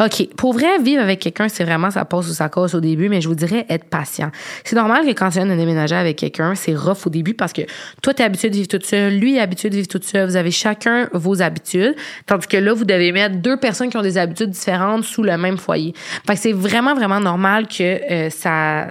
OK. 0.01 0.29
Pour 0.37 0.53
vrai, 0.53 0.79
vivre 0.79 1.03
avec 1.03 1.19
quelqu'un, 1.19 1.49
c'est 1.49 1.65
vraiment 1.65 1.91
ça 1.91 2.05
passe 2.05 2.29
ou 2.29 2.33
ça 2.33 2.49
casse 2.49 2.75
au 2.75 2.81
début, 2.81 3.09
mais 3.09 3.21
je 3.21 3.29
vous 3.29 3.35
dirais 3.35 3.67
être 3.69 3.87
patient. 3.87 4.31
C'est 4.63 4.77
normal 4.77 5.05
que 5.05 5.11
quand 5.11 5.31
tu 5.31 5.39
viens 5.39 5.47
de 5.47 5.57
déménager 5.57 5.97
avec 5.97 6.17
quelqu'un, 6.17 6.55
c'est 6.55 6.75
rough 6.75 7.07
au 7.07 7.11
début 7.11 7.35
parce 7.35 7.53
que 7.53 7.63
toi, 8.03 8.15
tu 8.15 8.23
es 8.23 8.25
habitué 8.25 8.51
de 8.51 8.55
vivre 8.55 8.69
toute 8.69 8.87
seule, 8.87 9.19
lui 9.19 9.37
est 9.37 9.41
habitué 9.41 9.71
de 9.71 9.75
vivre 9.75 9.89
toute 9.89 10.05
seule, 10.05 10.29
vous 10.29 10.37
avez 10.37 10.51
chacun 10.51 11.09
vos 11.13 11.43
habitudes, 11.43 11.97
tandis 12.27 12.47
que 12.47 12.57
là, 12.57 12.73
vous 12.75 12.85
devez 12.85 13.11
mettre 13.11 13.37
deux 13.37 13.57
personnes 13.57 13.91
qui 13.91 13.97
ont 13.97 14.03
des 14.03 14.19
habitudes 14.19 14.51
différentes 14.51 15.05
sous 15.05 15.23
le 15.23 15.37
même 15.37 15.57
foyer. 15.57 15.95
Fait 16.27 16.35
que 16.35 16.41
c'est 16.41 16.53
vraiment, 16.53 16.95
vraiment 16.95 17.21
normal 17.21 17.67
que 17.67 17.83
euh, 17.83 18.31
ça 18.31 18.89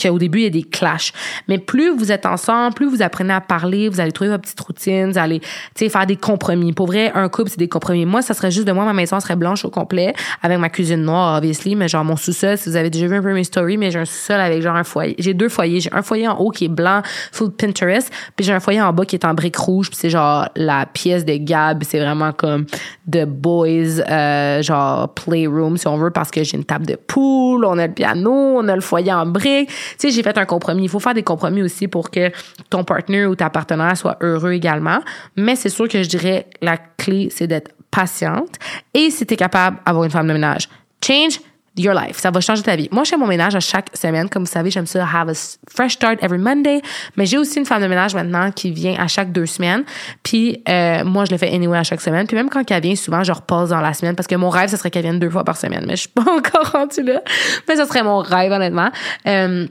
qu'au 0.00 0.18
début, 0.18 0.38
il 0.38 0.44
y 0.44 0.46
a 0.46 0.50
des 0.50 0.62
clashs. 0.62 1.12
Mais 1.48 1.58
plus 1.58 1.90
vous 1.90 2.12
êtes 2.12 2.26
ensemble, 2.26 2.74
plus 2.74 2.86
vous 2.86 3.02
apprenez 3.02 3.32
à 3.32 3.40
parler, 3.40 3.88
vous 3.88 4.00
allez 4.00 4.12
trouver 4.12 4.30
votre 4.30 4.42
petite 4.42 4.60
routine, 4.60 5.10
vous 5.10 5.18
allez, 5.18 5.40
faire 5.74 6.06
des 6.06 6.16
compromis. 6.16 6.72
Pour 6.72 6.86
vrai, 6.86 7.12
un 7.14 7.28
couple, 7.28 7.50
c'est 7.50 7.58
des 7.58 7.68
compromis. 7.68 8.04
Moi, 8.04 8.22
ça 8.22 8.34
serait 8.34 8.50
juste 8.50 8.66
de 8.66 8.72
moi, 8.72 8.84
ma 8.84 8.92
maison 8.92 9.18
serait 9.20 9.36
blanche 9.36 9.64
au 9.64 9.70
complet, 9.70 10.14
avec 10.42 10.58
ma 10.58 10.68
cuisine 10.68 11.02
noire, 11.02 11.38
obviously, 11.38 11.74
mais 11.76 11.88
genre 11.88 12.04
mon 12.04 12.16
sous-sol, 12.16 12.58
si 12.58 12.68
vous 12.68 12.76
avez 12.76 12.90
déjà 12.90 13.06
vu 13.06 13.16
un 13.16 13.22
peu 13.22 13.32
mes 13.32 13.44
stories, 13.44 13.76
mais 13.76 13.90
j'ai 13.90 13.98
un 13.98 14.04
sous-sol 14.04 14.40
avec 14.40 14.62
genre 14.62 14.76
un 14.76 14.84
foyer. 14.84 15.14
J'ai 15.18 15.34
deux 15.34 15.48
foyers. 15.48 15.80
J'ai 15.80 15.92
un 15.92 16.02
foyer 16.02 16.28
en 16.28 16.36
haut 16.36 16.50
qui 16.50 16.66
est 16.66 16.68
blanc, 16.68 17.02
full 17.32 17.50
Pinterest, 17.50 18.10
puis 18.36 18.44
j'ai 18.44 18.52
un 18.52 18.60
foyer 18.60 18.80
en 18.80 18.92
bas 18.92 19.04
qui 19.04 19.16
est 19.16 19.24
en 19.24 19.34
briques 19.34 19.56
rouges, 19.56 19.88
puis 19.88 19.98
c'est 19.98 20.10
genre 20.10 20.48
la 20.56 20.86
pièce 20.86 21.24
de 21.24 21.36
Gab, 21.36 21.82
c'est 21.84 22.00
vraiment 22.00 22.32
comme 22.32 22.66
the 23.10 23.24
boys, 23.24 24.00
euh, 24.10 24.62
genre 24.62 25.12
playroom, 25.14 25.76
si 25.76 25.86
on 25.86 25.96
veut, 25.96 26.10
parce 26.10 26.30
que 26.30 26.42
j'ai 26.44 26.56
une 26.56 26.64
table 26.64 26.86
de 26.86 26.96
poule, 26.96 27.64
on 27.64 27.78
a 27.78 27.86
le 27.86 27.92
piano, 27.92 28.32
on 28.32 28.68
a 28.68 28.74
le 28.74 28.80
foyer 28.80 29.12
en 29.12 29.26
briques 29.26 29.70
tu 29.92 30.08
sais, 30.08 30.10
j'ai 30.10 30.22
fait 30.22 30.36
un 30.38 30.44
compromis. 30.44 30.84
Il 30.84 30.88
faut 30.88 31.00
faire 31.00 31.14
des 31.14 31.22
compromis 31.22 31.62
aussi 31.62 31.88
pour 31.88 32.10
que 32.10 32.30
ton 32.70 32.84
partenaire 32.84 33.30
ou 33.30 33.34
ta 33.34 33.50
partenaire 33.50 33.96
soit 33.96 34.16
heureux 34.20 34.52
également. 34.52 35.00
Mais 35.36 35.56
c'est 35.56 35.68
sûr 35.68 35.88
que 35.88 36.02
je 36.02 36.08
dirais 36.08 36.46
la 36.60 36.76
clé, 36.76 37.28
c'est 37.30 37.46
d'être 37.46 37.72
patiente 37.90 38.56
et 38.92 39.10
si 39.10 39.26
tu 39.26 39.34
es 39.34 39.36
capable 39.36 39.78
d'avoir 39.86 40.04
une 40.04 40.10
femme 40.10 40.28
de 40.28 40.32
ménage. 40.32 40.68
Change 41.04 41.40
your 41.76 41.94
life. 41.94 42.18
Ça 42.18 42.30
va 42.30 42.40
changer 42.40 42.62
ta 42.62 42.76
vie. 42.76 42.88
Moi, 42.90 43.04
je 43.04 43.10
fais 43.10 43.16
mon 43.16 43.26
ménage 43.26 43.54
à 43.54 43.60
chaque 43.60 43.96
semaine. 43.96 44.28
Comme 44.28 44.44
vous 44.44 44.50
savez, 44.50 44.70
j'aime 44.70 44.86
ça 44.86 45.04
have 45.04 45.28
a 45.28 45.34
fresh 45.70 45.94
start 45.94 46.22
every 46.22 46.38
Monday. 46.38 46.80
Mais 47.16 47.26
j'ai 47.26 47.38
aussi 47.38 47.58
une 47.58 47.66
femme 47.66 47.82
de 47.82 47.86
ménage 47.86 48.14
maintenant 48.14 48.50
qui 48.50 48.70
vient 48.70 48.96
à 48.98 49.06
chaque 49.08 49.32
deux 49.32 49.46
semaines. 49.46 49.84
Puis 50.22 50.62
euh, 50.68 51.04
moi, 51.04 51.24
je 51.24 51.32
le 51.32 51.38
fais 51.38 51.52
anyway 51.52 51.78
à 51.78 51.84
chaque 51.84 52.00
semaine. 52.00 52.26
Puis 52.26 52.36
même 52.36 52.48
quand 52.48 52.68
elle 52.70 52.82
vient, 52.82 52.96
souvent, 52.96 53.22
je 53.22 53.32
repasse 53.32 53.70
dans 53.70 53.80
la 53.80 53.94
semaine 53.94 54.14
parce 54.14 54.26
que 54.26 54.36
mon 54.36 54.48
rêve, 54.48 54.70
ce 54.70 54.76
serait 54.76 54.90
qu'elle 54.90 55.02
vienne 55.02 55.18
deux 55.18 55.30
fois 55.30 55.44
par 55.44 55.56
semaine. 55.56 55.84
Mais 55.86 55.96
je 55.96 56.02
suis 56.02 56.08
pas 56.08 56.22
encore 56.36 56.70
rendue 56.72 57.02
là. 57.02 57.22
Mais 57.68 57.76
ce 57.76 57.84
serait 57.84 58.02
mon 58.02 58.18
rêve, 58.18 58.52
honnêtement. 58.52 58.90
Euh, 59.26 59.66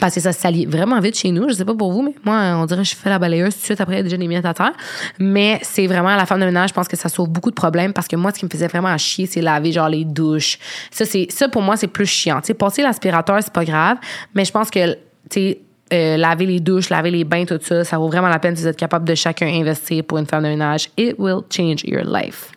parce 0.00 0.14
que 0.14 0.20
ça 0.20 0.32
se 0.32 0.40
salit 0.40 0.66
vraiment 0.66 1.00
vite 1.00 1.18
chez 1.18 1.30
nous. 1.30 1.48
Je 1.48 1.54
sais 1.54 1.64
pas 1.64 1.74
pour 1.74 1.92
vous, 1.92 2.02
mais 2.02 2.14
moi, 2.24 2.56
on 2.56 2.66
dirait 2.66 2.82
que 2.82 2.88
je 2.88 2.94
fais 2.94 3.10
la 3.10 3.18
balayeuse 3.18 3.54
tout 3.54 3.60
de 3.60 3.64
suite 3.64 3.80
après 3.80 4.02
déjà 4.02 4.16
des 4.16 4.26
minutes 4.26 4.44
à 4.44 4.54
terre. 4.54 4.72
Mais 5.18 5.58
c'est 5.62 5.86
vraiment 5.86 6.14
la 6.14 6.26
femme 6.26 6.40
de 6.40 6.46
ménage, 6.46 6.70
je 6.70 6.74
pense 6.74 6.88
que 6.88 6.96
ça 6.96 7.08
sauve 7.08 7.28
beaucoup 7.28 7.50
de 7.50 7.54
problèmes 7.54 7.92
parce 7.92 8.08
que 8.08 8.16
moi, 8.16 8.32
ce 8.32 8.38
qui 8.40 8.44
me 8.44 8.50
faisait 8.50 8.68
vraiment 8.68 8.96
chier, 8.98 9.26
c'est 9.26 9.40
laver 9.40 9.72
genre 9.72 9.88
les 9.88 10.04
douches. 10.04 10.58
Ça, 10.90 11.04
c'est, 11.04 11.26
ça 11.30 11.48
pour 11.48 11.62
moi, 11.62 11.76
c'est 11.76 11.88
plus 11.88 12.06
chiant. 12.06 12.40
Tu 12.40 12.48
sais, 12.48 12.54
passer 12.54 12.82
l'aspirateur, 12.82 13.38
c'est 13.42 13.52
pas 13.52 13.64
grave, 13.64 13.98
mais 14.34 14.44
je 14.44 14.52
pense 14.52 14.70
que, 14.70 14.94
tu 14.94 14.98
sais, 15.30 15.58
euh, 15.92 16.16
laver 16.16 16.46
les 16.46 16.60
douches, 16.60 16.90
laver 16.90 17.12
les 17.12 17.24
bains, 17.24 17.44
tout 17.44 17.60
ça, 17.62 17.84
ça 17.84 17.98
vaut 17.98 18.08
vraiment 18.08 18.28
la 18.28 18.40
peine 18.40 18.56
si 18.56 18.62
vous 18.62 18.68
êtes 18.68 18.76
capable 18.76 19.06
de 19.06 19.14
chacun 19.14 19.46
investir 19.46 20.02
pour 20.04 20.18
une 20.18 20.26
femme 20.26 20.42
de 20.42 20.48
ménage. 20.48 20.90
It 20.96 21.16
will 21.18 21.42
change 21.48 21.84
your 21.84 22.04
life. 22.04 22.50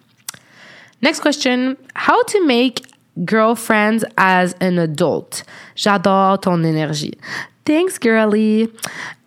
Next 1.01 1.21
question. 1.21 1.75
How 1.95 2.23
to 2.27 2.45
make 2.45 2.81
girlfriends 3.25 4.03
as 4.17 4.53
an 4.61 4.77
adult. 4.77 5.43
J'adore 5.75 6.39
ton 6.39 6.63
énergie. 6.63 7.17
Thanks, 7.65 7.99
girly. 8.01 8.69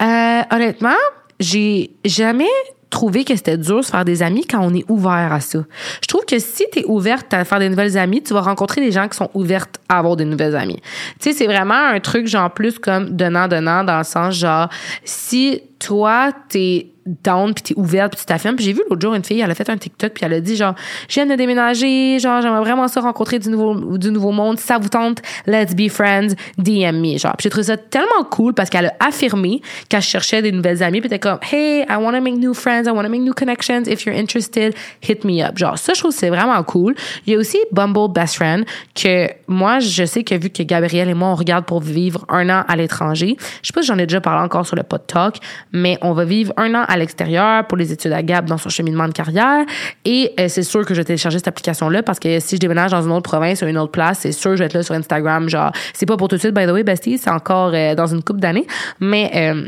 Euh, 0.01 0.43
honnêtement, 0.51 0.91
j'ai 1.39 1.91
jamais 2.05 2.49
trouvé 2.93 3.25
que 3.25 3.35
c'était 3.35 3.57
dur 3.57 3.79
de 3.79 3.83
se 3.83 3.91
faire 3.91 4.05
des 4.05 4.23
amis 4.23 4.47
quand 4.47 4.61
on 4.61 4.75
est 4.75 4.85
ouvert 4.89 5.33
à 5.33 5.41
ça. 5.41 5.61
Je 6.03 6.07
trouve 6.07 6.25
que 6.27 6.39
si 6.39 6.65
tu 6.73 6.81
es 6.81 6.85
ouverte 6.85 7.33
à 7.33 7.45
faire 7.45 7.59
des 7.59 7.69
nouvelles 7.69 7.97
amies, 7.97 8.23
tu 8.23 8.35
vas 8.35 8.43
rencontrer 8.43 8.81
des 8.83 8.93
gens 8.93 9.09
qui 9.09 9.17
sont 9.17 9.31
ouvertes 9.35 9.81
à 9.89 9.99
avoir 9.99 10.15
des 10.15 10.27
nouvelles 10.27 10.55
amies. 10.55 10.81
Tu 11.19 11.31
sais, 11.31 11.33
c'est 11.33 11.47
vraiment 11.47 11.75
un 11.75 12.01
truc 12.01 12.27
genre 12.27 12.53
plus 12.53 12.79
comme 12.79 13.11
donnant-donnant 13.11 13.83
dans 13.83 13.99
le 13.99 14.05
sens 14.05 14.35
genre 14.35 14.69
si 15.05 15.63
toi, 15.79 16.33
t'es 16.49 16.92
down 17.07 17.55
puis 17.55 17.63
t'es 17.63 17.75
ouverte 17.79 18.13
puis 18.13 18.21
tu 18.21 18.27
t'affirmes. 18.27 18.57
Puis 18.57 18.65
j'ai 18.65 18.73
vu 18.73 18.83
l'autre 18.89 19.01
jour 19.01 19.15
une 19.15 19.25
fille 19.25 19.41
elle 19.41 19.51
a 19.51 19.55
fait 19.55 19.69
un 19.71 19.77
TikTok 19.77 20.13
puis 20.13 20.25
elle 20.25 20.35
a 20.35 20.41
dit 20.41 20.57
genre 20.57 20.75
je 21.09 21.15
viens 21.15 21.27
de 21.27 21.35
déménager 21.35 22.19
genre 22.19 22.43
j'aimerais 22.43 22.61
vraiment 22.61 22.89
ça 22.89 23.01
rencontrer 23.01 23.39
du 23.39 23.49
nouveau 23.49 23.99
du 23.99 24.11
nouveau 24.11 24.33
monde. 24.33 24.59
Ça 24.59 24.79
vous 24.79 24.89
tente? 24.89 25.23
Let's 25.47 25.75
be 25.75 25.89
friends. 25.89 26.35
DM 26.59 27.01
me 27.01 27.19
genre. 27.19 27.37
Puis 27.37 27.45
j'ai 27.45 27.51
trouvé 27.51 27.65
ça 27.65 27.77
tellement 27.77 28.25
cool 28.31 28.55
parce 28.55 28.71
qu'elle 28.71 28.87
a 28.87 28.95
affirmé 29.01 29.61
qu'elle 29.89 30.03
cherchait 30.03 30.43
des 30.43 30.53
nouvelles 30.53 30.83
amies 30.83 31.01
puis 31.01 31.11
t'es 31.11 31.19
comme 31.19 31.39
hey 31.51 31.85
I 31.89 31.97
want 31.97 32.13
to 32.13 32.21
make 32.21 32.37
new 32.37 32.55
friends. 32.55 32.85
I 32.87 32.91
want 32.91 33.05
to 33.05 33.09
make 33.09 33.23
new 33.23 33.35
connections. 33.35 33.83
If 33.87 34.05
you're 34.05 34.17
interested 34.17 34.75
hit 35.01 35.25
me 35.25 35.43
up 35.43 35.59
genre 35.59 35.79
ça 35.79 35.95
je 35.95 36.01
trouve 36.01 36.13
c'est 36.13 36.31
vraiment 36.31 36.63
cool. 36.63 36.95
Il 37.27 37.33
y 37.33 37.37
a 37.37 37.39
aussi 37.39 37.59
Bumble 37.73 38.13
Best 38.13 38.37
Friend 38.37 38.65
que 38.95 39.29
moi 39.47 39.79
je 39.81 40.05
sais 40.05 40.25
que 40.25 40.35
vu 40.35 40.51
que 40.51 40.63
Gabrielle 40.63 41.09
et 41.09 41.15
moi 41.15 41.29
on 41.29 41.35
regarde 41.35 41.65
pour 41.65 41.81
vivre 41.81 42.25
un 42.29 42.49
an 42.49 42.65
à 42.69 42.77
l'étranger 42.77 43.37
je 43.63 43.67
sais 43.67 43.73
pas 43.73 43.83
si 43.83 43.89
j'en 43.89 43.99
ai 43.99 44.07
déjà 44.07 44.21
parlé 44.21 44.45
encore 44.45 44.67
sur 44.67 44.77
le 44.77 44.83
pod 44.83 45.07
talk 45.07 45.37
mais 45.73 45.99
on 46.03 46.13
va 46.13 46.25
vivre 46.25 46.53
un 46.57 46.75
an 46.75 46.85
à 46.89 46.92
l'extérieur 46.97 47.67
pour 47.67 47.77
les 47.79 47.93
études 47.93 48.13
à 48.13 48.23
Gap 48.23 48.47
dans 48.47 48.59
son 48.59 48.69
cheminement 48.69 49.07
de 49.07 49.13
carrière. 49.13 49.65
Et 50.05 50.33
euh, 50.39 50.49
c'est 50.49 50.63
sûr 50.63 50.85
que 50.85 50.95
je 50.95 51.01
vais 51.01 51.05
télécharger 51.05 51.39
cette 51.39 51.49
application-là 51.49 52.03
parce 52.03 52.19
que 52.19 52.41
si 52.41 52.57
je 52.57 52.61
déménage 52.61 52.91
dans 52.91 53.03
une 53.03 53.13
autre 53.13 53.29
province 53.31 53.63
ou 53.63 53.67
une 53.67 53.79
autre 53.79 53.93
place, 53.93 54.21
c'est 54.21 54.33
sûr 54.33 54.51
que 54.51 54.57
je 54.57 54.61
vais 54.61 54.67
être 54.67 54.75
là 54.75 54.83
sur 54.83 54.95
Instagram. 54.95 55.49
Genre, 55.49 55.73
c'est 55.95 56.07
pas 56.07 56.17
pour 56.17 56.29
tout 56.29 56.37
de 56.37 56.41
suite, 56.41 56.55
by 56.55 56.67
the 56.67 56.71
way, 56.71 56.83
bestie, 56.83 57.19
c'est 57.19 57.31
encore 57.31 57.73
euh, 57.75 57.95
dans 57.95 58.07
une 58.07 58.23
couple 58.23 58.41
d'années. 58.41 58.67
Mais 59.01 59.31
euh, 59.35 59.67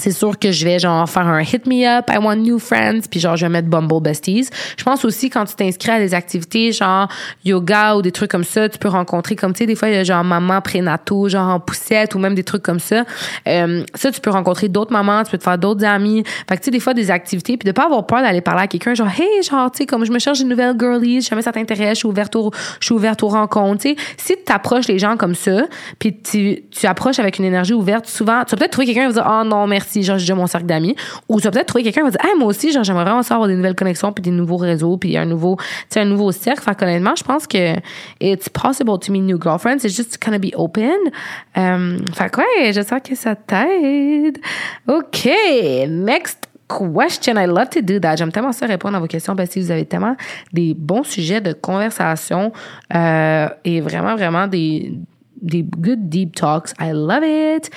c'est 0.00 0.12
sûr 0.12 0.38
que 0.38 0.50
je 0.50 0.64
vais 0.64 0.78
genre 0.78 1.08
faire 1.08 1.26
un 1.26 1.40
hit 1.40 1.66
me 1.66 1.86
up, 1.86 2.06
I 2.10 2.18
want 2.18 2.36
new 2.36 2.58
friends, 2.58 3.02
puis 3.10 3.20
genre 3.20 3.36
je 3.36 3.46
vais 3.46 3.50
mettre 3.50 3.68
Bumble 3.68 4.02
Besties. 4.02 4.48
Je 4.76 4.84
pense 4.84 5.04
aussi 5.04 5.30
quand 5.30 5.44
tu 5.44 5.54
t'inscris 5.54 5.90
à 5.90 5.98
des 5.98 6.14
activités 6.14 6.72
genre 6.72 7.08
yoga 7.44 7.96
ou 7.96 8.02
des 8.02 8.12
trucs 8.12 8.30
comme 8.30 8.44
ça, 8.44 8.68
tu 8.68 8.78
peux 8.78 8.88
rencontrer 8.88 9.36
comme 9.36 9.52
tu 9.52 9.58
sais 9.58 9.66
des 9.66 9.74
fois 9.74 9.88
il 9.88 9.94
y 9.94 9.98
a 9.98 10.04
genre 10.04 10.24
maman 10.24 10.60
prénato, 10.60 11.28
genre 11.28 11.48
en 11.48 11.60
poussette 11.60 12.14
ou 12.14 12.18
même 12.18 12.34
des 12.34 12.44
trucs 12.44 12.62
comme 12.62 12.80
ça. 12.80 13.04
Euh, 13.46 13.84
ça 13.94 14.10
tu 14.10 14.20
peux 14.20 14.30
rencontrer 14.30 14.68
d'autres 14.68 14.92
mamans, 14.92 15.22
tu 15.24 15.30
peux 15.30 15.38
te 15.38 15.44
faire 15.44 15.58
d'autres 15.58 15.84
amis. 15.84 16.24
Fait 16.48 16.56
que 16.56 16.60
tu 16.60 16.66
sais 16.66 16.70
des 16.70 16.80
fois 16.80 16.94
des 16.94 17.10
activités 17.10 17.56
puis 17.56 17.66
de 17.66 17.72
pas 17.72 17.84
avoir 17.84 18.06
peur 18.06 18.22
d'aller 18.22 18.40
parler 18.40 18.62
à 18.62 18.66
quelqu'un 18.66 18.94
genre 18.94 19.08
hey 19.08 19.42
genre 19.42 19.70
tu 19.70 19.78
sais 19.78 19.86
comme 19.86 20.04
je 20.04 20.12
me 20.12 20.18
cherche 20.18 20.40
une 20.40 20.48
nouvelle 20.48 20.74
girlie, 20.78 21.20
jamais 21.20 21.42
ça 21.42 21.52
t'intéresse, 21.52 21.90
je 21.90 21.98
suis 21.98 22.08
ouverte 22.08 22.34
aux 22.36 22.50
je 22.80 22.86
suis 22.86 22.94
ouverte 22.94 23.22
aux 23.22 23.28
rencontres, 23.28 23.82
tu 23.82 23.90
sais. 23.90 23.96
Si 24.16 24.34
tu 24.44 24.52
approches 24.52 24.88
les 24.88 24.98
gens 24.98 25.16
comme 25.16 25.34
ça, 25.34 25.66
puis 25.98 26.16
tu 26.16 26.62
tu 26.70 26.86
approches 26.86 27.18
avec 27.18 27.38
une 27.38 27.44
énergie 27.44 27.74
ouverte, 27.74 28.06
souvent 28.06 28.44
tu 28.44 28.52
vas 28.52 28.58
peut-être 28.58 28.72
trouver 28.72 28.86
quelqu'un 28.86 29.08
qui 29.08 29.14
va 29.14 29.22
dire 29.22 29.30
"Oh 29.30 29.44
non, 29.44 29.66
merci 29.66 29.89
si 29.90 30.02
genre 30.02 30.18
j'ai 30.18 30.34
mon 30.34 30.46
cercle 30.46 30.66
d'amis. 30.66 30.96
Ou 31.28 31.40
tu 31.40 31.44
vas 31.44 31.50
peut-être 31.50 31.66
trouver 31.66 31.84
quelqu'un 31.84 32.02
qui 32.02 32.06
va 32.06 32.10
dire 32.10 32.24
hey, 32.24 32.38
moi 32.38 32.48
aussi 32.48 32.72
genre 32.72 32.84
j'aimerais 32.84 33.04
vraiment 33.04 33.20
avoir 33.20 33.48
des 33.48 33.56
nouvelles 33.56 33.74
connexions 33.74 34.12
puis 34.12 34.22
des 34.22 34.30
nouveaux 34.30 34.56
réseaux 34.56 34.96
puis 34.96 35.16
un 35.16 35.26
nouveau 35.26 35.56
un 35.96 36.04
nouveau 36.04 36.32
cercle. 36.32 36.62
Fait 36.62 36.82
honnêtement 36.82 37.14
je 37.16 37.24
pense 37.24 37.46
que 37.46 37.74
it's 38.20 38.48
possible 38.48 38.98
to 38.98 39.12
meet 39.12 39.22
new 39.22 39.38
girlfriends. 39.40 39.84
It's 39.84 39.96
just 39.96 40.18
of 40.26 40.40
be 40.40 40.52
open. 40.54 40.96
Um, 41.56 41.98
fait 42.14 42.36
ouais 42.36 42.72
j'espère 42.72 43.02
que 43.02 43.14
ça 43.14 43.34
t'aide. 43.34 44.38
Ok 44.86 45.28
next 45.88 46.50
question. 46.78 47.36
I 47.36 47.46
love 47.46 47.70
to 47.70 47.82
do 47.82 47.98
that. 48.00 48.16
J'aime 48.16 48.32
tellement 48.32 48.52
ça 48.52 48.66
répondre 48.66 48.96
à 48.96 49.00
vos 49.00 49.06
questions 49.06 49.34
parce 49.34 49.50
que 49.50 49.60
vous 49.60 49.70
avez 49.70 49.84
tellement 49.84 50.16
des 50.52 50.74
bons 50.74 51.04
sujets 51.04 51.40
de 51.40 51.52
conversation 51.52 52.52
euh, 52.94 53.48
et 53.64 53.80
vraiment, 53.80 54.14
vraiment 54.14 54.46
des, 54.46 54.92
des 55.42 55.62
good 55.62 56.10
deep 56.10 56.34
talks. 56.34 56.72
I 56.78 56.92
love 56.92 57.22
it. 57.22 57.70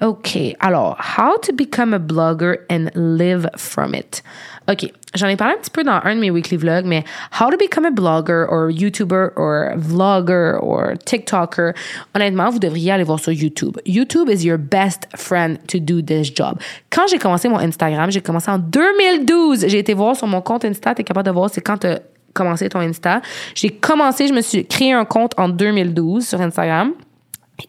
OK. 0.00 0.54
Alors, 0.60 0.96
how 0.98 1.36
to 1.38 1.52
become 1.52 1.94
a 1.94 1.98
blogger 1.98 2.58
and 2.70 2.90
live 2.94 3.46
from 3.56 3.94
it? 3.94 4.22
OK. 4.68 4.92
J'en 5.14 5.28
ai 5.28 5.36
parlé 5.36 5.54
un 5.54 5.58
petit 5.58 5.70
peu 5.70 5.82
dans 5.82 6.00
un 6.04 6.14
de 6.14 6.20
mes 6.20 6.30
weekly 6.30 6.58
vlogs, 6.58 6.84
mais 6.84 7.02
how 7.40 7.50
to 7.50 7.56
become 7.56 7.86
a 7.86 7.90
blogger 7.90 8.46
or 8.50 8.70
YouTuber 8.70 9.32
or 9.36 9.72
vlogger 9.76 10.58
or 10.60 10.96
TikToker? 11.06 11.72
Honnêtement, 12.14 12.50
vous 12.50 12.58
devriez 12.58 12.92
aller 12.92 13.04
voir 13.04 13.18
sur 13.18 13.32
YouTube. 13.32 13.78
YouTube 13.86 14.28
is 14.28 14.44
your 14.44 14.58
best 14.58 15.06
friend 15.16 15.58
to 15.66 15.78
do 15.78 16.02
this 16.02 16.30
job. 16.34 16.58
Quand 16.90 17.06
j'ai 17.08 17.18
commencé 17.18 17.48
mon 17.48 17.58
Instagram, 17.58 18.10
j'ai 18.10 18.20
commencé 18.20 18.50
en 18.50 18.58
2012. 18.58 19.66
J'ai 19.68 19.78
été 19.78 19.94
voir 19.94 20.14
sur 20.14 20.26
mon 20.26 20.42
compte 20.42 20.66
Insta, 20.66 20.94
t'es 20.94 21.04
capable 21.04 21.26
de 21.26 21.32
voir, 21.32 21.48
c'est 21.50 21.62
quand 21.62 21.86
commencé 22.34 22.68
ton 22.68 22.80
Insta. 22.80 23.20
J'ai 23.54 23.70
commencé, 23.70 24.28
je 24.28 24.32
me 24.32 24.40
suis 24.40 24.64
créé 24.66 24.92
un 24.92 25.04
compte 25.04 25.32
en 25.38 25.48
2012 25.48 26.26
sur 26.26 26.40
Instagram. 26.40 26.92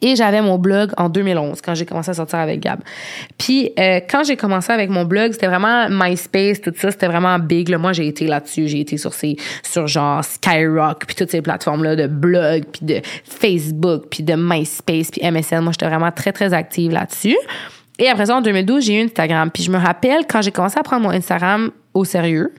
Et 0.02 0.16
j'avais 0.16 0.40
mon 0.40 0.58
blog 0.58 0.92
en 0.96 1.08
2011 1.08 1.60
quand 1.62 1.74
j'ai 1.74 1.84
commencé 1.84 2.10
à 2.10 2.14
sortir 2.14 2.38
avec 2.38 2.60
Gab. 2.60 2.80
Puis 3.38 3.72
euh, 3.78 4.00
quand 4.08 4.24
j'ai 4.24 4.36
commencé 4.36 4.72
avec 4.72 4.88
mon 4.88 5.04
blog, 5.04 5.32
c'était 5.32 5.48
vraiment 5.48 5.88
MySpace, 5.90 6.60
tout 6.60 6.72
ça, 6.76 6.90
c'était 6.90 7.08
vraiment 7.08 7.38
big. 7.38 7.68
Là. 7.68 7.78
Moi, 7.78 7.92
j'ai 7.92 8.06
été 8.06 8.26
là-dessus, 8.26 8.68
j'ai 8.68 8.80
été 8.80 8.96
sur 8.96 9.12
ces 9.12 9.36
sur 9.62 9.86
genre 9.86 10.24
Skyrock, 10.24 11.06
puis 11.06 11.16
toutes 11.16 11.30
ces 11.30 11.42
plateformes 11.42 11.84
là 11.84 11.96
de 11.96 12.06
blog, 12.06 12.64
puis 12.72 12.86
de 12.86 13.00
Facebook, 13.24 14.04
puis 14.10 14.22
de 14.22 14.34
MySpace, 14.34 15.10
puis 15.10 15.28
MSN. 15.28 15.60
Moi, 15.60 15.72
j'étais 15.72 15.86
vraiment 15.86 16.12
très 16.12 16.32
très 16.32 16.54
active 16.54 16.92
là-dessus. 16.92 17.36
Et 18.00 18.08
après 18.08 18.26
ça, 18.26 18.36
en 18.36 18.40
2012, 18.40 18.84
j'ai 18.84 19.00
eu 19.00 19.04
Instagram. 19.04 19.50
Puis 19.52 19.62
je 19.62 19.70
me 19.70 19.78
rappelle 19.78 20.26
quand 20.28 20.42
j'ai 20.42 20.50
commencé 20.50 20.78
à 20.78 20.82
prendre 20.82 21.02
mon 21.02 21.10
Instagram 21.10 21.70
au 21.94 22.04
sérieux, 22.04 22.52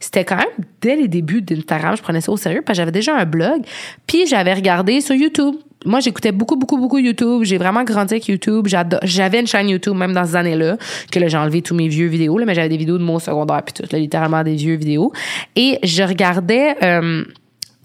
c'était 0.00 0.24
quand 0.24 0.36
même 0.36 0.46
dès 0.80 0.96
les 0.96 1.08
débuts 1.08 1.40
d'Instagram, 1.40 1.96
je 1.96 2.02
prenais 2.02 2.20
ça 2.20 2.32
au 2.32 2.36
sérieux 2.36 2.62
parce 2.64 2.76
que 2.76 2.82
j'avais 2.82 2.92
déjà 2.92 3.16
un 3.16 3.24
blog. 3.24 3.62
Puis 4.06 4.26
j'avais 4.26 4.52
regardé 4.52 5.00
sur 5.00 5.14
YouTube 5.14 5.54
moi, 5.84 6.00
j'écoutais 6.00 6.32
beaucoup, 6.32 6.56
beaucoup, 6.56 6.76
beaucoup 6.76 6.98
YouTube. 6.98 7.44
J'ai 7.44 7.56
vraiment 7.56 7.84
grandi 7.84 8.14
avec 8.14 8.26
YouTube. 8.26 8.66
J'avais 8.66 9.40
une 9.40 9.46
chaîne 9.46 9.68
YouTube 9.68 9.96
même 9.96 10.12
dans 10.12 10.24
ces 10.24 10.36
années-là, 10.36 10.76
que 11.10 11.20
là, 11.20 11.28
j'ai 11.28 11.36
enlevé 11.36 11.62
tous 11.62 11.74
mes 11.74 11.88
vieux 11.88 12.08
vidéos, 12.08 12.36
là, 12.38 12.46
mais 12.46 12.54
j'avais 12.54 12.68
des 12.68 12.76
vidéos 12.76 12.98
de 12.98 13.04
mots 13.04 13.20
secondaires 13.20 13.62
puis 13.62 13.74
tout, 13.74 13.84
là, 13.90 13.98
littéralement 13.98 14.42
des 14.42 14.56
vieux 14.56 14.74
vidéos. 14.74 15.12
Et 15.54 15.78
je 15.84 16.02
regardais, 16.02 16.76
euh, 16.82 17.24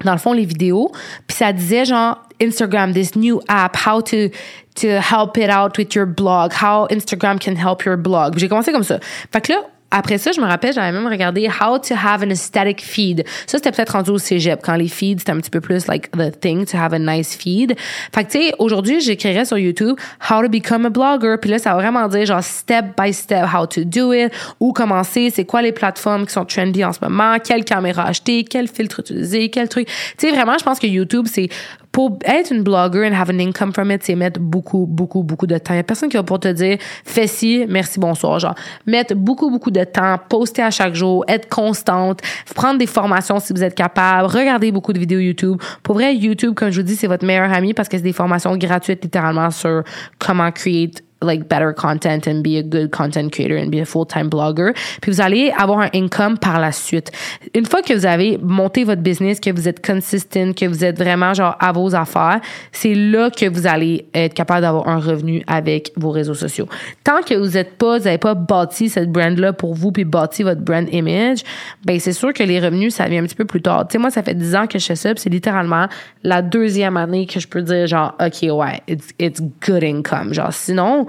dans 0.03 0.11
le 0.11 0.17
fond, 0.17 0.33
les 0.33 0.45
vidéos, 0.45 0.91
puis 1.27 1.37
ça 1.37 1.53
disait 1.53 1.85
genre 1.85 2.19
Instagram, 2.41 2.93
this 2.93 3.15
new 3.15 3.39
app, 3.47 3.77
how 3.85 4.01
to 4.01 4.29
to 4.75 4.99
help 4.99 5.37
it 5.37 5.49
out 5.49 5.77
with 5.77 5.95
your 5.95 6.05
blog, 6.05 6.53
how 6.53 6.87
Instagram 6.89 7.39
can 7.39 7.55
help 7.55 7.85
your 7.85 7.97
blog. 7.97 8.37
J'ai 8.37 8.47
commencé 8.47 8.71
comme 8.71 8.83
ça. 8.83 8.99
Fait 9.31 9.41
que 9.41 9.53
là, 9.53 9.59
après 9.95 10.17
ça, 10.17 10.31
je 10.31 10.41
me 10.41 10.47
rappelle, 10.47 10.73
j'avais 10.73 10.91
même 10.91 11.05
regardé 11.05 11.47
How 11.47 11.77
to 11.77 11.93
have 11.93 12.23
an 12.23 12.31
aesthetic 12.31 12.81
feed. 12.81 13.23
Ça, 13.45 13.59
c'était 13.59 13.71
peut-être 13.71 13.91
rendu 13.91 14.09
au 14.09 14.17
cégep, 14.17 14.59
quand 14.63 14.75
les 14.75 14.87
feeds, 14.87 15.19
c'était 15.19 15.31
un 15.31 15.37
petit 15.37 15.51
peu 15.51 15.61
plus 15.61 15.85
like 15.85 16.09
the 16.13 16.31
thing 16.39 16.65
to 16.65 16.75
have 16.77 16.93
a 16.93 16.99
nice 16.99 17.35
feed. 17.35 17.75
Fait 18.11 18.23
que, 18.23 18.31
tu 18.31 18.39
sais, 18.39 18.55
aujourd'hui, 18.57 19.01
j'écrirais 19.01 19.45
sur 19.45 19.59
YouTube 19.59 19.95
How 20.31 20.41
to 20.41 20.49
become 20.49 20.87
a 20.87 20.89
blogger. 20.89 21.35
Puis 21.39 21.51
là, 21.51 21.59
ça 21.59 21.75
va 21.75 21.81
vraiment 21.81 22.07
dire 22.07 22.25
genre 22.25 22.43
step 22.43 22.99
by 22.99 23.13
step 23.13 23.45
how 23.53 23.67
to 23.67 23.83
do 23.83 24.13
it, 24.13 24.33
où 24.59 24.73
commencer, 24.73 25.29
c'est 25.29 25.45
quoi 25.45 25.61
les 25.61 25.71
plateformes 25.71 26.25
qui 26.25 26.33
sont 26.33 26.45
trendy 26.45 26.83
en 26.83 26.91
ce 26.91 26.99
moment, 26.99 27.37
quelle 27.37 27.63
caméra 27.63 28.07
acheter, 28.07 28.45
quel 28.45 28.67
filtre 28.67 29.01
utiliser, 29.01 29.51
quel 29.51 29.69
truc. 29.69 29.85
Tu 30.17 30.27
sais, 30.27 30.31
vraiment, 30.31 30.57
je 30.57 30.63
pense 30.63 30.79
que 30.79 30.87
YouTube, 30.87 31.27
c'est 31.29 31.49
pour 31.93 32.17
être 32.25 32.51
une 32.51 32.63
blogger 32.63 33.07
and 33.07 33.13
have 33.13 33.29
an 33.29 33.37
income 33.37 33.71
from 33.71 33.91
it, 33.91 34.03
c'est 34.03 34.15
mettre 34.15 34.39
beaucoup, 34.39 34.87
beaucoup, 34.87 35.21
beaucoup 35.21 35.45
de 35.45 35.59
temps. 35.59 35.75
Il 35.75 35.77
y 35.77 35.79
a 35.79 35.83
personne 35.83 36.09
qui 36.09 36.17
va 36.17 36.23
pour 36.23 36.39
te 36.39 36.47
dire, 36.47 36.79
fais 37.05 37.27
ci, 37.27 37.65
merci, 37.69 37.99
bonsoir. 37.99 38.39
Genre, 38.39 38.55
mettre 38.87 39.13
beaucoup, 39.13 39.51
beaucoup 39.51 39.69
de 39.69 39.83
temps, 39.83 40.17
poster 40.27 40.63
à 40.63 40.71
chaque 40.71 40.95
jour, 40.95 41.23
être 41.27 41.47
constante, 41.47 42.21
prendre 42.55 42.79
des 42.79 42.87
formations 42.87 43.39
si 43.39 43.53
vous 43.53 43.63
êtes 43.63 43.75
capable, 43.75 44.25
regarder 44.25 44.71
beaucoup 44.71 44.91
de 44.91 44.97
vidéos 44.97 45.19
YouTube. 45.19 45.61
Pour 45.83 45.93
vrai, 45.93 46.15
YouTube, 46.15 46.55
comme 46.55 46.71
je 46.71 46.81
vous 46.81 46.87
dis, 46.87 46.95
c'est 46.95 47.07
votre 47.07 47.25
meilleur 47.25 47.53
ami 47.53 47.75
parce 47.75 47.87
que 47.87 47.95
c'est 47.95 48.03
des 48.03 48.11
formations 48.11 48.57
gratuites 48.57 49.03
littéralement 49.03 49.51
sur 49.51 49.83
comment 50.17 50.51
create 50.51 51.03
like 51.23 51.47
better 51.47 51.73
content 51.73 52.27
and 52.27 52.41
be 52.41 52.57
a 52.57 52.63
good 52.63 52.91
content 52.91 53.29
creator 53.31 53.57
and 53.57 53.69
be 53.69 53.79
a 53.79 53.85
full-time 53.85 54.29
blogger. 54.29 54.73
Puis 55.01 55.11
vous 55.11 55.21
allez 55.21 55.51
avoir 55.57 55.79
un 55.79 55.89
income 55.93 56.37
par 56.37 56.59
la 56.59 56.71
suite. 56.71 57.11
Une 57.53 57.65
fois 57.65 57.81
que 57.81 57.93
vous 57.93 58.05
avez 58.05 58.37
monté 58.41 58.83
votre 58.83 59.01
business, 59.01 59.39
que 59.39 59.51
vous 59.51 59.67
êtes 59.67 59.85
consistent, 59.85 60.55
que 60.55 60.65
vous 60.65 60.83
êtes 60.83 60.97
vraiment 60.97 61.33
genre 61.33 61.55
à 61.59 61.71
vos 61.71 61.95
affaires, 61.95 62.39
c'est 62.71 62.93
là 62.93 63.29
que 63.29 63.49
vous 63.49 63.67
allez 63.67 64.05
être 64.13 64.33
capable 64.33 64.61
d'avoir 64.61 64.87
un 64.87 64.99
revenu 64.99 65.43
avec 65.47 65.91
vos 65.95 66.09
réseaux 66.09 66.33
sociaux. 66.33 66.67
Tant 67.03 67.21
que 67.21 67.33
vous 67.33 67.57
êtes 67.57 67.77
pas, 67.77 67.97
vous 67.97 68.05
n'avez 68.05 68.17
pas 68.17 68.33
bâti 68.33 68.89
cette 68.89 69.11
brand-là 69.11 69.53
pour 69.53 69.73
vous 69.73 69.91
puis 69.91 70.05
bâti 70.05 70.43
votre 70.43 70.61
brand 70.61 70.87
image, 70.91 71.43
ben 71.85 71.99
c'est 71.99 72.13
sûr 72.13 72.33
que 72.33 72.43
les 72.43 72.59
revenus, 72.59 72.95
ça 72.95 73.07
vient 73.07 73.21
un 73.23 73.25
petit 73.25 73.35
peu 73.35 73.45
plus 73.45 73.61
tard. 73.61 73.87
Tu 73.87 73.93
sais, 73.93 73.97
moi, 73.97 74.09
ça 74.09 74.23
fait 74.23 74.33
10 74.33 74.55
ans 74.55 74.67
que 74.67 74.79
je 74.79 74.85
fais 74.85 74.95
ça, 74.95 75.11
c'est 75.15 75.29
littéralement 75.29 75.87
la 76.23 76.41
deuxième 76.41 76.97
année 76.97 77.25
que 77.25 77.39
je 77.39 77.47
peux 77.47 77.61
dire 77.61 77.87
genre, 77.87 78.15
OK, 78.19 78.49
ouais, 78.49 78.81
it's, 78.87 79.09
it's 79.19 79.41
good 79.65 79.83
income. 79.83 80.33
Genre, 80.33 80.53
sinon, 80.53 81.07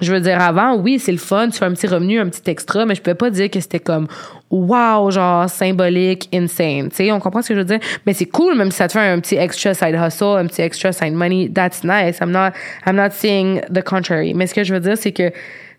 je 0.00 0.12
veux 0.12 0.20
dire, 0.20 0.40
avant, 0.40 0.76
oui, 0.76 0.98
c'est 0.98 1.12
le 1.12 1.18
fun, 1.18 1.48
tu 1.48 1.58
fais 1.58 1.64
un 1.64 1.72
petit 1.72 1.88
revenu, 1.88 2.20
un 2.20 2.28
petit 2.28 2.48
extra, 2.48 2.86
mais 2.86 2.94
je 2.94 3.02
peux 3.02 3.14
pas 3.14 3.30
dire 3.30 3.50
que 3.50 3.58
c'était 3.58 3.80
comme 3.80 4.06
wow, 4.50 5.10
genre 5.10 5.50
symbolique, 5.50 6.28
insane. 6.32 6.88
Tu 6.90 6.96
sais, 6.96 7.12
on 7.12 7.18
comprend 7.18 7.42
ce 7.42 7.48
que 7.48 7.54
je 7.54 7.60
veux 7.60 7.64
dire? 7.64 7.80
Mais 8.06 8.14
c'est 8.14 8.26
cool, 8.26 8.56
même 8.56 8.70
si 8.70 8.76
ça 8.76 8.86
te 8.86 8.92
fait 8.92 9.00
un 9.00 9.18
petit 9.18 9.34
extra 9.34 9.74
side 9.74 9.96
hustle, 9.96 10.38
un 10.38 10.46
petit 10.46 10.62
extra 10.62 10.92
side 10.92 11.14
money, 11.14 11.50
that's 11.52 11.82
nice. 11.82 12.20
I'm 12.20 12.30
not, 12.30 12.52
I'm 12.86 12.94
not 12.94 13.10
saying 13.10 13.62
the 13.72 13.82
contrary. 13.82 14.34
Mais 14.34 14.46
ce 14.46 14.54
que 14.54 14.62
je 14.62 14.72
veux 14.72 14.80
dire, 14.80 14.96
c'est 14.96 15.12
que, 15.12 15.30
tu 15.30 15.34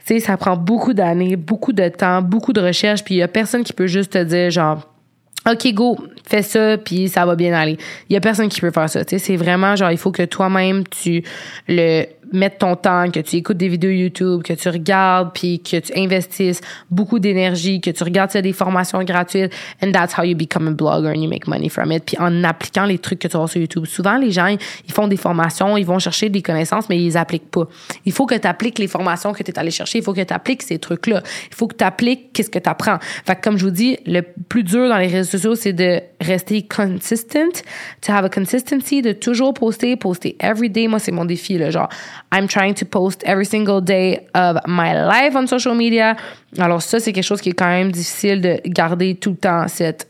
sais, 0.06 0.20
ça 0.20 0.36
prend 0.36 0.58
beaucoup 0.58 0.94
d'années, 0.94 1.38
beaucoup 1.38 1.72
de 1.72 1.88
temps, 1.88 2.22
beaucoup 2.22 2.52
de 2.52 2.62
recherche, 2.62 3.04
puis 3.06 3.16
il 3.16 3.18
y 3.20 3.24
a 3.24 3.30
personne 3.30 3.64
qui 3.64 3.72
peut 3.72 3.88
juste 3.88 4.14
te 4.14 4.24
dire, 4.24 4.52
genre, 4.52 4.86
OK, 5.50 5.74
go, 5.74 5.98
fais 6.28 6.42
ça, 6.42 6.78
puis 6.78 7.08
ça 7.08 7.26
va 7.26 7.36
bien 7.36 7.54
aller. 7.54 7.78
Il 8.10 8.14
y 8.14 8.18
a 8.18 8.20
personne 8.20 8.50
qui 8.50 8.60
peut 8.60 8.72
faire 8.72 8.90
ça. 8.90 9.06
Tu 9.06 9.18
sais, 9.18 9.26
c'est 9.26 9.36
vraiment 9.38 9.76
genre, 9.76 9.92
il 9.92 9.98
faut 9.98 10.12
que 10.12 10.24
toi-même, 10.24 10.84
tu 10.88 11.24
le 11.68 12.06
mettre 12.32 12.60
ton 12.60 12.76
temps, 12.76 13.10
que 13.12 13.20
tu 13.20 13.38
écoutes 13.38 13.58
des 13.58 13.68
vidéos 13.68 13.92
YouTube, 13.92 14.44
que 14.44 14.54
tu 14.54 14.70
regardes, 14.70 15.32
puis 15.34 15.60
que 15.60 15.78
tu 15.78 15.92
investisses 15.96 16.62
beaucoup 16.90 17.20
d'énergie, 17.20 17.82
que 17.82 17.92
tu 17.92 18.04
regardes 18.04 18.36
des 18.38 18.54
formations 18.54 19.04
gratuites, 19.04 19.54
and 19.84 19.92
that's 19.92 20.18
how 20.18 20.24
you 20.24 20.36
become 20.36 20.68
a 20.68 20.72
blogger 20.72 21.10
and 21.10 21.22
you 21.22 21.30
make 21.30 21.48
money 21.48 21.70
from 21.70 21.92
it. 21.92 22.04
Puis 22.06 22.18
en 22.20 22.44
appliquant 22.44 22.86
les 22.86 23.00
trucs 23.00 23.20
que 23.20 23.28
tu 23.28 23.38
vois 23.38 23.48
sur 23.48 23.60
YouTube. 23.60 23.86
Souvent, 23.86 24.18
les 24.18 24.32
gens, 24.32 24.48
ils 24.48 24.94
font 24.94 25.08
des 25.08 25.18
formations, 25.18 25.78
ils 25.78 25.86
vont 25.86 26.00
chercher 26.00 26.30
des 26.30 26.42
connaissances, 26.42 26.90
mais 26.90 26.98
ils 26.98 27.06
les 27.06 27.18
appliquent 27.18 27.50
pas. 27.50 27.68
Il 28.06 28.12
faut 28.12 28.26
que 28.26 28.36
tu 28.36 28.48
appliques 28.48 28.80
les 28.80 28.88
formations 28.88 29.34
que 29.34 29.44
tu 29.44 29.52
es 29.52 29.60
allé 29.60 29.72
chercher, 29.72 30.00
il 30.00 30.04
faut 30.04 30.14
que 30.14 30.22
tu 30.22 30.34
appliques 30.34 30.64
ces 30.64 30.80
trucs-là. 30.80 31.22
Il 31.52 31.56
faut 31.56 31.68
que 31.68 31.76
tu 31.76 31.84
appliques 31.84 32.34
qu'est-ce 32.34 32.50
que 32.50 32.60
tu 32.60 32.70
apprends. 32.70 32.98
Fait 33.26 33.36
que 33.36 33.42
comme 33.42 33.58
je 33.58 33.66
vous 33.66 33.72
dis, 33.72 33.98
le 34.06 34.22
plus 34.22 34.64
dur 34.64 34.90
dans 34.90 34.98
les 34.98 35.08
réseaux 35.08 35.38
sociaux, 35.38 35.56
c'est 35.56 35.74
de 35.74 36.02
rester 36.22 36.64
consistent, 36.64 37.64
to 38.02 38.12
have 38.12 38.26
a 38.26 38.30
consistency, 38.30 39.02
de 39.02 39.14
toujours 39.14 39.54
poster, 39.54 39.96
poster 39.96 40.36
every 40.40 40.70
day. 40.70 40.88
Moi, 40.88 41.00
c'est 41.00 41.12
mon 41.12 41.26
défi, 41.26 41.58
là, 41.58 41.70
genre 41.70 41.90
I'm 42.32 42.48
trying 42.48 42.74
to 42.76 42.86
post 42.86 43.24
every 43.26 43.46
single 43.46 43.82
day 43.82 44.28
of 44.34 44.58
my 44.68 44.94
life 44.94 45.36
on 45.36 45.48
social 45.48 45.76
media. 45.76 46.16
Alors 46.58 46.82
ça, 46.82 47.00
c'est 47.00 47.14
quelque 47.14 47.24
chose 47.24 47.42
qui 47.42 47.50
est 47.50 47.54
quand 47.54 47.68
même 47.68 47.92
difficile 47.92 48.42
de 48.42 48.60
garder 48.66 49.16
tout 49.16 49.32
le 49.32 49.38
temps 49.38 49.68
cette 49.68 50.08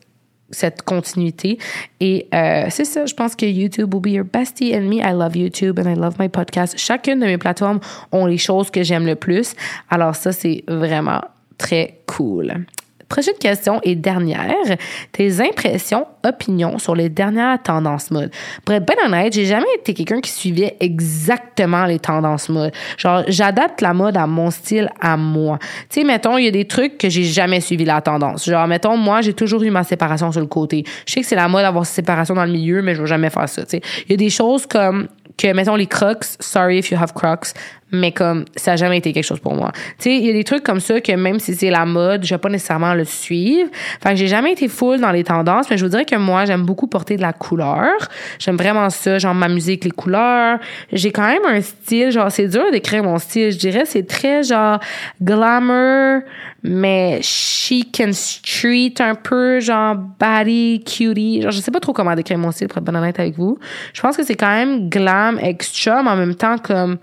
cette 0.51 0.81
continuité. 0.81 1.57
Et 1.99 2.27
euh, 2.33 2.65
c'est 2.69 2.85
ça, 2.85 3.05
je 3.05 3.13
pense 3.13 3.35
que 3.35 3.45
YouTube 3.45 3.93
will 3.93 4.01
be 4.01 4.15
your 4.15 4.25
bestie 4.25 4.75
and 4.75 4.81
me. 4.81 4.95
I 4.95 5.13
love 5.13 5.35
YouTube 5.35 5.79
and 5.79 5.89
I 5.89 5.95
love 5.95 6.15
my 6.19 6.29
podcast. 6.29 6.77
Chacune 6.77 7.19
de 7.19 7.25
mes 7.25 7.37
plateformes 7.37 7.79
ont 8.11 8.25
les 8.25 8.37
choses 8.37 8.69
que 8.71 8.83
j'aime 8.83 9.05
le 9.05 9.15
plus. 9.15 9.53
Alors 9.89 10.15
ça, 10.15 10.31
c'est 10.31 10.63
vraiment 10.67 11.21
très 11.57 11.99
cool. 12.07 12.65
Prochaine 13.09 13.37
question 13.39 13.79
et 13.81 13.95
dernière. 13.95 14.77
Tes 15.11 15.41
impressions, 15.41 16.05
opinions 16.23 16.77
sur 16.77 16.95
les 16.95 17.09
dernières 17.09 17.61
tendances 17.61 18.11
mode. 18.11 18.31
Pour 18.63 18.75
être 18.75 18.85
bien 18.85 19.03
honnête, 19.03 19.33
j'ai 19.33 19.45
jamais 19.45 19.65
été 19.79 19.95
quelqu'un 19.95 20.21
qui 20.21 20.29
suivait 20.29 20.77
exactement 20.79 21.85
les 21.85 21.97
tendances 21.97 22.49
mode. 22.49 22.71
Genre, 22.97 23.23
j'adapte 23.27 23.81
la 23.81 23.95
mode 23.95 24.15
à 24.15 24.27
mon 24.27 24.51
style, 24.51 24.89
à 25.01 25.17
moi. 25.17 25.57
Tu 25.89 26.01
sais, 26.01 26.03
mettons, 26.03 26.37
il 26.37 26.45
y 26.45 26.47
a 26.47 26.51
des 26.51 26.65
trucs 26.65 26.99
que 26.99 27.09
j'ai 27.09 27.23
jamais 27.23 27.61
suivi 27.61 27.83
la 27.83 27.99
tendance. 27.99 28.45
Genre, 28.45 28.67
mettons, 28.67 28.95
moi, 28.95 29.21
j'ai 29.21 29.33
toujours 29.33 29.63
eu 29.63 29.71
ma 29.71 29.83
séparation 29.83 30.31
sur 30.31 30.41
le 30.41 30.47
côté. 30.47 30.83
Je 31.07 31.13
sais 31.13 31.21
que 31.21 31.25
c'est 31.25 31.35
la 31.35 31.47
mode 31.47 31.63
d'avoir 31.63 31.87
séparation 31.87 32.35
dans 32.35 32.45
le 32.45 32.51
milieu, 32.51 32.83
mais 32.83 32.93
je 32.93 33.01
vais 33.01 33.07
jamais 33.07 33.31
faire 33.31 33.49
ça, 33.49 33.63
tu 33.63 33.77
sais. 33.77 33.81
Il 34.05 34.11
y 34.11 34.13
a 34.13 34.17
des 34.17 34.29
choses 34.29 34.67
comme 34.67 35.07
que, 35.35 35.51
mettons, 35.53 35.75
les 35.75 35.87
crocs, 35.87 36.25
sorry 36.39 36.79
if 36.79 36.91
you 36.91 36.97
have 37.01 37.13
crocs, 37.13 37.53
mais 37.91 38.11
comme 38.11 38.45
ça 38.55 38.71
n'a 38.71 38.77
jamais 38.77 38.97
été 38.97 39.13
quelque 39.13 39.25
chose 39.25 39.39
pour 39.39 39.55
moi. 39.55 39.71
Tu 39.97 40.03
sais, 40.03 40.15
il 40.15 40.25
y 40.25 40.29
a 40.29 40.33
des 40.33 40.43
trucs 40.43 40.63
comme 40.63 40.79
ça 40.79 41.01
que 41.01 41.11
même 41.11 41.39
si 41.39 41.55
c'est 41.55 41.69
la 41.69 41.85
mode, 41.85 42.23
je 42.23 42.33
vais 42.33 42.39
pas 42.39 42.49
nécessairement 42.49 42.93
le 42.93 43.05
suivre. 43.05 43.69
Fait 44.01 44.09
que 44.09 44.15
j'ai 44.15 44.27
jamais 44.27 44.51
été 44.51 44.67
full 44.67 44.99
dans 44.99 45.11
les 45.11 45.23
tendances, 45.23 45.69
mais 45.69 45.77
je 45.77 45.85
vous 45.85 45.89
dirais 45.89 46.05
que 46.05 46.15
moi, 46.15 46.45
j'aime 46.45 46.63
beaucoup 46.63 46.87
porter 46.87 47.15
de 47.15 47.21
la 47.21 47.33
couleur. 47.33 47.89
J'aime 48.37 48.57
vraiment 48.57 48.89
ça, 48.89 49.17
genre 49.17 49.33
m'amuser 49.33 49.73
avec 49.73 49.85
les 49.85 49.91
couleurs. 49.91 50.59
J'ai 50.91 51.11
quand 51.11 51.27
même 51.27 51.45
un 51.45 51.61
style, 51.61 52.11
genre 52.11 52.31
c'est 52.31 52.47
dur 52.47 52.71
d'écrire 52.71 53.03
mon 53.03 53.17
style, 53.17 53.51
je 53.51 53.57
dirais 53.57 53.83
c'est 53.85 54.07
très 54.07 54.43
genre 54.43 54.79
glamour, 55.21 56.21
mais 56.63 57.19
chic 57.21 58.01
and 58.05 58.13
street 58.13 58.95
un 58.99 59.15
peu 59.15 59.59
genre 59.59 59.95
body 59.95 60.83
cutie. 60.85 61.41
Genre 61.41 61.51
je 61.51 61.59
sais 61.59 61.71
pas 61.71 61.79
trop 61.79 61.93
comment 61.93 62.15
décrire 62.15 62.37
mon 62.37 62.51
style 62.51 62.67
pour 62.67 62.81
être 62.81 62.89
honnête 62.89 63.19
avec 63.19 63.35
vous. 63.35 63.57
Je 63.93 64.01
pense 64.01 64.17
que 64.17 64.23
c'est 64.23 64.35
quand 64.35 64.47
même 64.51 64.89
glam 64.89 65.39
extra, 65.41 66.03
mais 66.03 66.09
en 66.09 66.15
même 66.15 66.35
temps 66.35 66.57
comme 66.57 66.97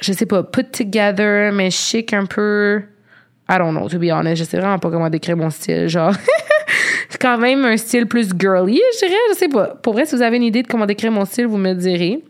je 0.00 0.12
sais 0.12 0.26
pas, 0.26 0.42
put 0.42 0.64
together, 0.64 1.52
mais 1.52 1.70
chic 1.70 2.12
un 2.12 2.26
peu. 2.26 2.82
I 3.48 3.58
don't 3.58 3.72
know, 3.72 3.88
to 3.88 3.98
be 3.98 4.10
honest. 4.10 4.36
Je 4.36 4.44
sais 4.44 4.58
vraiment 4.58 4.78
pas 4.78 4.90
comment 4.90 5.10
décrire 5.10 5.36
mon 5.36 5.50
style. 5.50 5.88
Genre, 5.88 6.14
c'est 7.08 7.20
quand 7.20 7.38
même 7.38 7.64
un 7.64 7.76
style 7.76 8.06
plus 8.06 8.30
girly, 8.38 8.80
je 8.94 9.06
dirais. 9.06 9.20
Je 9.30 9.38
sais 9.38 9.48
pas. 9.48 9.74
Pour 9.82 9.92
vrai, 9.92 10.06
si 10.06 10.16
vous 10.16 10.22
avez 10.22 10.36
une 10.36 10.44
idée 10.44 10.62
de 10.62 10.68
comment 10.68 10.86
décrire 10.86 11.12
mon 11.12 11.24
style, 11.24 11.46
vous 11.46 11.58
me 11.58 11.74
direz. 11.74 12.22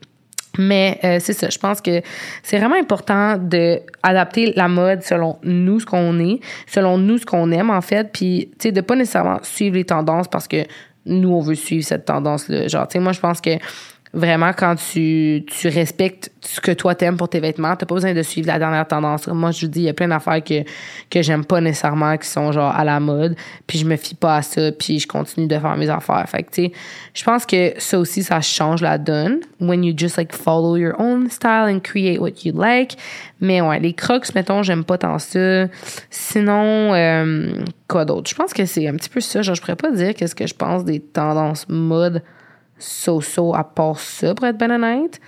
Mais 0.58 1.00
euh, 1.04 1.18
c'est 1.20 1.32
ça, 1.32 1.50
je 1.50 1.58
pense 1.58 1.80
que 1.80 2.00
c'est 2.42 2.58
vraiment 2.58 2.76
important 2.76 3.36
de 3.36 3.80
adapter 4.02 4.52
la 4.54 4.68
mode 4.68 5.02
selon 5.02 5.38
nous 5.42 5.80
ce 5.80 5.86
qu'on 5.86 6.18
est, 6.20 6.40
selon 6.66 6.98
nous 6.98 7.18
ce 7.18 7.26
qu'on 7.26 7.50
aime 7.50 7.70
en 7.70 7.80
fait, 7.80 8.10
puis 8.12 8.50
tu 8.58 8.68
sais 8.68 8.72
de 8.72 8.80
pas 8.80 8.94
nécessairement 8.94 9.40
suivre 9.42 9.74
les 9.76 9.84
tendances 9.84 10.28
parce 10.28 10.46
que 10.46 10.64
nous 11.06 11.30
on 11.30 11.40
veut 11.40 11.56
suivre 11.56 11.84
cette 11.84 12.04
tendance 12.04 12.48
là. 12.48 12.68
Genre 12.68 12.86
tu 12.86 12.92
sais 12.92 12.98
moi 13.00 13.12
je 13.12 13.20
pense 13.20 13.40
que 13.40 13.50
vraiment, 14.14 14.52
quand 14.52 14.76
tu, 14.76 15.44
tu 15.46 15.68
respectes 15.68 16.30
ce 16.40 16.60
que 16.60 16.72
toi 16.72 16.94
t'aimes 16.94 17.16
pour 17.16 17.28
tes 17.28 17.40
vêtements, 17.40 17.74
t'as 17.76 17.86
pas 17.86 17.94
besoin 17.94 18.14
de 18.14 18.22
suivre 18.22 18.46
la 18.46 18.58
dernière 18.58 18.86
tendance. 18.86 19.26
Moi, 19.26 19.50
je 19.50 19.66
vous 19.66 19.72
dis, 19.72 19.80
il 19.80 19.84
y 19.84 19.88
a 19.88 19.94
plein 19.94 20.08
d'affaires 20.08 20.42
que, 20.42 20.62
que 21.10 21.22
j'aime 21.22 21.44
pas 21.44 21.60
nécessairement, 21.60 22.16
qui 22.16 22.28
sont 22.28 22.52
genre 22.52 22.74
à 22.74 22.84
la 22.84 23.00
mode, 23.00 23.34
puis 23.66 23.78
je 23.78 23.84
me 23.84 23.96
fie 23.96 24.14
pas 24.14 24.36
à 24.36 24.42
ça, 24.42 24.72
puis 24.72 24.98
je 24.98 25.08
continue 25.08 25.46
de 25.46 25.58
faire 25.58 25.76
mes 25.76 25.88
affaires. 25.90 26.24
Fait 26.28 26.42
que, 26.42 26.50
tu 26.50 26.62
sais, 26.64 26.72
je 27.12 27.24
pense 27.24 27.44
que 27.46 27.72
ça 27.78 27.98
aussi, 27.98 28.22
ça 28.22 28.40
change 28.40 28.82
la 28.82 28.98
donne. 28.98 29.40
When 29.60 29.84
you 29.84 29.94
just, 29.96 30.16
like, 30.16 30.32
follow 30.32 30.76
your 30.76 30.94
own 30.98 31.28
style 31.30 31.68
and 31.68 31.80
create 31.80 32.20
what 32.20 32.44
you 32.44 32.52
like. 32.54 32.96
Mais 33.40 33.60
ouais, 33.60 33.80
les 33.80 33.94
crocs, 33.94 34.34
mettons, 34.34 34.62
j'aime 34.62 34.84
pas 34.84 34.98
tant 34.98 35.18
ça. 35.18 35.66
Sinon, 36.10 36.94
euh, 36.94 37.52
quoi 37.88 38.04
d'autre? 38.04 38.30
Je 38.30 38.34
pense 38.34 38.52
que 38.52 38.64
c'est 38.64 38.86
un 38.86 38.94
petit 38.94 39.10
peu 39.10 39.20
ça. 39.20 39.42
Genre, 39.42 39.54
je 39.54 39.60
pourrais 39.60 39.76
pas 39.76 39.90
dire 39.90 40.14
qu'est-ce 40.14 40.34
que 40.34 40.46
je 40.46 40.54
pense 40.54 40.84
des 40.84 41.00
tendances 41.00 41.66
mode 41.68 42.22
so-so 42.84 43.54
à 43.54 43.64
part 43.64 43.98
ça, 43.98 44.34
pour 44.34 44.46
être 44.46 44.58
bien 44.58 44.70
honnête. 44.70 45.20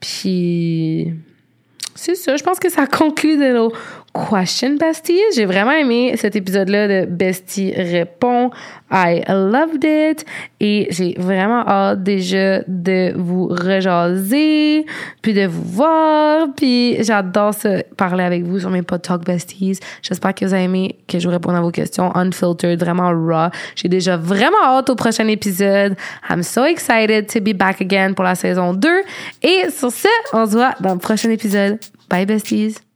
Puis, 0.00 1.12
c'est 1.94 2.14
ça. 2.14 2.36
Je 2.36 2.42
pense 2.42 2.58
que 2.58 2.70
ça 2.70 2.86
conclut 2.90 3.36
de 3.36 3.52
nos 3.52 3.72
question 4.14 4.76
besties. 4.76 5.20
J'ai 5.34 5.46
vraiment 5.46 5.72
aimé 5.72 6.14
cet 6.16 6.36
épisode-là 6.36 6.88
de 6.88 7.06
Bestie 7.06 7.72
répond. 7.72 8.50
I 8.90 9.22
loved 9.28 9.84
it. 9.84 10.24
Et 10.60 10.86
j'ai 10.90 11.14
vraiment 11.18 11.66
hâte 11.66 12.02
déjà 12.02 12.60
de 12.68 13.14
vous 13.16 13.48
rejaser, 13.48 14.84
puis 15.22 15.32
de 15.32 15.46
vous 15.46 15.64
voir. 15.64 16.48
Puis 16.54 17.02
j'adore 17.02 17.54
se 17.54 17.82
parler 17.96 18.24
avec 18.24 18.44
vous 18.44 18.60
sur 18.60 18.70
mes 18.70 18.82
Pod 18.82 19.00
Talk 19.00 19.24
Besties. 19.24 19.78
J'espère 20.02 20.34
que 20.34 20.44
vous 20.44 20.52
avez 20.52 20.64
aimé 20.64 20.96
que 21.08 21.18
je 21.18 21.26
vous 21.26 21.32
réponde 21.32 21.56
à 21.56 21.60
vos 21.60 21.70
questions 21.70 22.14
unfiltered, 22.14 22.78
vraiment 22.78 23.10
raw. 23.10 23.48
J'ai 23.76 23.88
déjà 23.88 24.16
vraiment 24.16 24.62
hâte 24.62 24.90
au 24.90 24.94
prochain 24.94 25.26
épisode. 25.28 25.96
I'm 26.28 26.42
so 26.42 26.64
excited 26.64 27.28
to 27.28 27.40
be 27.40 27.56
back 27.56 27.80
again 27.80 28.12
pour 28.12 28.24
la 28.24 28.34
saison 28.34 28.74
2. 28.74 28.88
Et 29.42 29.70
sur 29.70 29.90
ce, 29.90 30.08
on 30.34 30.46
se 30.46 30.52
voit 30.52 30.74
dans 30.80 30.92
le 30.92 30.98
prochain 30.98 31.30
épisode. 31.30 31.78
Bye 32.10 32.26
besties! 32.26 32.91